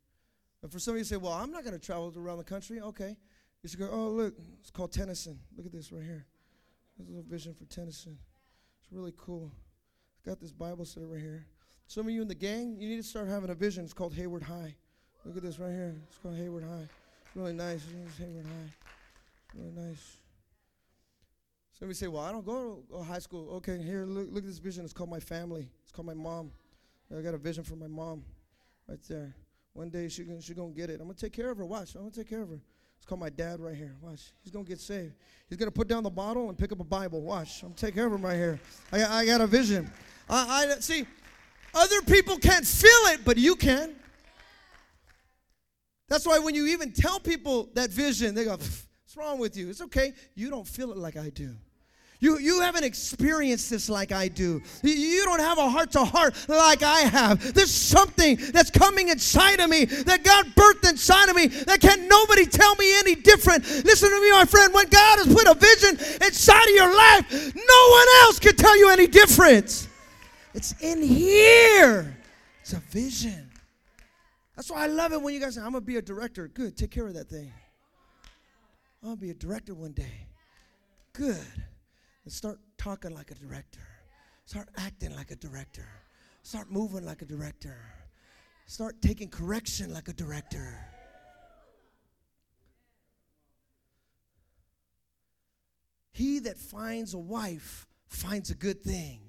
But 0.61 0.70
for 0.70 0.79
some 0.79 0.94
of 0.94 0.98
you 0.98 1.05
say, 1.05 1.16
well, 1.16 1.33
I'm 1.33 1.50
not 1.50 1.64
going 1.64 1.79
to 1.79 1.85
travel 1.85 2.12
around 2.16 2.38
the 2.38 2.44
country. 2.44 2.81
Okay. 2.81 3.16
You 3.62 3.68
should 3.68 3.79
go, 3.79 3.88
oh, 3.90 4.09
look, 4.09 4.35
it's 4.61 4.70
called 4.70 4.92
Tennyson. 4.92 5.38
Look 5.57 5.66
at 5.66 5.72
this 5.72 5.92
right 5.92 6.03
here. 6.03 6.26
There's 6.96 7.09
a 7.09 7.12
little 7.12 7.29
vision 7.29 7.55
for 7.55 7.64
Tennyson. 7.64 8.18
It's 8.81 8.92
really 8.92 9.14
cool. 9.16 9.50
It's 10.12 10.26
got 10.26 10.40
this 10.40 10.53
Bible 10.53 10.85
set 10.85 11.03
right 11.07 11.20
here. 11.20 11.46
Some 11.87 12.07
of 12.07 12.12
you 12.12 12.22
in 12.22 12.29
the 12.29 12.35
gang, 12.35 12.76
you 12.79 12.88
need 12.88 12.98
to 12.98 13.03
start 13.03 13.29
having 13.29 13.50
a 13.50 13.55
vision. 13.55 13.85
It's 13.85 13.92
called 13.92 14.14
Hayward 14.14 14.42
High. 14.42 14.74
Look 15.24 15.37
at 15.37 15.42
this 15.42 15.59
right 15.59 15.72
here. 15.72 15.96
It's 16.09 16.18
called 16.18 16.37
Hayward 16.37 16.64
High. 16.64 16.88
It's 17.26 17.37
really 17.37 17.53
nice. 17.53 17.83
It's 18.07 18.18
Hayward 18.18 18.46
High. 18.46 19.00
Really 19.55 19.73
nice. 19.73 20.17
Somebody 21.79 21.95
say, 21.97 22.09
Well, 22.09 22.23
I 22.23 22.33
don't 22.33 22.45
go 22.45 22.83
to 22.91 23.03
high 23.03 23.19
school. 23.19 23.51
Okay, 23.57 23.79
here, 23.83 24.05
look, 24.05 24.29
look 24.31 24.45
at 24.45 24.49
this 24.49 24.59
vision. 24.59 24.85
It's 24.85 24.93
called 24.93 25.11
my 25.11 25.21
family. 25.21 25.71
It's 25.83 25.93
called 25.93 26.07
my 26.07 26.15
mom. 26.15 26.53
I 27.17 27.21
got 27.23 27.35
a 27.35 27.39
vision 27.39 27.65
for 27.65 27.75
my 27.75 27.89
mom 27.89 28.23
right 28.89 29.01
there. 29.09 29.35
One 29.73 29.89
day 29.89 30.09
she's 30.09 30.27
gonna, 30.27 30.43
she 30.43 30.55
gonna 30.55 30.71
get 30.71 30.91
it. 30.91 31.01
I'm 31.01 31.07
gonna 31.07 31.15
take 31.15 31.33
care 31.33 31.51
of 31.51 31.59
her. 31.59 31.65
Watch. 31.65 31.95
I'm 31.95 32.03
gonna 32.03 32.13
take 32.13 32.29
care 32.29 32.43
of 32.43 32.51
her. 32.51 32.61
It's 32.99 33.07
called 33.07 33.21
my 33.21 33.31
dad 33.31 33.61
right 33.61 33.75
here. 33.75 33.97
Watch. 34.01 34.21
He's 34.43 34.53
gonna 34.53 34.65
get 34.65 34.81
saved. 34.81 35.15
He's 35.49 35.59
gonna 35.59 35.71
put 35.71 35.89
down 35.89 36.03
the 36.03 36.11
bottle 36.11 36.49
and 36.49 36.59
pick 36.59 36.71
up 36.71 36.81
a 36.81 36.85
Bible. 36.85 37.23
Watch. 37.23 37.63
I'm 37.63 37.71
gonna 37.71 37.79
take 37.79 37.95
care 37.95 38.07
of 38.07 38.13
him 38.13 38.23
right 38.23 38.37
here. 38.37 38.61
I, 38.93 39.05
I 39.05 39.27
got 39.27 39.41
a 39.41 39.47
vision. 39.47 39.91
I, 40.29 40.67
I 40.71 40.81
see. 40.81 41.07
Other 41.75 42.03
people 42.03 42.37
can't 42.37 42.67
feel 42.67 42.91
it, 43.13 43.21
but 43.25 43.37
you 43.39 43.57
can. 43.57 43.95
That's 46.09 46.27
why 46.27 46.41
when 46.41 46.55
you 46.55 46.67
even 46.67 46.93
tell 46.93 47.21
people 47.21 47.71
that 47.75 47.91
vision, 47.91 48.35
they 48.35 48.45
go, 48.45 48.59
What's 49.11 49.27
wrong 49.27 49.40
with 49.40 49.57
you? 49.57 49.68
It's 49.68 49.81
okay. 49.81 50.12
You 50.37 50.51
don't 50.51 50.64
feel 50.64 50.92
it 50.92 50.96
like 50.96 51.16
I 51.16 51.31
do. 51.31 51.51
You, 52.20 52.38
you 52.38 52.61
haven't 52.61 52.85
experienced 52.85 53.68
this 53.68 53.88
like 53.88 54.12
I 54.12 54.29
do. 54.29 54.62
You, 54.85 55.25
don't 55.25 55.40
have 55.40 55.59
a 55.59 55.68
heart 55.68 55.90
to 55.92 56.05
heart 56.05 56.33
like 56.46 56.85
I 56.85 57.01
have. 57.01 57.53
There's 57.53 57.73
something 57.73 58.37
that's 58.53 58.70
coming 58.70 59.09
inside 59.09 59.59
of 59.59 59.68
me 59.68 59.87
that 59.87 60.23
God 60.23 60.46
birthed 60.55 60.88
inside 60.88 61.29
of 61.29 61.35
me 61.35 61.49
that 61.49 61.81
can't 61.81 62.09
nobody 62.09 62.46
tell 62.46 62.77
me 62.77 62.96
any 63.01 63.16
different. 63.16 63.64
Listen 63.85 64.11
to 64.11 64.20
me, 64.20 64.31
my 64.31 64.44
friend. 64.44 64.73
When 64.73 64.88
God 64.88 65.18
has 65.18 65.35
put 65.35 65.49
a 65.49 65.55
vision 65.55 65.99
inside 66.25 66.62
of 66.62 66.75
your 66.77 66.96
life, 66.96 67.55
no 67.57 67.88
one 67.90 68.07
else 68.23 68.38
can 68.38 68.55
tell 68.55 68.79
you 68.79 68.90
any 68.90 69.09
difference. 69.09 69.88
It's 70.55 70.81
in 70.81 71.03
here. 71.03 72.16
It's 72.61 72.75
a 72.75 72.81
vision. 72.92 73.51
That's 74.55 74.70
why 74.70 74.85
I 74.85 74.87
love 74.87 75.12
it 75.12 75.20
when 75.20 75.35
you 75.35 75.40
guys 75.40 75.57
say, 75.57 75.62
I'm 75.62 75.73
going 75.73 75.83
to 75.83 75.87
be 75.87 75.96
a 75.96 76.03
director. 76.03 76.46
Good, 76.46 76.77
take 76.77 76.92
care 76.92 77.09
of 77.09 77.14
that 77.14 77.29
thing. 77.29 77.53
To 79.03 79.17
be 79.17 79.31
a 79.31 79.35
director 79.35 79.75
one 79.75 79.93
day. 79.93 80.29
Good. 81.13 81.39
And 82.25 82.33
start 82.33 82.59
talking 82.79 83.15
like 83.15 83.31
a 83.31 83.35
director. 83.35 83.81
Start 84.45 84.69
acting 84.77 85.15
like 85.17 85.31
a 85.31 85.37
director. 85.37 85.89
Start 86.43 86.71
moving 86.71 87.05
like 87.05 87.23
a 87.23 87.25
director. 87.25 87.79
Start 88.67 89.01
taking 89.03 89.29
correction 89.29 89.93
like 89.93 90.09
a 90.09 90.13
director. 90.13 90.79
He 96.13 96.38
that 96.40 96.59
finds 96.59 97.15
a 97.15 97.19
wife 97.19 97.87
finds 98.07 98.51
a 98.51 98.55
good 98.55 98.83
thing. 98.83 99.21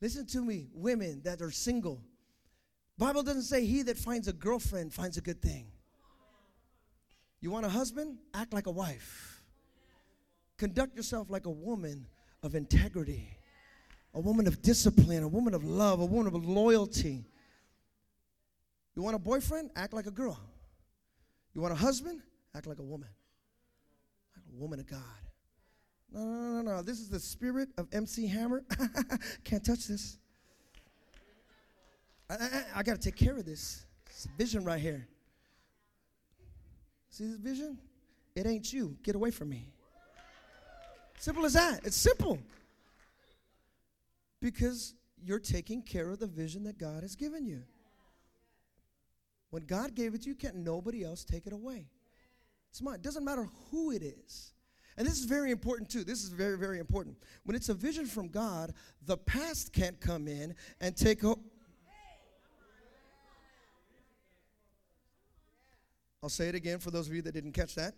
Listen 0.00 0.26
to 0.26 0.40
me, 0.40 0.68
women 0.72 1.20
that 1.24 1.42
are 1.42 1.50
single. 1.50 2.00
Bible 2.96 3.22
doesn't 3.22 3.42
say 3.42 3.66
he 3.66 3.82
that 3.82 3.98
finds 3.98 4.28
a 4.28 4.32
girlfriend 4.32 4.92
finds 4.92 5.16
a 5.16 5.20
good 5.20 5.42
thing. 5.42 5.66
You 7.40 7.50
want 7.50 7.66
a 7.66 7.68
husband? 7.68 8.18
Act 8.34 8.52
like 8.52 8.66
a 8.66 8.70
wife. 8.70 9.42
Conduct 10.58 10.96
yourself 10.96 11.28
like 11.30 11.46
a 11.46 11.50
woman 11.50 12.06
of 12.42 12.54
integrity, 12.54 13.28
a 14.14 14.20
woman 14.20 14.46
of 14.46 14.62
discipline, 14.62 15.22
a 15.22 15.28
woman 15.28 15.52
of 15.52 15.64
love, 15.64 16.00
a 16.00 16.06
woman 16.06 16.34
of 16.34 16.46
loyalty. 16.46 17.26
You 18.94 19.02
want 19.02 19.16
a 19.16 19.18
boyfriend? 19.18 19.70
Act 19.76 19.92
like 19.92 20.06
a 20.06 20.10
girl. 20.10 20.40
You 21.54 21.60
want 21.60 21.72
a 21.72 21.76
husband? 21.76 22.22
Act 22.54 22.66
like 22.66 22.78
a 22.78 22.82
woman. 22.82 23.08
Like 24.34 24.44
a 24.50 24.56
woman 24.60 24.80
of 24.80 24.86
God. 24.86 25.00
No, 26.12 26.24
no, 26.24 26.62
no, 26.62 26.76
no. 26.76 26.82
This 26.82 27.00
is 27.00 27.10
the 27.10 27.20
spirit 27.20 27.68
of 27.76 27.88
MC 27.92 28.26
Hammer. 28.26 28.64
Can't 29.44 29.64
touch 29.64 29.86
this. 29.86 30.18
I, 32.30 32.34
I, 32.34 32.64
I 32.76 32.82
got 32.82 32.94
to 32.94 33.00
take 33.00 33.16
care 33.16 33.36
of 33.36 33.44
this. 33.44 33.84
It's 34.06 34.24
a 34.24 34.28
vision 34.38 34.64
right 34.64 34.80
here. 34.80 35.06
See 37.16 37.24
this 37.24 37.36
vision? 37.36 37.78
It 38.34 38.46
ain't 38.46 38.70
you. 38.70 38.98
Get 39.02 39.14
away 39.14 39.30
from 39.30 39.48
me. 39.48 39.72
Simple 41.18 41.46
as 41.46 41.54
that. 41.54 41.80
It's 41.82 41.96
simple. 41.96 42.38
Because 44.38 44.92
you're 45.24 45.38
taking 45.38 45.80
care 45.80 46.10
of 46.10 46.18
the 46.18 46.26
vision 46.26 46.64
that 46.64 46.76
God 46.76 47.00
has 47.00 47.16
given 47.16 47.46
you. 47.46 47.62
When 49.48 49.64
God 49.64 49.94
gave 49.94 50.14
it 50.14 50.24
to 50.24 50.28
you, 50.28 50.34
can't 50.34 50.56
nobody 50.56 51.04
else 51.04 51.24
take 51.24 51.46
it 51.46 51.54
away. 51.54 51.86
It's 52.68 52.82
mine. 52.82 52.96
It 52.96 53.02
doesn't 53.02 53.24
matter 53.24 53.48
who 53.70 53.92
it 53.92 54.02
is. 54.02 54.52
And 54.98 55.06
this 55.06 55.18
is 55.18 55.24
very 55.24 55.50
important 55.50 55.88
too. 55.88 56.04
This 56.04 56.22
is 56.22 56.28
very, 56.28 56.58
very 56.58 56.78
important. 56.80 57.16
When 57.44 57.56
it's 57.56 57.70
a 57.70 57.74
vision 57.74 58.04
from 58.04 58.28
God, 58.28 58.74
the 59.06 59.16
past 59.16 59.72
can't 59.72 59.98
come 60.02 60.28
in 60.28 60.54
and 60.82 60.94
take. 60.94 61.22
Ho- 61.22 61.40
I'll 66.26 66.30
say 66.30 66.48
it 66.48 66.56
again 66.56 66.80
for 66.80 66.90
those 66.90 67.06
of 67.06 67.14
you 67.14 67.22
that 67.22 67.30
didn't 67.34 67.52
catch 67.52 67.76
that. 67.76 67.94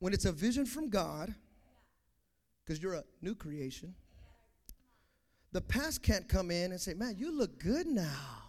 When 0.00 0.12
it's 0.12 0.26
a 0.26 0.32
vision 0.32 0.66
from 0.66 0.90
God, 0.90 1.34
because 2.62 2.82
you're 2.82 2.92
a 2.92 3.04
new 3.22 3.34
creation, 3.34 3.94
the 5.52 5.62
past 5.62 6.02
can't 6.02 6.28
come 6.28 6.50
in 6.50 6.70
and 6.72 6.78
say, 6.78 6.92
Man, 6.92 7.14
you 7.16 7.32
look 7.32 7.58
good 7.58 7.86
now. 7.86 8.42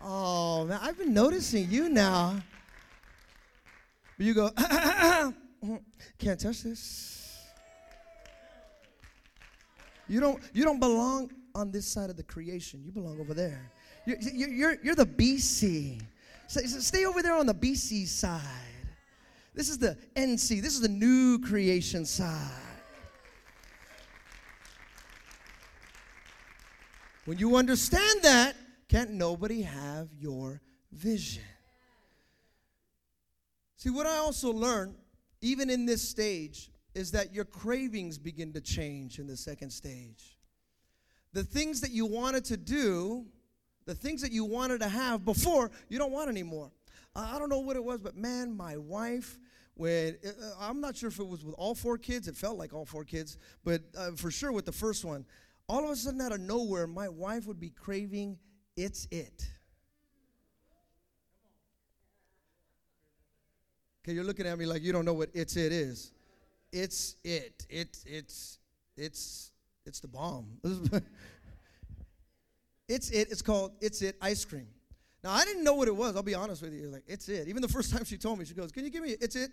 Oh, 0.00 0.64
man, 0.64 0.78
I've 0.80 0.96
been 0.96 1.12
noticing 1.12 1.68
you 1.68 1.88
now. 1.88 2.40
But 4.16 4.24
you 4.24 4.34
go, 4.34 4.50
can't 6.20 6.38
touch 6.38 6.62
this. 6.62 7.36
You 10.06 10.20
don't, 10.20 10.40
you 10.54 10.62
don't 10.62 10.78
belong 10.78 11.32
on 11.56 11.72
this 11.72 11.84
side 11.84 12.10
of 12.10 12.16
the 12.16 12.22
creation. 12.22 12.80
You 12.84 12.92
belong 12.92 13.18
over 13.18 13.34
there. 13.34 13.72
You're, 14.06 14.18
you're, 14.20 14.76
you're 14.84 14.94
the 14.94 15.06
BC. 15.06 16.00
Stay 16.52 17.06
over 17.06 17.22
there 17.22 17.34
on 17.34 17.46
the 17.46 17.54
BC 17.54 18.06
side. 18.06 18.40
This 19.54 19.70
is 19.70 19.78
the 19.78 19.96
NC. 20.14 20.60
This 20.60 20.74
is 20.74 20.82
the 20.82 20.88
new 20.88 21.38
creation 21.38 22.04
side. 22.04 22.50
When 27.24 27.38
you 27.38 27.56
understand 27.56 28.22
that, 28.22 28.54
can't 28.88 29.12
nobody 29.12 29.62
have 29.62 30.08
your 30.18 30.60
vision? 30.90 31.44
See, 33.76 33.90
what 33.90 34.06
I 34.06 34.18
also 34.18 34.52
learned, 34.52 34.96
even 35.40 35.70
in 35.70 35.86
this 35.86 36.06
stage, 36.06 36.70
is 36.94 37.12
that 37.12 37.32
your 37.32 37.46
cravings 37.46 38.18
begin 38.18 38.52
to 38.52 38.60
change 38.60 39.18
in 39.18 39.26
the 39.26 39.36
second 39.36 39.70
stage. 39.70 40.36
The 41.32 41.44
things 41.44 41.80
that 41.80 41.92
you 41.92 42.04
wanted 42.04 42.44
to 42.46 42.58
do, 42.58 43.24
the 43.84 43.94
things 43.94 44.22
that 44.22 44.32
you 44.32 44.44
wanted 44.44 44.80
to 44.80 44.88
have 44.88 45.24
before, 45.24 45.70
you 45.88 45.98
don't 45.98 46.12
want 46.12 46.28
anymore. 46.28 46.70
I 47.14 47.38
don't 47.38 47.48
know 47.48 47.60
what 47.60 47.76
it 47.76 47.84
was, 47.84 48.00
but 48.00 48.16
man, 48.16 48.56
my 48.56 48.76
wife, 48.76 49.38
when 49.74 50.16
uh, 50.26 50.30
I'm 50.60 50.80
not 50.80 50.96
sure 50.96 51.08
if 51.08 51.18
it 51.18 51.26
was 51.26 51.44
with 51.44 51.54
all 51.58 51.74
four 51.74 51.98
kids, 51.98 52.28
it 52.28 52.36
felt 52.36 52.58
like 52.58 52.72
all 52.72 52.86
four 52.86 53.04
kids, 53.04 53.36
but 53.64 53.82
uh, 53.96 54.12
for 54.12 54.30
sure 54.30 54.52
with 54.52 54.64
the 54.64 54.72
first 54.72 55.04
one, 55.04 55.26
all 55.68 55.84
of 55.84 55.90
a 55.90 55.96
sudden 55.96 56.20
out 56.20 56.32
of 56.32 56.40
nowhere, 56.40 56.86
my 56.86 57.08
wife 57.08 57.46
would 57.46 57.60
be 57.60 57.70
craving 57.70 58.38
it's 58.76 59.06
it. 59.10 59.46
Okay, 64.02 64.14
you're 64.14 64.24
looking 64.24 64.46
at 64.46 64.58
me 64.58 64.66
like 64.66 64.82
you 64.82 64.92
don't 64.92 65.04
know 65.04 65.14
what 65.14 65.30
it's 65.34 65.56
it 65.56 65.72
is. 65.72 66.12
It's 66.72 67.16
it. 67.22 67.66
It's 67.68 68.04
it's 68.04 68.58
it's 68.96 69.52
it's 69.84 70.00
the 70.00 70.08
bomb. 70.08 70.46
it's 72.92 73.10
it. 73.10 73.30
It's 73.30 73.42
called 73.42 73.72
it's 73.80 74.02
it 74.02 74.16
ice 74.20 74.44
cream. 74.44 74.68
Now 75.24 75.30
I 75.30 75.44
didn't 75.44 75.64
know 75.64 75.74
what 75.74 75.88
it 75.88 75.96
was. 75.96 76.14
I'll 76.14 76.22
be 76.22 76.34
honest 76.34 76.62
with 76.62 76.74
you. 76.74 76.88
Like 76.88 77.04
it's 77.06 77.28
it. 77.28 77.48
Even 77.48 77.62
the 77.62 77.68
first 77.68 77.92
time 77.94 78.04
she 78.04 78.18
told 78.18 78.38
me, 78.38 78.44
she 78.44 78.54
goes, 78.54 78.70
"Can 78.70 78.84
you 78.84 78.90
give 78.90 79.02
me 79.02 79.16
it's 79.20 79.36
it?" 79.36 79.50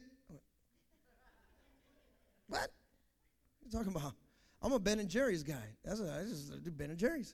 what? 2.48 2.60
What 2.60 2.62
are 2.62 3.66
you 3.66 3.72
talking 3.72 3.96
about? 3.96 4.14
I'm 4.62 4.74
a 4.74 4.80
Ben 4.80 5.00
and 5.00 5.08
Jerry's 5.08 5.44
guy. 5.44 5.64
That's 5.86 6.02
a, 6.02 6.22
I 6.22 6.28
just 6.28 6.64
do 6.64 6.72
Ben 6.72 6.90
and 6.90 7.00
Jerry's, 7.00 7.34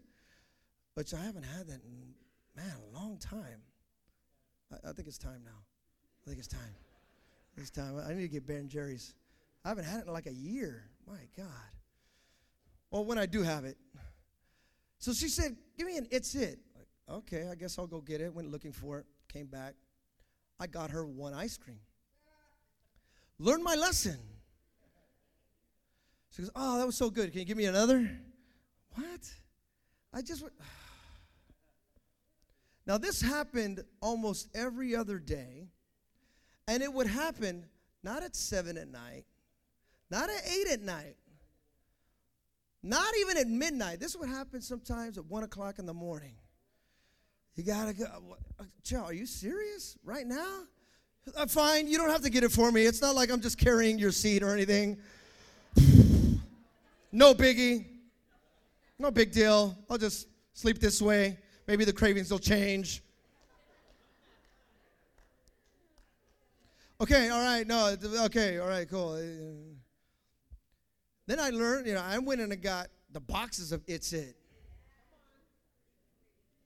but 0.95 1.12
I 1.14 1.24
haven't 1.24 1.43
had 1.43 1.68
that 1.68 1.82
in 1.84 2.14
man 2.56 2.74
a 2.91 2.99
long 2.99 3.18
time. 3.18 3.62
I, 4.72 4.89
I 4.89 4.93
think 4.93 5.08
it's 5.08 5.18
time 5.18 5.41
now. 5.43 5.60
I 6.26 6.30
think 6.30 6.39
it's 6.39 6.47
time. 6.47 6.76
It's 7.58 7.72
time. 7.72 7.95
I 8.06 8.14
need 8.14 8.24
to 8.24 8.28
get 8.28 8.45
Ben 8.45 8.58
and 8.58 8.70
Jerry's. 8.70 9.16
I 9.64 9.70
haven't 9.70 9.86
had 9.86 10.01
it 10.01 10.08
in 10.08 10.14
like 10.14 10.28
a 10.28 10.34
year. 10.34 10.84
My 11.08 11.18
God. 11.38 11.47
Well, 12.91 13.06
when 13.06 13.18
I 13.18 13.26
do 13.26 13.41
have 13.41 13.66
it. 13.66 13.78
So 14.99 15.13
she 15.13 15.27
said, 15.27 15.55
Give 15.77 15.87
me 15.87 15.97
an 15.97 16.07
it's 16.11 16.35
it. 16.35 16.59
Like, 16.75 16.87
okay, 17.09 17.47
I 17.51 17.55
guess 17.55 17.77
I'll 17.77 17.87
go 17.87 18.01
get 18.01 18.21
it. 18.21 18.33
Went 18.33 18.51
looking 18.51 18.71
for 18.71 18.99
it. 18.99 19.05
Came 19.27 19.47
back. 19.47 19.75
I 20.59 20.67
got 20.67 20.91
her 20.91 21.05
one 21.05 21.33
ice 21.33 21.57
cream. 21.57 21.79
Learned 23.39 23.63
my 23.63 23.75
lesson. 23.75 24.17
She 26.31 26.41
goes, 26.41 26.51
Oh, 26.55 26.77
that 26.79 26.85
was 26.85 26.95
so 26.95 27.09
good. 27.09 27.31
Can 27.31 27.39
you 27.39 27.45
give 27.45 27.57
me 27.57 27.65
another? 27.65 28.09
What? 28.93 29.33
I 30.13 30.21
just. 30.21 30.43
Now, 32.87 32.99
this 32.99 33.19
happened 33.19 33.83
almost 33.99 34.47
every 34.53 34.95
other 34.95 35.17
day, 35.17 35.69
and 36.67 36.83
it 36.83 36.93
would 36.93 37.07
happen 37.07 37.65
not 38.03 38.21
at 38.21 38.35
7 38.35 38.77
at 38.77 38.87
night, 38.87 39.25
not 40.11 40.29
at 40.29 40.41
8 40.47 40.67
at 40.73 40.81
night, 40.81 41.15
not 42.86 43.11
even 43.19 43.38
at 43.38 43.47
midnight. 43.47 43.99
This 43.99 44.15
would 44.15 44.29
happen 44.29 44.61
sometimes 44.61 45.17
at 45.17 45.25
1 45.25 45.43
o'clock 45.43 45.79
in 45.79 45.88
the 45.88 45.93
morning. 45.93 46.36
You 47.55 47.63
gotta 47.63 47.93
go. 47.93 48.05
Uh, 48.05 48.33
uh, 48.59 48.63
Joe, 48.83 49.03
are 49.05 49.13
you 49.13 49.25
serious 49.25 49.97
right 50.03 50.27
now? 50.27 50.63
Uh, 51.36 51.47
fine, 51.47 51.88
you 51.88 51.97
don't 51.97 52.11
have 52.11 52.21
to 52.21 52.29
get 52.29 52.43
it 52.43 52.51
for 52.51 52.71
me. 52.71 52.86
It's 52.86 53.01
not 53.01 53.15
like 53.15 53.31
I'm 53.31 53.41
just 53.41 53.57
carrying 53.57 53.97
your 53.97 54.11
seat 54.11 54.43
or 54.43 54.53
anything. 54.53 54.97
no 57.11 57.33
biggie. 57.33 57.86
No 58.99 59.09
big 59.09 59.31
deal. 59.31 59.75
I'll 59.89 59.97
just 59.97 60.27
sleep 60.53 60.79
this 60.79 61.01
way. 61.01 61.39
Maybe 61.67 61.86
the 61.86 61.93
cravings 61.93 62.29
will 62.29 62.39
change. 62.39 63.01
Okay, 67.01 67.29
all 67.29 67.43
right, 67.43 67.67
no, 67.67 67.97
okay, 68.25 68.59
all 68.59 68.69
right, 68.69 68.88
cool. 68.88 69.15
Uh, 69.15 69.75
Then 71.28 71.39
I 71.39 71.49
learned, 71.49 71.88
you 71.88 71.93
know, 71.93 72.03
I 72.03 72.19
went 72.19 72.41
and 72.41 72.53
I 72.53 72.55
got 72.55 72.88
the 73.11 73.19
boxes 73.19 73.71
of 73.71 73.84
It's 73.88 74.13
It. 74.13 74.36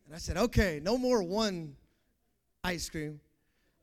And 0.05 0.15
I 0.15 0.17
said, 0.17 0.37
okay, 0.37 0.79
no 0.83 0.97
more 0.97 1.21
one 1.21 1.75
ice 2.63 2.89
cream. 2.89 3.19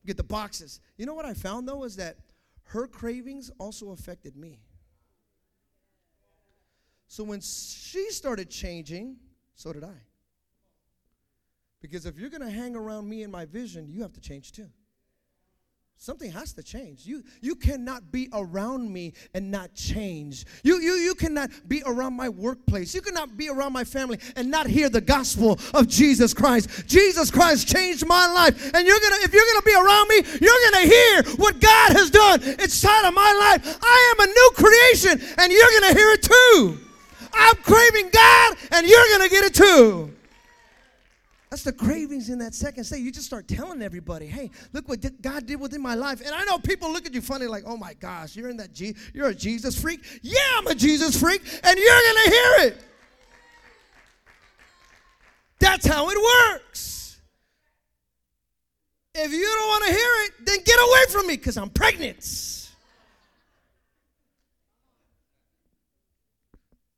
Get 0.04 0.16
the 0.16 0.24
boxes. 0.24 0.80
You 0.96 1.06
know 1.06 1.14
what 1.14 1.24
I 1.24 1.34
found 1.34 1.68
though 1.68 1.84
is 1.84 1.96
that 1.96 2.16
her 2.64 2.86
cravings 2.86 3.50
also 3.58 3.90
affected 3.90 4.36
me. 4.36 4.60
So 7.06 7.22
when 7.24 7.40
she 7.40 8.10
started 8.10 8.50
changing, 8.50 9.16
so 9.54 9.72
did 9.72 9.84
I. 9.84 9.96
Because 11.80 12.06
if 12.06 12.18
you're 12.18 12.30
going 12.30 12.42
to 12.42 12.50
hang 12.50 12.74
around 12.74 13.08
me 13.08 13.22
and 13.22 13.30
my 13.30 13.44
vision, 13.44 13.88
you 13.88 14.02
have 14.02 14.12
to 14.14 14.20
change 14.20 14.50
too. 14.50 14.68
Something 15.98 16.30
has 16.30 16.52
to 16.52 16.62
change. 16.62 17.06
You, 17.06 17.24
you 17.40 17.54
cannot 17.54 18.12
be 18.12 18.28
around 18.32 18.92
me 18.92 19.14
and 19.32 19.50
not 19.50 19.74
change. 19.74 20.44
You, 20.62 20.78
you, 20.78 20.92
you 20.92 21.14
cannot 21.14 21.50
be 21.66 21.82
around 21.86 22.14
my 22.14 22.28
workplace. 22.28 22.94
You 22.94 23.00
cannot 23.00 23.36
be 23.36 23.48
around 23.48 23.72
my 23.72 23.82
family 23.82 24.18
and 24.36 24.50
not 24.50 24.66
hear 24.66 24.90
the 24.90 25.00
gospel 25.00 25.58
of 25.72 25.88
Jesus 25.88 26.34
Christ. 26.34 26.86
Jesus 26.86 27.30
Christ 27.30 27.66
changed 27.66 28.06
my 28.06 28.26
life. 28.26 28.74
And 28.74 28.86
you're 28.86 29.00
gonna, 29.00 29.16
if 29.22 29.32
you're 29.32 29.42
gonna 29.52 29.62
be 29.62 29.74
around 29.74 30.08
me, 30.08 30.16
you're 30.40 30.70
gonna 30.70 30.86
hear 30.86 31.22
what 31.36 31.60
God 31.60 31.92
has 31.92 32.10
done 32.10 32.42
inside 32.42 33.08
of 33.08 33.14
my 33.14 33.56
life. 33.56 33.78
I 33.82 34.14
am 34.14 34.28
a 34.28 34.32
new 34.32 34.50
creation, 34.54 35.34
and 35.38 35.50
you're 35.50 35.80
gonna 35.80 35.94
hear 35.94 36.10
it 36.12 36.22
too. 36.22 36.78
I'm 37.32 37.56
craving 37.56 38.10
God, 38.12 38.56
and 38.72 38.86
you're 38.86 39.06
gonna 39.12 39.30
get 39.30 39.44
it 39.44 39.54
too. 39.54 40.15
That's 41.56 41.64
the 41.64 41.72
cravings 41.72 42.28
in 42.28 42.38
that 42.40 42.54
second 42.54 42.84
state. 42.84 43.00
You 43.00 43.10
just 43.10 43.24
start 43.24 43.48
telling 43.48 43.80
everybody, 43.80 44.26
"Hey, 44.26 44.50
look 44.74 44.88
what 44.90 45.22
God 45.22 45.46
did 45.46 45.58
within 45.58 45.80
my 45.80 45.94
life." 45.94 46.20
And 46.20 46.34
I 46.34 46.44
know 46.44 46.58
people 46.58 46.92
look 46.92 47.06
at 47.06 47.14
you 47.14 47.22
funny, 47.22 47.46
like, 47.46 47.64
"Oh 47.64 47.78
my 47.78 47.94
gosh, 47.94 48.36
you're 48.36 48.50
in 48.50 48.58
that 48.58 48.74
G- 48.74 48.94
you're 49.14 49.28
a 49.28 49.34
Jesus 49.34 49.80
freak." 49.80 50.04
Yeah, 50.20 50.36
I'm 50.58 50.66
a 50.66 50.74
Jesus 50.74 51.18
freak, 51.18 51.40
and 51.64 51.78
you're 51.78 52.02
gonna 52.02 52.30
hear 52.30 52.52
it. 52.58 52.84
That's 55.58 55.86
how 55.86 56.10
it 56.10 56.18
works. 56.18 57.16
If 59.14 59.32
you 59.32 59.42
don't 59.42 59.68
want 59.68 59.84
to 59.86 59.92
hear 59.92 60.24
it, 60.24 60.32
then 60.44 60.58
get 60.62 60.78
away 60.78 61.04
from 61.08 61.26
me, 61.26 61.36
because 61.38 61.56
I'm 61.56 61.70
pregnant. 61.70 62.65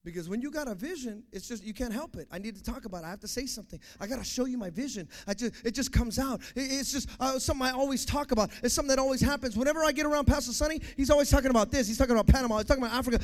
Because 0.08 0.26
when 0.26 0.40
you 0.40 0.50
got 0.50 0.68
a 0.68 0.74
vision, 0.74 1.22
it's 1.32 1.46
just 1.46 1.62
you 1.62 1.74
can't 1.74 1.92
help 1.92 2.16
it. 2.16 2.26
I 2.32 2.38
need 2.38 2.56
to 2.56 2.62
talk 2.62 2.86
about 2.86 3.02
it. 3.02 3.06
I 3.08 3.10
have 3.10 3.20
to 3.20 3.28
say 3.28 3.44
something. 3.44 3.78
I 4.00 4.06
got 4.06 4.18
to 4.18 4.24
show 4.24 4.46
you 4.46 4.56
my 4.56 4.70
vision. 4.70 5.06
I 5.26 5.34
just 5.34 5.66
it 5.66 5.74
just 5.74 5.92
comes 5.92 6.18
out. 6.18 6.40
It, 6.56 6.62
it's 6.62 6.90
just 6.90 7.10
uh, 7.20 7.38
something 7.38 7.66
I 7.66 7.72
always 7.72 8.06
talk 8.06 8.32
about. 8.32 8.48
It's 8.62 8.72
something 8.72 8.88
that 8.88 8.98
always 8.98 9.20
happens. 9.20 9.54
Whenever 9.54 9.84
I 9.84 9.92
get 9.92 10.06
around 10.06 10.24
Pastor 10.24 10.52
Sonny, 10.52 10.80
he's 10.96 11.10
always 11.10 11.28
talking 11.28 11.50
about 11.50 11.70
this. 11.70 11.86
He's 11.86 11.98
talking 11.98 12.14
about 12.14 12.26
Panama. 12.26 12.56
He's 12.56 12.64
talking 12.64 12.82
about 12.82 12.96
Africa. 12.96 13.18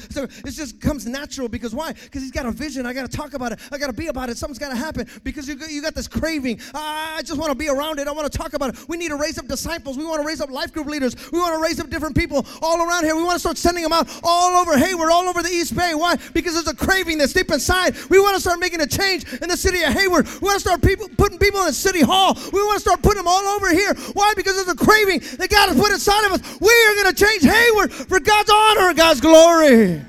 It 0.44 0.50
just 0.50 0.78
comes 0.78 1.06
natural 1.06 1.48
because 1.48 1.74
why? 1.74 1.94
Because 1.94 2.20
he's 2.20 2.30
got 2.30 2.44
a 2.44 2.50
vision. 2.50 2.84
I 2.84 2.92
got 2.92 3.10
to 3.10 3.16
talk 3.16 3.32
about 3.32 3.52
it. 3.52 3.60
I 3.72 3.78
got 3.78 3.86
to 3.86 3.94
be 3.94 4.08
about 4.08 4.28
it. 4.28 4.36
Something's 4.36 4.58
got 4.58 4.68
to 4.68 4.76
happen 4.76 5.08
because 5.22 5.48
you, 5.48 5.56
you 5.70 5.80
got 5.80 5.94
this 5.94 6.06
craving. 6.06 6.60
I 6.74 7.22
just 7.24 7.40
want 7.40 7.50
to 7.50 7.56
be 7.56 7.70
around 7.70 7.98
it. 7.98 8.08
I 8.08 8.12
want 8.12 8.30
to 8.30 8.38
talk 8.38 8.52
about 8.52 8.74
it. 8.74 8.88
We 8.88 8.98
need 8.98 9.08
to 9.08 9.16
raise 9.16 9.38
up 9.38 9.48
disciples. 9.48 9.96
We 9.96 10.04
want 10.04 10.20
to 10.20 10.26
raise 10.26 10.42
up 10.42 10.50
life 10.50 10.70
group 10.70 10.86
leaders. 10.86 11.16
We 11.32 11.38
want 11.38 11.54
to 11.54 11.62
raise 11.62 11.80
up 11.80 11.88
different 11.88 12.14
people 12.14 12.44
all 12.60 12.86
around 12.86 13.04
here. 13.04 13.16
We 13.16 13.22
want 13.22 13.36
to 13.36 13.40
start 13.40 13.56
sending 13.56 13.84
them 13.84 13.92
out 13.94 14.06
all 14.22 14.60
over 14.60 14.76
Hayward, 14.76 15.10
all 15.10 15.24
over 15.24 15.42
the 15.42 15.48
East 15.48 15.74
Bay. 15.74 15.94
Why? 15.94 16.16
Because 16.34 16.52
there's 16.52 16.68
a 16.68 16.73
craving 16.74 17.18
that's 17.18 17.32
deep 17.32 17.50
inside. 17.50 17.96
We 18.08 18.18
want 18.18 18.34
to 18.34 18.40
start 18.40 18.58
making 18.60 18.80
a 18.80 18.86
change 18.86 19.24
in 19.32 19.48
the 19.48 19.56
city 19.56 19.82
of 19.82 19.92
Hayward. 19.92 20.26
We 20.40 20.46
want 20.46 20.54
to 20.56 20.60
start 20.60 20.82
people, 20.82 21.08
putting 21.16 21.38
people 21.38 21.60
in 21.60 21.66
the 21.66 21.72
city 21.72 22.00
hall. 22.00 22.36
We 22.52 22.62
want 22.62 22.76
to 22.76 22.80
start 22.80 23.02
putting 23.02 23.18
them 23.18 23.28
all 23.28 23.44
over 23.56 23.70
here. 23.70 23.94
Why? 24.14 24.32
Because 24.36 24.54
there's 24.54 24.68
a 24.68 24.76
craving 24.76 25.20
that 25.38 25.50
God 25.50 25.68
has 25.68 25.78
put 25.78 25.92
inside 25.92 26.26
of 26.26 26.32
us. 26.32 26.60
We 26.60 26.68
are 26.68 27.02
going 27.02 27.14
to 27.14 27.24
change 27.24 27.42
Hayward 27.42 27.92
for 27.92 28.20
God's 28.20 28.50
honor 28.50 28.94
God's 28.94 29.20
glory. 29.20 30.02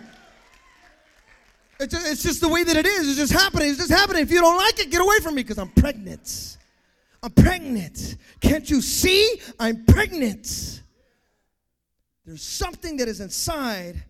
It's 1.80 2.24
just 2.24 2.40
the 2.40 2.48
way 2.48 2.64
that 2.64 2.78
it 2.78 2.86
is. 2.86 3.10
It's 3.10 3.18
just 3.18 3.34
happening. 3.34 3.70
It's 3.70 3.78
just 3.78 3.92
happening. 3.92 4.22
If 4.22 4.32
you 4.32 4.40
don't 4.40 4.58
like 4.58 4.80
it, 4.80 4.90
get 4.90 5.02
away 5.02 5.20
from 5.22 5.36
me 5.36 5.44
because 5.44 5.58
I'm 5.58 5.70
pregnant. 5.70 6.58
I'm 7.22 7.32
pregnant. 7.32 8.16
Can't 8.40 8.70
you 8.70 8.82
see? 8.82 9.40
I'm 9.60 9.84
pregnant. 9.86 10.82
There's 12.26 12.44
something 12.44 12.98
that 12.98 13.08
is 13.08 13.20
inside 13.20 14.04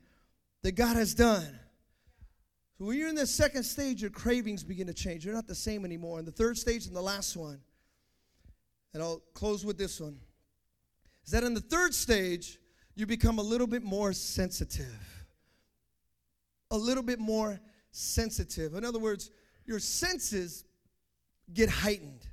that 0.61 0.73
God 0.73 0.95
has 0.95 1.13
done. 1.13 1.59
So 2.78 2.86
when 2.86 2.97
you're 2.97 3.07
in 3.07 3.15
the 3.15 3.26
second 3.26 3.63
stage, 3.63 4.01
your 4.01 4.11
cravings 4.11 4.63
begin 4.63 4.88
to 4.88 4.93
change. 4.93 5.23
You're 5.23 5.34
not 5.34 5.47
the 5.47 5.55
same 5.55 5.86
anymore. 5.86 6.19
And 6.19 6.28
the 6.28 6.32
third 6.32 6.57
stage 6.57 6.88
and 6.88 6.95
the 6.95 7.01
last 7.01 7.38
one, 7.38 7.59
and 8.93 9.01
I'll 9.01 9.21
close 9.34 9.65
with 9.65 9.78
this 9.78 10.01
one, 10.01 10.17
is 11.26 11.32
that 11.32 11.43
in 11.43 11.53
the 11.53 11.61
third 11.61 11.93
stage, 11.93 12.59
you 12.95 13.05
become 13.05 13.39
a 13.39 13.41
little 13.41 13.67
bit 13.67 13.84
more 13.84 14.11
sensitive. 14.11 15.26
A 16.71 16.78
little 16.78 17.03
bit 17.03 17.19
more 17.19 17.59
sensitive. 17.91 18.73
In 18.76 18.84
other 18.84 18.99
words, 18.99 19.32
your 19.65 19.80
senses 19.80 20.65
get 21.53 21.69
heightened. 21.69 22.28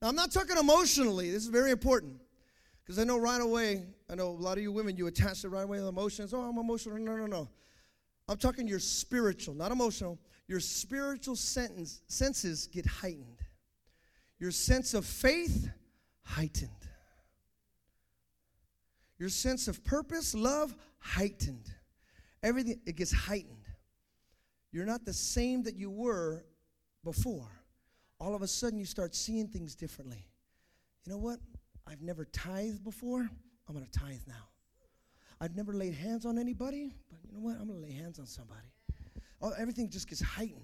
Now, 0.00 0.08
I'm 0.08 0.16
not 0.16 0.30
talking 0.30 0.56
emotionally. 0.56 1.30
This 1.30 1.42
is 1.42 1.48
very 1.48 1.72
important. 1.72 2.20
Because 2.84 2.98
I 2.98 3.04
know 3.04 3.18
right 3.18 3.40
away, 3.40 3.84
I 4.08 4.14
know 4.14 4.28
a 4.28 4.30
lot 4.30 4.56
of 4.56 4.62
you 4.62 4.72
women, 4.72 4.96
you 4.96 5.06
attach 5.08 5.44
it 5.44 5.48
right 5.48 5.64
away 5.64 5.78
to 5.78 5.86
emotions. 5.86 6.32
Oh, 6.32 6.40
I'm 6.40 6.58
emotional. 6.58 6.96
No, 6.98 7.16
no, 7.16 7.26
no. 7.26 7.48
I'm 8.30 8.36
talking 8.36 8.68
your 8.68 8.78
spiritual, 8.78 9.54
not 9.54 9.72
emotional. 9.72 10.16
Your 10.46 10.60
spiritual 10.60 11.34
sentence, 11.34 12.00
senses 12.06 12.68
get 12.68 12.86
heightened. 12.86 13.42
Your 14.38 14.52
sense 14.52 14.94
of 14.94 15.04
faith, 15.04 15.68
heightened. 16.22 16.70
Your 19.18 19.30
sense 19.30 19.66
of 19.66 19.82
purpose, 19.82 20.32
love, 20.32 20.76
heightened. 21.00 21.74
Everything, 22.44 22.78
it 22.86 22.94
gets 22.94 23.12
heightened. 23.12 23.68
You're 24.70 24.86
not 24.86 25.04
the 25.04 25.12
same 25.12 25.64
that 25.64 25.74
you 25.74 25.90
were 25.90 26.44
before. 27.02 27.50
All 28.20 28.36
of 28.36 28.42
a 28.42 28.46
sudden, 28.46 28.78
you 28.78 28.84
start 28.84 29.16
seeing 29.16 29.48
things 29.48 29.74
differently. 29.74 30.24
You 31.04 31.12
know 31.12 31.18
what? 31.18 31.40
I've 31.84 32.00
never 32.00 32.26
tithed 32.26 32.84
before. 32.84 33.28
I'm 33.68 33.74
going 33.74 33.84
to 33.84 33.98
tithe 33.98 34.22
now. 34.28 34.49
I've 35.40 35.56
never 35.56 35.72
laid 35.72 35.94
hands 35.94 36.26
on 36.26 36.38
anybody, 36.38 36.92
but 37.10 37.18
you 37.26 37.32
know 37.32 37.40
what? 37.40 37.56
I'm 37.60 37.66
going 37.68 37.80
to 37.80 37.86
lay 37.86 37.92
hands 37.92 38.18
on 38.18 38.26
somebody. 38.26 38.68
Oh, 39.40 39.52
everything 39.58 39.88
just 39.88 40.08
gets 40.08 40.20
heightened. 40.20 40.60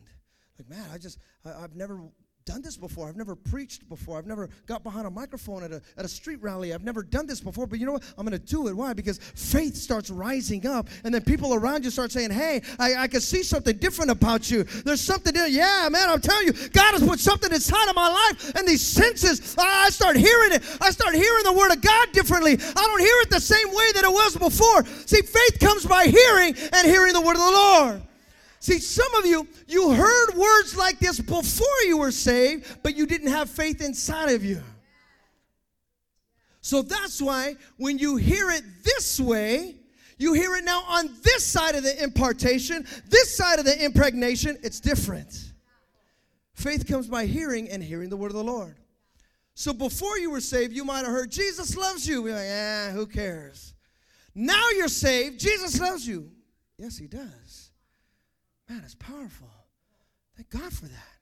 Like, 0.59 0.68
man, 0.68 0.87
I 0.93 0.99
just, 0.99 1.18
I, 1.45 1.64
I've 1.64 1.74
never 1.74 2.01
done 2.47 2.62
this 2.62 2.76
before. 2.76 3.09
I've 3.09 3.16
never 3.16 3.34
preached 3.34 3.88
before. 3.88 4.16
I've 4.16 4.26
never 4.26 4.49
got 4.66 4.84
behind 4.84 5.05
a 5.05 5.11
microphone 5.11 5.64
at 5.64 5.72
a, 5.72 5.82
at 5.99 6.05
a 6.05 6.09
street 6.09 6.40
rally. 6.40 6.72
I've 6.72 6.84
never 6.84 7.03
done 7.03 7.26
this 7.26 7.40
before. 7.40 7.66
But 7.66 7.80
you 7.80 7.86
know 7.86 7.92
what? 7.92 8.05
I'm 8.16 8.24
going 8.24 8.38
to 8.40 8.47
do 8.47 8.68
it. 8.68 8.76
Why? 8.76 8.92
Because 8.92 9.18
faith 9.18 9.74
starts 9.74 10.11
rising 10.11 10.64
up. 10.64 10.88
And 11.03 11.12
then 11.12 11.22
people 11.22 11.55
around 11.55 11.84
you 11.84 11.90
start 11.90 12.12
saying, 12.12 12.30
hey, 12.30 12.62
I, 12.78 12.94
I 12.94 13.09
can 13.09 13.20
see 13.20 13.42
something 13.42 13.76
different 13.78 14.12
about 14.12 14.49
you. 14.49 14.62
There's 14.62 15.01
something 15.01 15.34
there. 15.34 15.49
Yeah, 15.49 15.88
man, 15.90 16.09
I'm 16.09 16.20
telling 16.20 16.47
you, 16.47 16.53
God 16.68 16.92
has 16.92 17.03
put 17.03 17.18
something 17.18 17.53
inside 17.53 17.88
of 17.88 17.97
my 17.97 18.09
life. 18.09 18.55
And 18.55 18.66
these 18.66 18.80
senses, 18.80 19.57
I 19.59 19.90
start 19.90 20.16
hearing 20.16 20.53
it. 20.53 20.62
I 20.80 20.92
start 20.92 21.16
hearing 21.16 21.42
the 21.42 21.53
word 21.53 21.72
of 21.72 21.80
God 21.80 22.12
differently. 22.12 22.53
I 22.53 22.86
don't 22.86 23.01
hear 23.01 23.20
it 23.22 23.30
the 23.30 23.40
same 23.40 23.68
way 23.70 23.90
that 23.94 24.05
it 24.05 24.12
was 24.12 24.36
before. 24.36 24.84
See, 25.07 25.20
faith 25.20 25.59
comes 25.59 25.84
by 25.84 26.07
hearing 26.07 26.55
and 26.72 26.86
hearing 26.86 27.12
the 27.12 27.20
word 27.20 27.34
of 27.34 27.42
the 27.42 27.51
Lord. 27.51 28.03
See, 28.67 28.81
some 28.81 29.14
of 29.14 29.25
you, 29.25 29.47
you 29.69 29.93
heard 29.93 30.35
words 30.35 30.77
like 30.77 30.99
this 30.99 31.21
before 31.21 31.83
you 31.87 31.99
were 31.99 32.11
saved, 32.11 32.83
but 32.83 32.97
you 32.97 33.07
didn't 33.07 33.31
have 33.31 33.49
faith 33.49 33.81
inside 33.81 34.31
of 34.31 34.45
you. 34.45 34.61
So 36.62 36.83
that's 36.83 37.23
why 37.23 37.55
when 37.77 38.01
you 38.01 38.17
hear 38.17 38.51
it 38.51 38.64
this 38.83 39.21
way, 39.21 39.77
you 40.19 40.33
hear 40.33 40.57
it 40.57 40.64
now 40.64 40.83
on 40.89 41.11
this 41.23 41.47
side 41.47 41.77
of 41.77 41.85
the 41.85 42.03
impartation, 42.03 42.85
this 43.09 43.37
side 43.37 43.61
of 43.61 43.67
the 43.67 43.85
impregnation, 43.85 44.59
it's 44.64 44.81
different. 44.81 45.53
Faith 46.55 46.89
comes 46.89 47.07
by 47.07 47.27
hearing 47.27 47.71
and 47.71 47.81
hearing 47.81 48.09
the 48.09 48.17
word 48.17 48.33
of 48.33 48.37
the 48.37 48.43
Lord. 48.43 48.79
So 49.55 49.73
before 49.75 50.19
you 50.19 50.33
were 50.33 50.41
saved, 50.41 50.73
you 50.73 50.85
might 50.85 51.05
have 51.05 51.12
heard, 51.12 51.31
Jesus 51.31 51.77
loves 51.77 52.05
you. 52.05 52.21
We're 52.21 52.35
like, 52.35 52.43
yeah, 52.43 52.91
who 52.91 53.07
cares? 53.07 53.75
Now 54.35 54.71
you're 54.71 54.89
saved, 54.89 55.39
Jesus 55.39 55.79
loves 55.81 56.05
you. 56.05 56.33
Yes, 56.79 56.99
he 56.99 57.07
does. 57.07 57.45
Man, 58.69 58.83
it's 58.85 58.95
powerful. 58.95 59.51
Thank 60.37 60.51
God 60.51 60.73
for 60.73 60.87
that. 60.87 61.17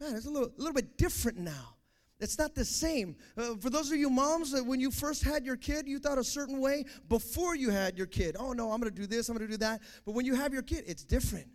Man, 0.00 0.14
it's 0.16 0.26
a 0.26 0.30
little, 0.30 0.48
a 0.48 0.58
little 0.58 0.74
bit 0.74 0.96
different 0.96 1.38
now. 1.38 1.74
It's 2.20 2.38
not 2.38 2.54
the 2.54 2.64
same. 2.64 3.16
Uh, 3.36 3.54
for 3.60 3.70
those 3.70 3.90
of 3.92 3.98
you 3.98 4.10
moms 4.10 4.50
that 4.50 4.64
when 4.64 4.80
you 4.80 4.90
first 4.90 5.22
had 5.22 5.44
your 5.44 5.56
kid, 5.56 5.86
you 5.86 5.98
thought 5.98 6.18
a 6.18 6.24
certain 6.24 6.60
way 6.60 6.84
before 7.08 7.54
you 7.54 7.70
had 7.70 7.96
your 7.96 8.08
kid. 8.08 8.36
Oh 8.38 8.52
no, 8.52 8.72
I'm 8.72 8.80
going 8.80 8.92
to 8.92 9.00
do 9.00 9.06
this, 9.06 9.28
I'm 9.28 9.36
going 9.36 9.46
to 9.46 9.52
do 9.52 9.58
that. 9.58 9.80
But 10.04 10.12
when 10.12 10.24
you 10.26 10.34
have 10.34 10.52
your 10.52 10.62
kid, 10.62 10.84
it's 10.86 11.04
different 11.04 11.48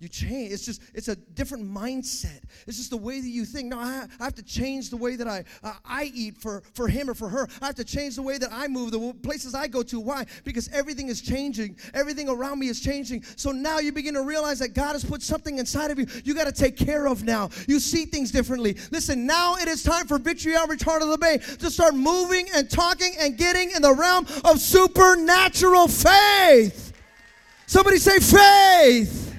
you 0.00 0.08
change. 0.08 0.52
It's 0.52 0.64
just, 0.64 0.82
it's 0.94 1.08
a 1.08 1.16
different 1.16 1.64
mindset. 1.64 2.40
It's 2.66 2.78
just 2.78 2.90
the 2.90 2.96
way 2.96 3.20
that 3.20 3.28
you 3.28 3.44
think. 3.44 3.68
No, 3.68 3.78
I, 3.78 4.06
I 4.18 4.24
have 4.24 4.34
to 4.36 4.42
change 4.42 4.90
the 4.90 4.96
way 4.96 5.16
that 5.16 5.28
I, 5.28 5.44
uh, 5.62 5.74
I 5.84 6.10
eat 6.14 6.38
for, 6.38 6.62
for 6.74 6.88
him 6.88 7.10
or 7.10 7.14
for 7.14 7.28
her. 7.28 7.46
I 7.60 7.66
have 7.66 7.74
to 7.76 7.84
change 7.84 8.16
the 8.16 8.22
way 8.22 8.38
that 8.38 8.50
I 8.50 8.66
move, 8.66 8.92
the 8.92 9.14
places 9.22 9.54
I 9.54 9.68
go 9.68 9.82
to. 9.84 10.00
Why? 10.00 10.24
Because 10.44 10.68
everything 10.72 11.08
is 11.08 11.20
changing. 11.20 11.76
Everything 11.92 12.28
around 12.28 12.58
me 12.58 12.68
is 12.68 12.80
changing. 12.80 13.22
So 13.36 13.52
now 13.52 13.78
you 13.78 13.92
begin 13.92 14.14
to 14.14 14.22
realize 14.22 14.58
that 14.60 14.74
God 14.74 14.92
has 14.92 15.04
put 15.04 15.22
something 15.22 15.58
inside 15.58 15.90
of 15.90 15.98
you 15.98 16.06
you 16.24 16.34
got 16.34 16.46
to 16.46 16.52
take 16.52 16.76
care 16.76 17.06
of 17.06 17.24
now. 17.24 17.50
You 17.68 17.78
see 17.78 18.06
things 18.06 18.30
differently. 18.30 18.76
Listen, 18.90 19.26
now 19.26 19.56
it 19.56 19.68
is 19.68 19.82
time 19.82 20.06
for 20.06 20.18
Victory 20.18 20.56
Outreach 20.56 20.82
Heart 20.82 21.02
of 21.02 21.08
the 21.08 21.18
Bay 21.18 21.38
to 21.58 21.70
start 21.70 21.94
moving 21.94 22.48
and 22.54 22.70
talking 22.70 23.14
and 23.18 23.36
getting 23.36 23.70
in 23.72 23.82
the 23.82 23.94
realm 23.94 24.26
of 24.44 24.60
supernatural 24.60 25.88
faith. 25.88 26.92
Somebody 27.66 27.98
say 27.98 28.18
faith. 28.18 29.29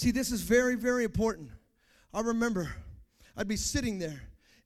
See, 0.00 0.12
this 0.12 0.32
is 0.32 0.40
very, 0.40 0.76
very 0.76 1.04
important. 1.04 1.50
I 2.14 2.22
remember 2.22 2.74
I'd 3.36 3.46
be 3.46 3.56
sitting 3.56 3.98
there 3.98 4.22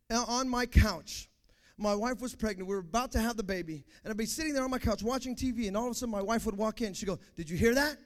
uh, 0.08 0.24
on 0.28 0.48
my 0.48 0.64
couch. 0.64 1.28
My 1.76 1.92
wife 1.92 2.20
was 2.20 2.36
pregnant. 2.36 2.68
We 2.68 2.76
were 2.76 2.82
about 2.82 3.10
to 3.12 3.18
have 3.18 3.36
the 3.36 3.42
baby. 3.42 3.84
And 4.04 4.12
I'd 4.12 4.16
be 4.16 4.26
sitting 4.26 4.54
there 4.54 4.62
on 4.62 4.70
my 4.70 4.78
couch 4.78 5.02
watching 5.02 5.34
TV, 5.34 5.66
and 5.66 5.76
all 5.76 5.86
of 5.86 5.90
a 5.90 5.94
sudden 5.96 6.12
my 6.12 6.22
wife 6.22 6.46
would 6.46 6.56
walk 6.56 6.82
in. 6.82 6.94
She'd 6.94 7.06
go, 7.06 7.18
Did 7.34 7.50
you 7.50 7.56
hear 7.56 7.74
that? 7.74 7.96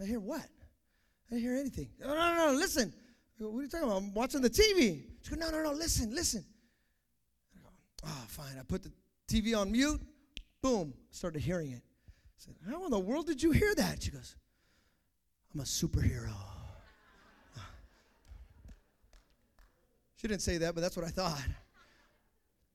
I 0.00 0.06
hear 0.06 0.18
what? 0.18 0.40
I 0.40 1.34
didn't 1.34 1.42
hear 1.42 1.56
anything. 1.56 1.90
No, 2.00 2.08
no, 2.08 2.36
no, 2.36 2.52
listen. 2.58 2.94
Go, 3.38 3.50
what 3.50 3.58
are 3.58 3.62
you 3.64 3.68
talking 3.68 3.86
about? 3.86 3.98
I'm 3.98 4.14
watching 4.14 4.40
the 4.40 4.48
TV. 4.48 5.02
She 5.20 5.30
go, 5.30 5.36
No, 5.36 5.50
no, 5.50 5.62
no, 5.62 5.72
listen, 5.72 6.14
listen. 6.14 6.42
I 7.54 7.60
go, 7.60 7.68
Oh, 8.06 8.24
fine. 8.28 8.56
I 8.58 8.62
put 8.62 8.82
the 8.82 8.92
TV 9.30 9.54
on 9.54 9.70
mute. 9.70 10.00
Boom. 10.62 10.94
Started 11.10 11.42
hearing 11.42 11.72
it. 11.72 11.82
I 11.82 12.38
said, 12.38 12.54
How 12.66 12.82
in 12.86 12.90
the 12.90 12.98
world 12.98 13.26
did 13.26 13.42
you 13.42 13.50
hear 13.50 13.74
that? 13.74 14.02
She 14.02 14.10
goes, 14.10 14.36
I'm 15.58 15.62
a 15.62 15.64
superhero. 15.64 16.36
She 20.14 20.28
didn't 20.28 20.42
say 20.42 20.58
that, 20.58 20.72
but 20.76 20.82
that's 20.82 20.96
what 20.96 21.04
I 21.04 21.08
thought. 21.08 21.42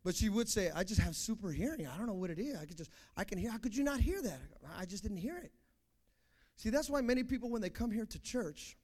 But 0.04 0.16
she 0.16 0.28
would 0.28 0.50
say, 0.50 0.70
I 0.76 0.84
just 0.84 1.00
have 1.00 1.16
super 1.16 1.50
hearing. 1.50 1.88
I 1.88 1.96
don't 1.98 2.08
know 2.08 2.14
what 2.14 2.30
it 2.30 2.40
is. 2.40 2.58
I 2.62 2.66
could 2.66 2.76
just, 2.76 2.90
I 3.16 3.24
can 3.24 3.38
hear. 3.38 3.52
How 3.52 3.58
could 3.58 3.74
you 3.74 3.86
not 3.86 4.02
hear 4.02 4.22
that? 4.22 4.40
I 4.78 4.84
just 4.84 5.02
didn't 5.02 5.20
hear 5.20 5.38
it. 5.38 5.54
See, 6.58 6.72
that's 6.72 6.90
why 6.90 7.00
many 7.00 7.24
people, 7.24 7.50
when 7.50 7.62
they 7.62 7.70
come 7.70 7.90
here 7.90 8.06
to 8.06 8.20
church 8.20 8.76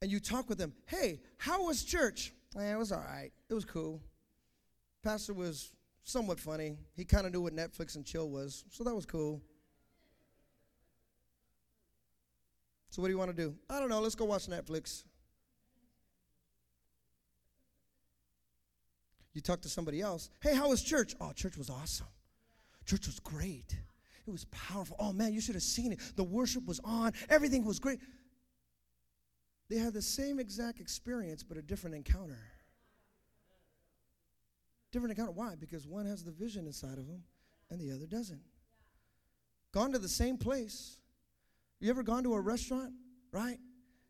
and 0.00 0.10
you 0.10 0.18
talk 0.18 0.48
with 0.48 0.56
them, 0.56 0.72
hey, 0.86 1.20
how 1.36 1.66
was 1.66 1.84
church? 1.84 2.32
Eh, 2.58 2.72
it 2.72 2.78
was 2.78 2.92
all 2.92 3.04
right. 3.06 3.30
It 3.50 3.52
was 3.52 3.66
cool. 3.66 4.00
Pastor 5.02 5.34
was 5.34 5.70
somewhat 6.02 6.40
funny. 6.40 6.78
He 6.94 7.04
kind 7.04 7.26
of 7.26 7.32
knew 7.34 7.42
what 7.42 7.54
Netflix 7.54 7.96
and 7.96 8.06
chill 8.06 8.30
was, 8.30 8.64
so 8.70 8.84
that 8.84 8.94
was 8.94 9.04
cool. 9.04 9.42
So, 12.92 13.00
what 13.00 13.08
do 13.08 13.14
you 13.14 13.18
want 13.18 13.34
to 13.34 13.36
do? 13.36 13.54
I 13.70 13.80
don't 13.80 13.88
know. 13.88 14.00
Let's 14.00 14.14
go 14.14 14.26
watch 14.26 14.48
Netflix. 14.48 15.04
You 19.32 19.40
talk 19.40 19.62
to 19.62 19.68
somebody 19.70 20.02
else. 20.02 20.28
Hey, 20.42 20.54
how 20.54 20.68
was 20.68 20.82
church? 20.82 21.14
Oh, 21.18 21.32
church 21.32 21.56
was 21.56 21.70
awesome. 21.70 22.06
Church 22.84 23.06
was 23.06 23.18
great. 23.18 23.74
It 24.26 24.30
was 24.30 24.44
powerful. 24.50 24.96
Oh 24.98 25.10
man, 25.10 25.32
you 25.32 25.40
should 25.40 25.54
have 25.54 25.62
seen 25.62 25.92
it. 25.92 26.00
The 26.16 26.22
worship 26.22 26.66
was 26.66 26.80
on, 26.84 27.12
everything 27.30 27.64
was 27.64 27.78
great. 27.78 27.98
They 29.70 29.78
had 29.78 29.94
the 29.94 30.02
same 30.02 30.38
exact 30.38 30.78
experience, 30.78 31.42
but 31.42 31.56
a 31.56 31.62
different 31.62 31.96
encounter. 31.96 32.40
Different 34.90 35.16
encounter. 35.16 35.32
Why? 35.32 35.54
Because 35.58 35.86
one 35.86 36.04
has 36.04 36.24
the 36.24 36.30
vision 36.30 36.66
inside 36.66 36.98
of 36.98 37.06
them 37.06 37.22
and 37.70 37.80
the 37.80 37.90
other 37.90 38.04
doesn't. 38.04 38.42
Gone 39.72 39.92
to 39.92 39.98
the 39.98 40.10
same 40.10 40.36
place. 40.36 40.98
You 41.82 41.90
ever 41.90 42.04
gone 42.04 42.22
to 42.22 42.34
a 42.34 42.40
restaurant, 42.40 42.92
right? 43.32 43.58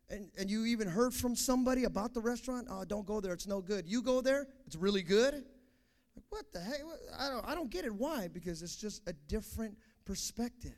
And, 0.07 0.29
and 0.37 0.47
you 0.47 0.65
even 0.67 0.87
heard 0.87 1.11
from 1.11 1.35
somebody 1.35 1.85
about 1.85 2.13
the 2.13 2.21
restaurant? 2.21 2.67
Oh, 2.69 2.85
don't 2.85 3.03
go 3.03 3.19
there, 3.19 3.33
it's 3.33 3.47
no 3.47 3.61
good. 3.61 3.87
You 3.87 4.03
go 4.03 4.21
there, 4.21 4.45
it's 4.67 4.75
really 4.75 5.01
good. 5.01 5.33
Like, 5.33 6.25
what 6.29 6.45
the 6.53 6.59
heck? 6.59 6.81
I 7.17 7.29
don't, 7.29 7.47
I 7.47 7.55
don't 7.55 7.71
get 7.71 7.83
it. 7.83 7.91
Why? 7.91 8.27
Because 8.27 8.61
it's 8.61 8.75
just 8.75 9.01
a 9.09 9.13
different 9.27 9.75
perspective. 10.05 10.77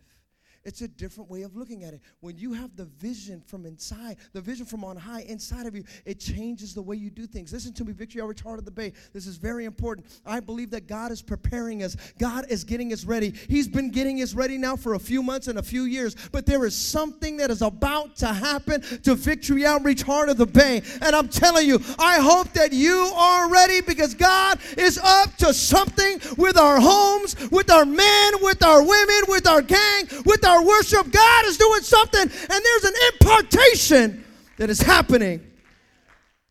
It's 0.65 0.81
a 0.81 0.87
different 0.87 1.29
way 1.29 1.43
of 1.43 1.55
looking 1.55 1.83
at 1.83 1.93
it. 1.93 2.01
When 2.21 2.37
you 2.37 2.51
have 2.53 2.75
the 2.75 2.85
vision 2.85 3.41
from 3.45 3.67
inside, 3.67 4.17
the 4.33 4.41
vision 4.41 4.65
from 4.65 4.83
on 4.83 4.97
high 4.97 5.21
inside 5.21 5.67
of 5.67 5.75
you, 5.75 5.83
it 6.05 6.19
changes 6.19 6.73
the 6.73 6.81
way 6.81 6.95
you 6.95 7.11
do 7.11 7.27
things. 7.27 7.53
Listen 7.53 7.71
to 7.73 7.85
me, 7.85 7.93
Victory 7.93 8.21
Outreach 8.21 8.41
Heart 8.41 8.59
of 8.59 8.65
the 8.65 8.71
Bay. 8.71 8.93
This 9.13 9.27
is 9.27 9.37
very 9.37 9.65
important. 9.65 10.07
I 10.25 10.39
believe 10.39 10.71
that 10.71 10.87
God 10.87 11.11
is 11.11 11.21
preparing 11.21 11.83
us. 11.83 11.95
God 12.17 12.47
is 12.49 12.63
getting 12.63 12.91
us 12.93 13.05
ready. 13.05 13.31
He's 13.47 13.67
been 13.67 13.91
getting 13.91 14.21
us 14.23 14.33
ready 14.33 14.57
now 14.57 14.75
for 14.75 14.95
a 14.95 14.99
few 14.99 15.21
months 15.21 15.47
and 15.47 15.59
a 15.59 15.63
few 15.63 15.83
years, 15.83 16.15
but 16.31 16.47
there 16.47 16.65
is 16.65 16.75
something 16.75 17.37
that 17.37 17.51
is 17.51 17.61
about 17.61 18.15
to 18.17 18.27
happen 18.27 18.81
to 18.81 19.13
Victory 19.13 19.65
Outreach 19.67 20.01
Heart 20.01 20.29
of 20.29 20.37
the 20.37 20.47
Bay. 20.47 20.81
And 21.01 21.15
I'm 21.15 21.29
telling 21.29 21.67
you, 21.67 21.79
I 21.99 22.19
hope 22.19 22.49
that 22.53 22.73
you 22.73 23.11
are 23.15 23.51
ready 23.51 23.81
because 23.81 24.15
God 24.15 24.59
is 24.77 24.97
up 24.97 25.35
to 25.37 25.53
something 25.53 26.19
with 26.37 26.57
our 26.57 26.79
homes, 26.79 27.35
with 27.51 27.69
our 27.69 27.85
men, 27.85 28.33
with 28.41 28.63
our 28.63 28.81
women, 28.81 29.21
with 29.27 29.47
our 29.47 29.61
gang, 29.61 30.05
with 30.25 30.43
our 30.43 30.54
our 30.55 30.63
worship, 30.65 31.11
God 31.11 31.45
is 31.45 31.57
doing 31.57 31.81
something, 31.81 32.21
and 32.21 32.31
there's 32.31 32.83
an 32.83 32.93
impartation 33.13 34.25
that 34.57 34.69
is 34.69 34.81
happening 34.81 35.41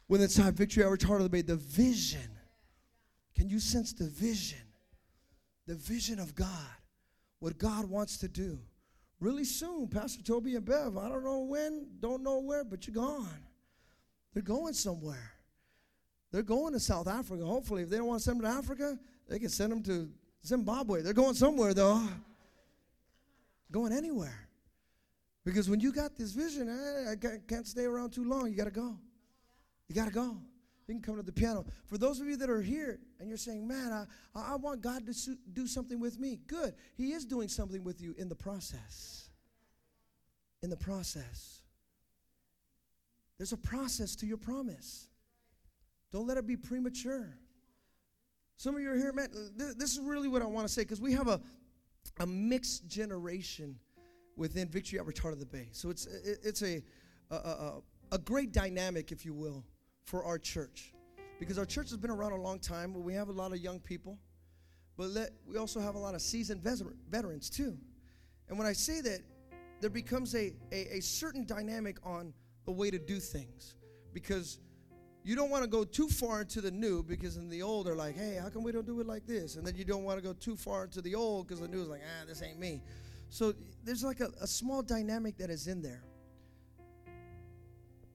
when 0.07 0.20
inside 0.20 0.55
Victory 0.55 0.84
Outreach 0.84 1.05
Heart 1.05 1.22
of 1.22 1.24
the 1.24 1.30
Bay. 1.30 1.42
The 1.42 1.57
vision. 1.57 2.20
Can 3.34 3.48
you 3.48 3.59
sense 3.59 3.92
the 3.92 4.07
vision? 4.07 4.59
The 5.66 5.74
vision 5.74 6.18
of 6.18 6.34
God. 6.34 6.48
What 7.40 7.59
God 7.59 7.88
wants 7.88 8.18
to 8.18 8.28
do. 8.28 8.59
Really 9.20 9.44
soon, 9.44 9.88
Pastor 9.88 10.22
Toby 10.22 10.55
and 10.55 10.64
Bev, 10.64 10.98
I 10.98 11.09
don't 11.09 11.24
know 11.24 11.40
when, 11.40 11.86
don't 12.00 12.22
know 12.22 12.40
where, 12.40 12.64
but 12.64 12.86
you're 12.86 12.94
gone. 12.94 13.40
They're 14.34 14.42
going 14.42 14.74
somewhere. 14.74 15.32
They're 16.30 16.42
going 16.42 16.72
to 16.72 16.80
South 16.80 17.09
Africa. 17.09 17.44
Hopefully, 17.44 17.82
if 17.82 17.90
they 17.90 17.96
don't 17.96 18.07
want 18.07 18.20
to 18.20 18.24
send 18.24 18.40
them 18.40 18.50
to 18.50 18.59
Africa, 18.59 18.98
they 19.28 19.38
can 19.38 19.48
send 19.48 19.72
them 19.72 19.82
to 19.84 20.11
Zimbabwe. 20.44 21.00
They're 21.00 21.12
going 21.12 21.34
somewhere, 21.34 21.72
though 21.72 22.07
going 23.75 23.93
anywhere. 23.93 24.49
Because 25.45 25.68
when 25.68 25.81
you 25.81 25.93
got 25.93 26.16
this 26.16 26.31
vision, 26.31 26.68
eh, 26.68 27.11
I 27.11 27.16
can't 27.49 27.66
stay 27.66 27.85
around 27.85 28.12
too 28.12 28.25
long. 28.25 28.49
You 28.49 28.57
got 28.57 28.66
to 28.66 28.70
go. 28.70 28.97
You 29.89 29.97
got 29.97 30.07
to 30.07 30.12
go. 30.12 30.39
You 30.87 30.95
can 30.95 31.03
come 31.03 31.16
to 31.16 31.25
the 31.25 31.33
piano. 31.33 31.66
For 31.87 31.99
those 31.99 32.20
of 32.20 32.29
you 32.29 32.37
that 32.37 32.49
are 32.49 32.62
here 32.62 33.01
and 33.18 33.29
you're 33.29 33.37
saying, 33.37 33.66
man, 33.66 33.93
I, 33.93 34.53
I 34.53 34.55
want 34.55 34.81
God 34.81 35.05
to 35.07 35.37
do 35.53 35.66
something 35.66 35.99
with 35.99 36.20
me, 36.20 36.39
good. 36.47 36.75
He 36.97 37.12
is 37.12 37.25
doing 37.25 37.49
something 37.49 37.83
with 37.83 38.01
you 38.01 38.14
in 38.16 38.29
the 38.29 38.37
process. 38.37 39.29
In 40.62 40.70
the 40.70 40.77
process. 40.77 41.62
There's 43.39 43.53
a 43.53 43.57
process 43.57 44.14
to 44.16 44.27
your 44.27 44.39
promise. 44.39 45.09
Don't 46.12 46.29
let 46.29 46.37
it 46.37 46.47
be 46.47 46.57
premature. 46.57 47.37
Some 48.57 48.77
of 48.77 48.83
you 48.83 48.93
are 48.93 48.97
here, 48.97 49.12
man. 49.12 49.29
This 49.57 49.93
is 49.93 49.99
really 49.99 50.29
what 50.29 50.43
I 50.43 50.47
want 50.47 50.68
to 50.68 50.72
say 50.72 50.83
because 50.83 51.01
we 51.01 51.12
have 51.14 51.27
a 51.27 51.41
a 52.18 52.26
mixed 52.26 52.86
generation 52.86 53.78
within 54.36 54.68
Victory 54.68 54.98
Outreach 54.98 55.20
Heart 55.20 55.34
of 55.34 55.40
the 55.40 55.46
Bay. 55.46 55.68
So 55.72 55.90
it's 55.90 56.06
it's 56.06 56.62
a 56.62 56.82
a, 57.30 57.34
a 57.34 57.82
a, 58.12 58.18
great 58.18 58.52
dynamic, 58.52 59.10
if 59.12 59.24
you 59.24 59.32
will, 59.32 59.64
for 60.04 60.24
our 60.24 60.38
church, 60.38 60.92
because 61.38 61.58
our 61.58 61.64
church 61.64 61.90
has 61.90 61.98
been 61.98 62.10
around 62.10 62.32
a 62.32 62.40
long 62.40 62.58
time. 62.58 62.92
But 62.92 63.00
we 63.00 63.14
have 63.14 63.28
a 63.28 63.32
lot 63.32 63.52
of 63.52 63.58
young 63.58 63.80
people, 63.80 64.18
but 64.96 65.08
let, 65.08 65.30
we 65.46 65.56
also 65.56 65.80
have 65.80 65.94
a 65.94 65.98
lot 65.98 66.14
of 66.14 66.20
seasoned 66.20 66.62
veterans 67.10 67.50
too. 67.50 67.76
And 68.48 68.58
when 68.58 68.66
I 68.66 68.72
say 68.72 69.00
that, 69.00 69.20
there 69.80 69.90
becomes 69.90 70.34
a, 70.34 70.52
a, 70.70 70.98
a 70.98 71.00
certain 71.00 71.44
dynamic 71.46 71.96
on 72.04 72.32
the 72.66 72.72
way 72.72 72.90
to 72.90 72.98
do 72.98 73.18
things, 73.18 73.76
because 74.12 74.58
you 75.25 75.35
don't 75.35 75.49
want 75.49 75.64
to 75.64 75.68
go 75.68 75.85
too 75.85 76.09
far 76.09 76.43
into 76.43 76.61
the 76.61 76.70
new 76.70 77.03
because 77.03 77.39
in 77.39 77.49
the 77.49 77.62
old 77.62 77.87
they're 77.87 77.97
like, 77.97 78.14
hey, 78.14 78.39
how 78.41 78.51
come 78.51 78.62
we 78.62 78.70
don't 78.70 78.85
do 78.85 79.01
it 79.01 79.07
like 79.07 79.27
this? 79.27 79.57
And 79.57 79.66
then 79.66 79.75
you 79.75 79.85
don't 79.85 80.05
want 80.05 80.18
to 80.18 80.22
go 80.22 80.35
too 80.35 80.55
far 80.55 80.85
into 80.85 81.01
the 81.01 81.14
old 81.14 81.49
because 81.49 81.61
the 81.61 81.68
new 81.68 81.81
is 81.81 81.89
like, 81.89 82.03
ah, 82.05 82.27
this 82.29 82.43
ain't 82.43 82.59
me. 82.59 82.83
So 83.31 83.55
there's 83.83 84.05
like 84.05 84.20
a, 84.20 84.29
a 84.43 84.47
small 84.47 84.83
dynamic 84.83 85.39
that 85.39 85.49
is 85.49 85.66
in 85.66 85.81
there 85.81 86.05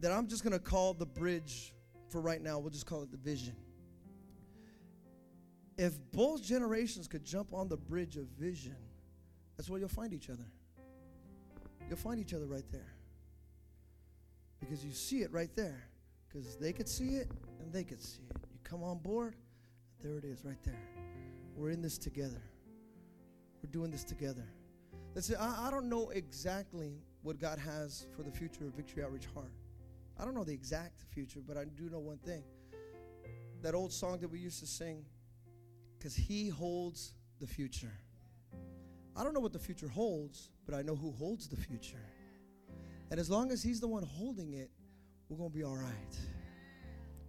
that 0.02 0.12
I'm 0.12 0.28
just 0.28 0.44
going 0.44 0.54
to 0.54 0.60
call 0.60 0.94
the 0.94 1.06
bridge 1.08 1.74
for 2.10 2.22
right 2.22 2.42
now. 2.42 2.60
We'll 2.60 2.70
just 2.70 2.86
call 2.86 3.02
it 3.02 3.12
the 3.12 3.18
vision. 3.18 3.56
If 5.80 5.94
both 6.12 6.44
generations 6.44 7.08
could 7.08 7.26
jump 7.26 7.54
on 7.54 7.70
the 7.70 7.78
bridge 7.78 8.18
of 8.18 8.28
vision, 8.38 8.76
that's 9.58 9.68
where 9.68 9.80
you'll 9.80 9.90
find 9.90 10.14
each 10.14 10.30
other. 10.30 10.46
You'll 11.88 11.98
find 11.98 12.20
each 12.20 12.36
other 12.36 12.46
right 12.46 12.72
there. 12.72 12.94
Because 14.60 14.86
you 14.86 14.92
see 14.92 15.22
it 15.22 15.32
right 15.32 15.50
there 15.56 15.89
because 16.30 16.58
they 16.58 16.72
could 16.72 16.88
see 16.88 17.16
it 17.16 17.30
and 17.60 17.74
they 17.74 17.84
could 17.84 18.02
see 18.02 18.22
it. 18.30 18.38
You 18.52 18.60
come 18.64 18.84
on 18.84 19.00
board, 19.00 19.36
there 20.02 20.18
it 20.18 20.24
is 20.24 20.46
right 20.46 20.62
there. 20.64 20.80
We're 21.56 21.72
in 21.72 21.82
this 21.82 21.98
together. 21.98 22.42
We're 23.64 23.72
doing 23.72 23.92
this 23.92 24.04
together. 24.04 24.46
Listen, 25.16 25.36
I, 25.40 25.68
I 25.68 25.72
don't 25.72 25.90
know 25.90 26.10
exactly 26.10 27.02
what 27.24 27.40
God 27.40 27.60
has 27.60 28.06
for 28.16 28.24
the 28.24 28.32
future 28.32 28.66
of 28.66 28.74
Victory 28.74 29.04
Outreach 29.04 29.26
Heart. 29.34 29.52
I 30.20 30.26
don't 30.26 30.36
know 30.36 30.44
the 30.44 30.54
exact 30.54 31.02
future, 31.14 31.42
but 31.46 31.58
I 31.58 31.66
do 31.66 31.90
know 31.90 32.00
one 32.00 32.18
thing. 32.18 32.44
That 33.62 33.74
old 33.74 33.92
song 33.92 34.20
that 34.20 34.30
we 34.30 34.40
used 34.40 34.60
to 34.60 34.68
sing, 34.68 35.04
because 35.98 36.16
He 36.16 36.48
holds 36.48 37.14
the 37.40 37.48
future. 37.48 37.94
I 39.16 39.24
don't 39.24 39.34
know 39.34 39.40
what 39.40 39.54
the 39.54 39.60
future 39.60 39.88
holds, 39.88 40.50
but 40.66 40.76
I 40.76 40.82
know 40.82 40.96
who 40.96 41.12
holds 41.12 41.50
the 41.50 41.58
future. 41.58 42.06
And 43.12 43.20
as 43.20 43.30
long 43.30 43.52
as 43.52 43.62
He's 43.64 43.80
the 43.80 43.88
one 43.88 44.04
holding 44.04 44.54
it, 44.54 44.70
we're 45.30 45.38
going 45.38 45.52
to 45.52 45.56
be 45.56 45.64
all 45.64 45.78
right. 45.78 46.18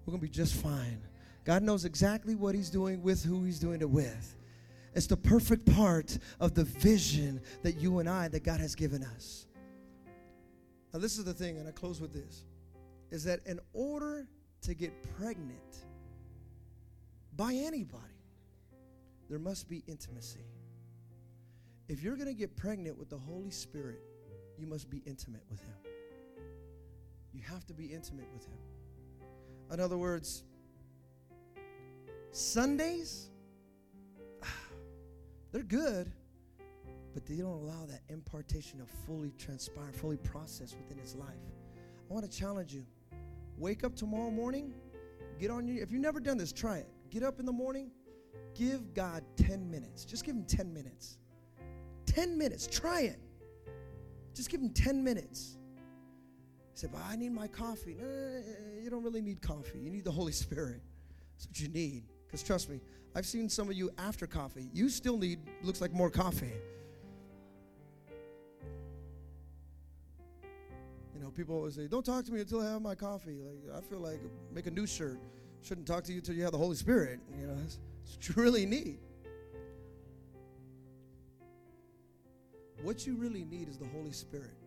We're 0.04 0.12
going 0.12 0.20
to 0.20 0.26
be 0.26 0.32
just 0.32 0.54
fine. 0.54 1.00
God 1.44 1.62
knows 1.62 1.84
exactly 1.84 2.34
what 2.34 2.54
He's 2.54 2.70
doing 2.70 3.02
with 3.02 3.22
who 3.22 3.44
He's 3.44 3.58
doing 3.58 3.80
it 3.80 3.88
with. 3.88 4.36
It's 4.94 5.06
the 5.06 5.16
perfect 5.16 5.72
part 5.74 6.18
of 6.40 6.54
the 6.54 6.64
vision 6.64 7.40
that 7.62 7.80
you 7.80 8.00
and 8.00 8.08
I, 8.08 8.28
that 8.28 8.42
God 8.42 8.60
has 8.60 8.74
given 8.74 9.04
us. 9.04 9.46
Now, 10.92 10.98
this 10.98 11.18
is 11.18 11.24
the 11.24 11.34
thing, 11.34 11.58
and 11.58 11.68
I 11.68 11.70
close 11.70 12.00
with 12.00 12.12
this 12.12 12.44
is 13.10 13.24
that 13.24 13.40
in 13.44 13.58
order 13.72 14.26
to 14.62 14.74
get 14.74 14.92
pregnant 15.16 15.84
by 17.36 17.52
anybody, 17.52 18.04
there 19.28 19.38
must 19.38 19.68
be 19.68 19.82
intimacy. 19.86 20.44
If 21.88 22.02
you're 22.02 22.16
going 22.16 22.28
to 22.28 22.34
get 22.34 22.56
pregnant 22.56 22.98
with 22.98 23.10
the 23.10 23.18
Holy 23.18 23.50
Spirit, 23.50 24.00
you 24.58 24.66
must 24.66 24.90
be 24.90 25.02
intimate 25.06 25.42
with 25.50 25.60
Him. 25.60 25.89
You 27.32 27.42
have 27.48 27.66
to 27.66 27.74
be 27.74 27.86
intimate 27.86 28.26
with 28.32 28.46
Him. 28.46 28.58
In 29.72 29.80
other 29.80 29.96
words, 29.96 30.44
Sundays, 32.32 33.30
they're 35.52 35.62
good, 35.62 36.10
but 37.14 37.26
they 37.26 37.36
don't 37.36 37.52
allow 37.52 37.86
that 37.86 38.02
impartation 38.08 38.78
to 38.78 38.86
fully 39.06 39.32
transpire, 39.38 39.92
fully 39.92 40.16
process 40.16 40.74
within 40.76 40.98
his 40.98 41.14
life. 41.14 41.28
I 42.08 42.12
want 42.12 42.30
to 42.30 42.38
challenge 42.38 42.72
you. 42.72 42.84
Wake 43.58 43.84
up 43.84 43.94
tomorrow 43.94 44.30
morning, 44.30 44.72
get 45.38 45.50
on 45.50 45.66
your, 45.66 45.82
if 45.82 45.92
you've 45.92 46.00
never 46.00 46.20
done 46.20 46.38
this, 46.38 46.52
try 46.52 46.78
it. 46.78 46.88
Get 47.10 47.22
up 47.22 47.40
in 47.40 47.46
the 47.46 47.52
morning, 47.52 47.90
give 48.54 48.94
God 48.94 49.22
10 49.36 49.70
minutes. 49.70 50.04
Just 50.04 50.24
give 50.24 50.34
him 50.34 50.44
10 50.44 50.72
minutes. 50.72 51.18
10 52.06 52.38
minutes, 52.38 52.66
try 52.66 53.02
it. 53.02 53.20
Just 54.34 54.48
give 54.48 54.60
him 54.60 54.70
10 54.70 55.02
minutes 55.02 55.58
said, 56.80 56.90
But 56.92 57.02
I 57.08 57.16
need 57.16 57.32
my 57.32 57.46
coffee. 57.46 57.96
No, 57.98 58.06
no, 58.06 58.10
no, 58.10 58.82
you 58.82 58.90
don't 58.90 59.02
really 59.02 59.20
need 59.20 59.42
coffee. 59.42 59.78
You 59.78 59.90
need 59.90 60.04
the 60.04 60.10
Holy 60.10 60.32
Spirit. 60.32 60.80
That's 61.36 61.46
what 61.46 61.60
you 61.60 61.68
need. 61.68 62.04
Because 62.26 62.42
trust 62.42 62.70
me, 62.70 62.80
I've 63.14 63.26
seen 63.26 63.48
some 63.48 63.68
of 63.68 63.74
you 63.74 63.90
after 63.98 64.26
coffee. 64.26 64.68
You 64.72 64.88
still 64.88 65.18
need, 65.18 65.40
looks 65.62 65.80
like 65.80 65.92
more 65.92 66.10
coffee. 66.10 66.52
You 71.14 71.20
know, 71.20 71.30
people 71.30 71.56
always 71.56 71.74
say, 71.74 71.86
Don't 71.86 72.04
talk 72.04 72.24
to 72.24 72.32
me 72.32 72.40
until 72.40 72.60
I 72.60 72.72
have 72.72 72.82
my 72.82 72.94
coffee. 72.94 73.40
Like, 73.42 73.76
I 73.76 73.80
feel 73.86 74.00
like 74.00 74.20
make 74.52 74.66
a 74.66 74.70
new 74.70 74.86
shirt. 74.86 75.20
Shouldn't 75.62 75.86
talk 75.86 76.04
to 76.04 76.12
you 76.12 76.18
until 76.18 76.34
you 76.34 76.42
have 76.44 76.52
the 76.52 76.58
Holy 76.58 76.76
Spirit. 76.76 77.20
You 77.38 77.46
know, 77.46 77.54
that's, 77.56 77.78
that's 78.02 78.16
what 78.16 78.36
you 78.36 78.42
really 78.42 78.64
need. 78.64 78.98
What 82.82 83.06
you 83.06 83.16
really 83.16 83.44
need 83.44 83.68
is 83.68 83.76
the 83.76 83.88
Holy 83.88 84.12
Spirit 84.12 84.59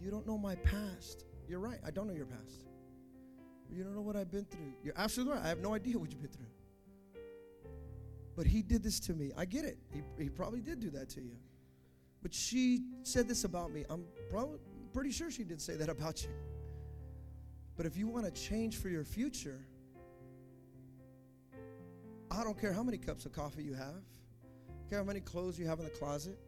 you 0.00 0.10
don't 0.10 0.26
know 0.26 0.38
my 0.38 0.54
past. 0.56 1.24
You're 1.48 1.60
right. 1.60 1.78
I 1.86 1.90
don't 1.90 2.06
know 2.06 2.14
your 2.14 2.26
past. 2.26 2.66
You 3.70 3.84
don't 3.84 3.94
know 3.94 4.02
what 4.02 4.16
I've 4.16 4.30
been 4.30 4.44
through. 4.44 4.72
You're 4.82 4.94
absolutely 4.96 5.34
right. 5.34 5.44
I 5.44 5.48
have 5.48 5.60
no 5.60 5.74
idea 5.74 5.98
what 5.98 6.10
you've 6.10 6.22
been 6.22 6.30
through. 6.30 6.46
but 8.36 8.46
he 8.46 8.62
did 8.62 8.82
this 8.82 9.00
to 9.00 9.14
me. 9.14 9.32
I 9.36 9.44
get 9.44 9.64
it. 9.64 9.78
He, 9.92 10.02
he 10.22 10.28
probably 10.28 10.60
did 10.60 10.80
do 10.80 10.90
that 10.90 11.08
to 11.10 11.20
you. 11.20 11.36
But 12.22 12.32
she 12.32 12.84
said 13.02 13.28
this 13.28 13.44
about 13.44 13.72
me. 13.72 13.84
I'm 13.90 14.04
probably 14.30 14.58
pretty 14.92 15.10
sure 15.10 15.30
she 15.30 15.44
did 15.44 15.60
say 15.60 15.76
that 15.76 15.88
about 15.88 16.22
you. 16.22 16.30
But 17.76 17.86
if 17.86 17.96
you 17.96 18.08
want 18.08 18.24
to 18.26 18.30
change 18.32 18.76
for 18.76 18.88
your 18.88 19.04
future, 19.04 19.66
I 22.30 22.42
don't 22.44 22.58
care 22.60 22.72
how 22.72 22.82
many 22.82 22.98
cups 22.98 23.24
of 23.26 23.32
coffee 23.32 23.62
you 23.62 23.74
have. 23.74 24.02
I 24.68 24.88
care 24.90 24.98
how 24.98 25.04
many 25.04 25.20
clothes 25.20 25.58
you 25.58 25.66
have 25.66 25.78
in 25.78 25.84
the 25.84 25.90
closet. 25.90 26.38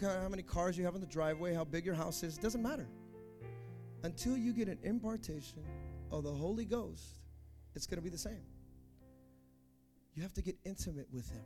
How 0.00 0.28
many 0.28 0.42
cars 0.42 0.78
you 0.78 0.84
have 0.84 0.94
in 0.94 1.00
the 1.00 1.06
driveway, 1.06 1.54
how 1.54 1.64
big 1.64 1.84
your 1.84 1.94
house 1.94 2.22
is. 2.22 2.36
It 2.36 2.42
doesn't 2.42 2.62
matter. 2.62 2.88
Until 4.04 4.36
you 4.36 4.52
get 4.52 4.68
an 4.68 4.78
impartation 4.82 5.64
of 6.12 6.22
the 6.22 6.32
Holy 6.32 6.64
Ghost, 6.64 7.20
it's 7.74 7.86
going 7.86 7.98
to 7.98 8.02
be 8.02 8.10
the 8.10 8.18
same. 8.18 8.44
You 10.14 10.22
have 10.22 10.34
to 10.34 10.42
get 10.42 10.56
intimate 10.64 11.06
with 11.12 11.30
Him. 11.30 11.44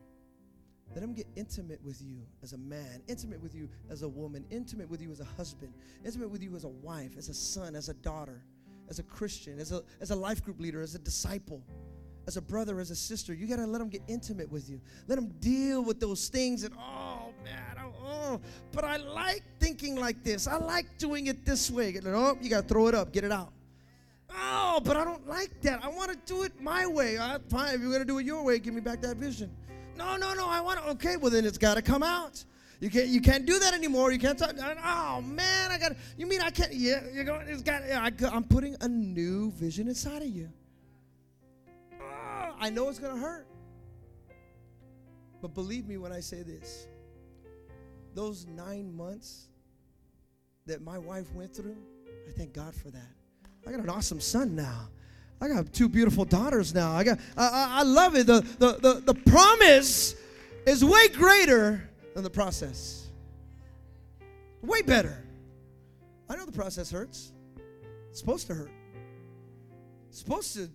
Let 0.94 1.02
him 1.02 1.14
get 1.14 1.26
intimate 1.36 1.82
with 1.82 2.02
you 2.02 2.18
as 2.42 2.52
a 2.52 2.58
man, 2.58 3.02
intimate 3.08 3.42
with 3.42 3.54
you 3.54 3.68
as 3.88 4.02
a 4.02 4.08
woman, 4.08 4.44
intimate 4.50 4.90
with 4.90 5.00
you 5.00 5.10
as 5.10 5.20
a 5.20 5.24
husband, 5.24 5.72
intimate 6.04 6.28
with 6.28 6.42
you 6.42 6.54
as 6.54 6.64
a 6.64 6.68
wife, 6.68 7.16
as 7.16 7.30
a 7.30 7.34
son, 7.34 7.74
as 7.74 7.88
a 7.88 7.94
daughter, 7.94 8.42
as 8.90 8.98
a 8.98 9.02
Christian, 9.02 9.58
as 9.58 9.72
a, 9.72 9.82
as 10.00 10.10
a 10.10 10.14
life 10.14 10.44
group 10.44 10.60
leader, 10.60 10.82
as 10.82 10.94
a 10.94 10.98
disciple, 10.98 11.62
as 12.26 12.36
a 12.36 12.42
brother, 12.42 12.78
as 12.78 12.90
a 12.90 12.96
sister. 12.96 13.32
You 13.32 13.46
got 13.46 13.56
to 13.56 13.66
let 13.66 13.80
him 13.80 13.88
get 13.88 14.02
intimate 14.06 14.50
with 14.50 14.68
you. 14.68 14.82
Let 15.08 15.16
him 15.16 15.28
deal 15.40 15.82
with 15.82 15.98
those 15.98 16.28
things 16.28 16.60
that, 16.60 16.72
oh, 16.78 17.11
oh, 18.04 18.40
but 18.72 18.84
I 18.84 18.96
like 18.96 19.42
thinking 19.60 19.96
like 19.96 20.22
this. 20.22 20.46
I 20.46 20.56
like 20.56 20.98
doing 20.98 21.26
it 21.26 21.44
this 21.44 21.70
way. 21.70 21.98
Oh, 22.04 22.36
you 22.40 22.50
got 22.50 22.62
to 22.62 22.68
throw 22.68 22.88
it 22.88 22.94
up, 22.94 23.12
get 23.12 23.24
it 23.24 23.32
out. 23.32 23.52
Oh, 24.34 24.80
but 24.82 24.96
I 24.96 25.04
don't 25.04 25.26
like 25.28 25.60
that. 25.62 25.84
I 25.84 25.88
want 25.88 26.10
to 26.10 26.18
do 26.26 26.42
it 26.42 26.52
my 26.60 26.86
way. 26.86 27.18
Uh, 27.18 27.38
fine, 27.48 27.74
if 27.74 27.80
you're 27.80 27.90
going 27.90 28.00
to 28.00 28.06
do 28.06 28.18
it 28.18 28.26
your 28.26 28.42
way, 28.42 28.58
give 28.58 28.74
me 28.74 28.80
back 28.80 29.00
that 29.02 29.16
vision. 29.16 29.50
No, 29.96 30.16
no, 30.16 30.34
no. 30.34 30.48
I 30.48 30.60
want 30.60 30.78
to. 30.80 30.90
Okay, 30.90 31.16
well 31.16 31.30
then 31.30 31.44
it's 31.44 31.58
got 31.58 31.74
to 31.74 31.82
come 31.82 32.02
out. 32.02 32.44
You 32.80 32.90
can't. 32.90 33.08
You 33.08 33.20
can't 33.20 33.46
do 33.46 33.58
that 33.58 33.74
anymore. 33.74 34.10
You 34.10 34.18
can't 34.18 34.38
talk. 34.38 34.54
Oh 34.58 35.20
man, 35.20 35.70
I 35.70 35.78
got. 35.78 35.92
You 36.16 36.26
mean 36.26 36.40
I 36.40 36.50
can't? 36.50 36.72
Yeah, 36.72 37.02
you're 37.12 37.24
going. 37.24 37.46
It's 37.48 37.62
got. 37.62 37.82
I, 37.82 38.10
I'm 38.32 38.44
putting 38.44 38.76
a 38.80 38.88
new 38.88 39.52
vision 39.52 39.86
inside 39.86 40.22
of 40.22 40.28
you. 40.28 40.48
Oh, 42.00 42.54
I 42.58 42.70
know 42.70 42.88
it's 42.88 42.98
gonna 42.98 43.20
hurt, 43.20 43.46
but 45.40 45.54
believe 45.54 45.86
me 45.86 45.98
when 45.98 46.10
I 46.10 46.20
say 46.20 46.42
this. 46.42 46.88
Those 48.14 48.46
nine 48.46 48.94
months 48.96 49.48
that 50.66 50.82
my 50.82 50.98
wife 50.98 51.32
went 51.34 51.54
through, 51.54 51.76
I 52.28 52.32
thank 52.32 52.52
God 52.52 52.74
for 52.74 52.90
that. 52.90 53.10
I 53.66 53.70
got 53.70 53.80
an 53.80 53.88
awesome 53.88 54.20
son 54.20 54.54
now. 54.54 54.88
I 55.40 55.48
got 55.48 55.72
two 55.72 55.88
beautiful 55.88 56.24
daughters 56.24 56.72
now. 56.74 56.92
I 56.92 57.04
got 57.04 57.18
I, 57.36 57.80
I 57.80 57.82
love 57.82 58.14
it. 58.14 58.26
The, 58.26 58.40
the, 58.58 58.72
the, 58.74 59.12
the 59.12 59.14
promise 59.30 60.14
is 60.66 60.84
way 60.84 61.08
greater 61.08 61.88
than 62.14 62.22
the 62.22 62.30
process. 62.30 63.08
Way 64.62 64.82
better. 64.82 65.24
I 66.28 66.36
know 66.36 66.46
the 66.46 66.52
process 66.52 66.90
hurts. 66.90 67.32
It's 68.10 68.20
supposed 68.20 68.46
to 68.46 68.54
hurt. 68.54 68.70
It's 70.08 70.18
supposed 70.18 70.54
to 70.54 70.68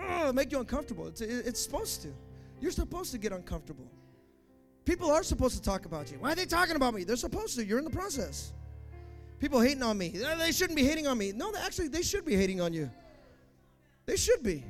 uh, 0.00 0.32
make 0.32 0.52
you 0.52 0.60
uncomfortable. 0.60 1.08
It's, 1.08 1.20
it's 1.20 1.60
supposed 1.60 2.02
to. 2.02 2.08
You're 2.60 2.70
supposed 2.70 3.10
to 3.12 3.18
get 3.18 3.32
uncomfortable. 3.32 3.90
People 4.86 5.10
are 5.10 5.24
supposed 5.24 5.56
to 5.56 5.62
talk 5.62 5.84
about 5.84 6.12
you. 6.12 6.18
Why 6.20 6.32
are 6.32 6.34
they 6.36 6.46
talking 6.46 6.76
about 6.76 6.94
me? 6.94 7.02
They're 7.02 7.16
supposed 7.16 7.56
to. 7.56 7.64
You're 7.66 7.78
in 7.78 7.84
the 7.84 7.90
process. 7.90 8.52
People 9.40 9.60
hating 9.60 9.82
on 9.82 9.98
me. 9.98 10.08
They 10.10 10.52
shouldn't 10.52 10.76
be 10.76 10.84
hating 10.84 11.08
on 11.08 11.18
me. 11.18 11.32
No, 11.32 11.52
actually, 11.58 11.88
they 11.88 12.02
should 12.02 12.24
be 12.24 12.36
hating 12.36 12.60
on 12.60 12.72
you. 12.72 12.88
They 14.06 14.16
should 14.16 14.44
be. 14.44 14.64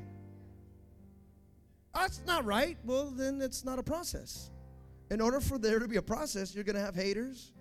Ah, 1.94 2.00
That's 2.00 2.22
not 2.26 2.46
right. 2.46 2.78
Well, 2.82 3.12
then 3.14 3.42
it's 3.42 3.62
not 3.62 3.78
a 3.78 3.82
process. 3.82 4.50
In 5.10 5.20
order 5.20 5.38
for 5.38 5.58
there 5.58 5.78
to 5.78 5.86
be 5.86 5.96
a 5.96 6.02
process, 6.02 6.54
you're 6.54 6.64
going 6.64 6.76
to 6.76 6.82
have 6.82 6.94
haters. 6.96 7.52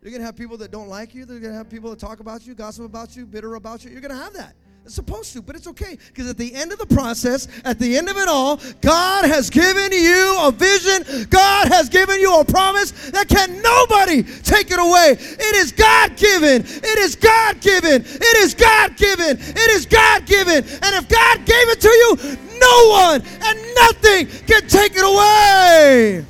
You're 0.00 0.12
going 0.12 0.20
to 0.20 0.26
have 0.26 0.36
people 0.36 0.56
that 0.58 0.70
don't 0.70 0.88
like 0.88 1.14
you. 1.14 1.24
They're 1.24 1.40
going 1.40 1.52
to 1.52 1.58
have 1.58 1.68
people 1.68 1.90
that 1.90 1.98
talk 1.98 2.20
about 2.20 2.46
you, 2.46 2.54
gossip 2.54 2.84
about 2.84 3.16
you, 3.16 3.26
bitter 3.26 3.56
about 3.56 3.84
you. 3.84 3.90
You're 3.90 4.00
going 4.00 4.16
to 4.16 4.22
have 4.22 4.34
that. 4.34 4.54
It's 4.84 4.96
supposed 4.96 5.32
to, 5.32 5.40
but 5.40 5.56
it's 5.56 5.66
okay 5.66 5.96
because 6.08 6.28
at 6.28 6.36
the 6.36 6.54
end 6.54 6.70
of 6.70 6.78
the 6.78 6.84
process, 6.84 7.48
at 7.64 7.78
the 7.78 7.96
end 7.96 8.10
of 8.10 8.18
it 8.18 8.28
all, 8.28 8.60
God 8.82 9.24
has 9.24 9.48
given 9.48 9.90
you 9.92 10.36
a 10.40 10.52
vision. 10.52 11.26
God 11.30 11.68
has 11.68 11.88
given 11.88 12.20
you 12.20 12.38
a 12.38 12.44
promise 12.44 12.90
that 13.08 13.26
can 13.26 13.62
nobody 13.62 14.22
take 14.42 14.70
it 14.70 14.78
away. 14.78 15.16
It 15.18 15.56
is 15.56 15.72
God 15.72 16.18
given. 16.18 16.60
It 16.66 16.98
is 16.98 17.16
God 17.16 17.62
given. 17.62 18.02
It 18.04 18.36
is 18.44 18.52
God 18.52 18.94
given. 18.98 19.38
It 19.40 19.70
is 19.70 19.86
God 19.86 20.26
given. 20.26 20.56
And 20.58 20.94
if 21.00 21.08
God 21.08 21.38
gave 21.46 21.68
it 21.70 21.80
to 21.80 21.88
you, 21.88 22.36
no 22.60 22.88
one 22.90 23.22
and 23.40 23.58
nothing 23.74 24.26
can 24.44 24.68
take 24.68 24.92
it 24.96 25.02
away. 25.02 26.26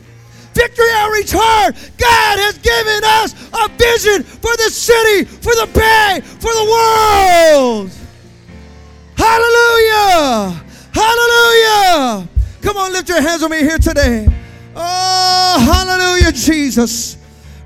Victory 0.54 0.90
Outreach 0.94 1.32
Heart, 1.34 1.74
God 1.98 2.38
has 2.38 2.58
given 2.58 3.02
us 3.18 3.34
a 3.50 3.68
vision 3.74 4.22
for 4.22 4.54
the 4.58 4.70
city, 4.70 5.24
for 5.24 5.52
the 5.56 5.68
bay, 5.74 6.20
for 6.22 6.52
the 6.54 7.90
world. 7.90 8.03
Hallelujah! 9.16 10.62
Hallelujah! 10.92 12.28
Come 12.62 12.76
on, 12.76 12.92
lift 12.92 13.08
your 13.08 13.20
hands 13.20 13.42
with 13.42 13.50
me 13.50 13.58
here 13.60 13.78
today. 13.78 14.26
Oh, 14.74 15.72
hallelujah, 15.72 16.32
Jesus. 16.32 17.16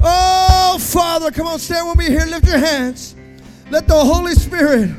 Oh, 0.01 0.79
Father, 0.81 1.31
come 1.31 1.47
on, 1.47 1.59
stand 1.59 1.89
with 1.89 1.99
me 1.99 2.07
here. 2.07 2.27
Lift 2.27 2.47
your 2.47 2.59
hands. 2.59 3.17
Let 3.71 3.87
the 3.87 3.95
Holy 3.95 4.35
Spirit, 4.35 4.91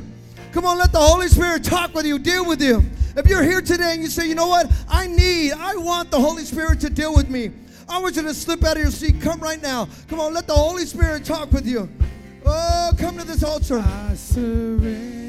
come 0.51 0.65
on, 0.65 0.77
let 0.77 0.91
the 0.91 0.99
Holy 0.99 1.27
Spirit 1.27 1.63
talk 1.63 1.93
with 1.93 2.05
you, 2.05 2.19
deal 2.19 2.45
with 2.45 2.61
you. 2.61 2.83
If 3.17 3.27
you're 3.27 3.43
here 3.43 3.61
today 3.61 3.93
and 3.93 4.01
you 4.03 4.09
say, 4.09 4.27
you 4.27 4.35
know 4.35 4.47
what, 4.47 4.71
I 4.87 5.07
need, 5.07 5.53
I 5.53 5.75
want 5.75 6.11
the 6.11 6.19
Holy 6.19 6.43
Spirit 6.43 6.79
to 6.81 6.89
deal 6.89 7.13
with 7.13 7.29
me. 7.29 7.51
I 7.87 7.99
want 7.99 8.15
you 8.15 8.21
to 8.21 8.33
slip 8.33 8.63
out 8.63 8.77
of 8.77 8.83
your 8.83 8.91
seat. 8.91 9.19
Come 9.19 9.39
right 9.39 9.61
now. 9.61 9.89
Come 10.07 10.19
on, 10.19 10.33
let 10.33 10.45
the 10.45 10.53
Holy 10.53 10.85
Spirit 10.85 11.25
talk 11.25 11.51
with 11.51 11.65
you. 11.65 11.89
Oh, 12.45 12.91
come 12.97 13.17
to 13.17 13.25
this 13.25 13.43
altar. 13.43 13.79
I 13.79 14.13
surrender. 14.13 15.28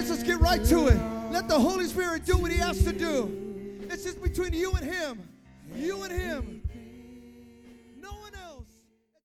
Let's 0.00 0.08
just 0.08 0.24
get 0.24 0.40
right 0.40 0.64
to 0.64 0.86
it. 0.86 0.98
Let 1.30 1.46
the 1.46 1.58
Holy 1.60 1.84
Spirit 1.84 2.24
do 2.24 2.38
what 2.38 2.50
He 2.50 2.56
has 2.56 2.82
to 2.84 2.92
do. 2.94 3.78
It's 3.90 4.02
just 4.02 4.22
between 4.22 4.54
you 4.54 4.72
and 4.72 4.82
Him. 4.82 5.28
You 5.76 6.02
and 6.04 6.10
Him. 6.10 6.59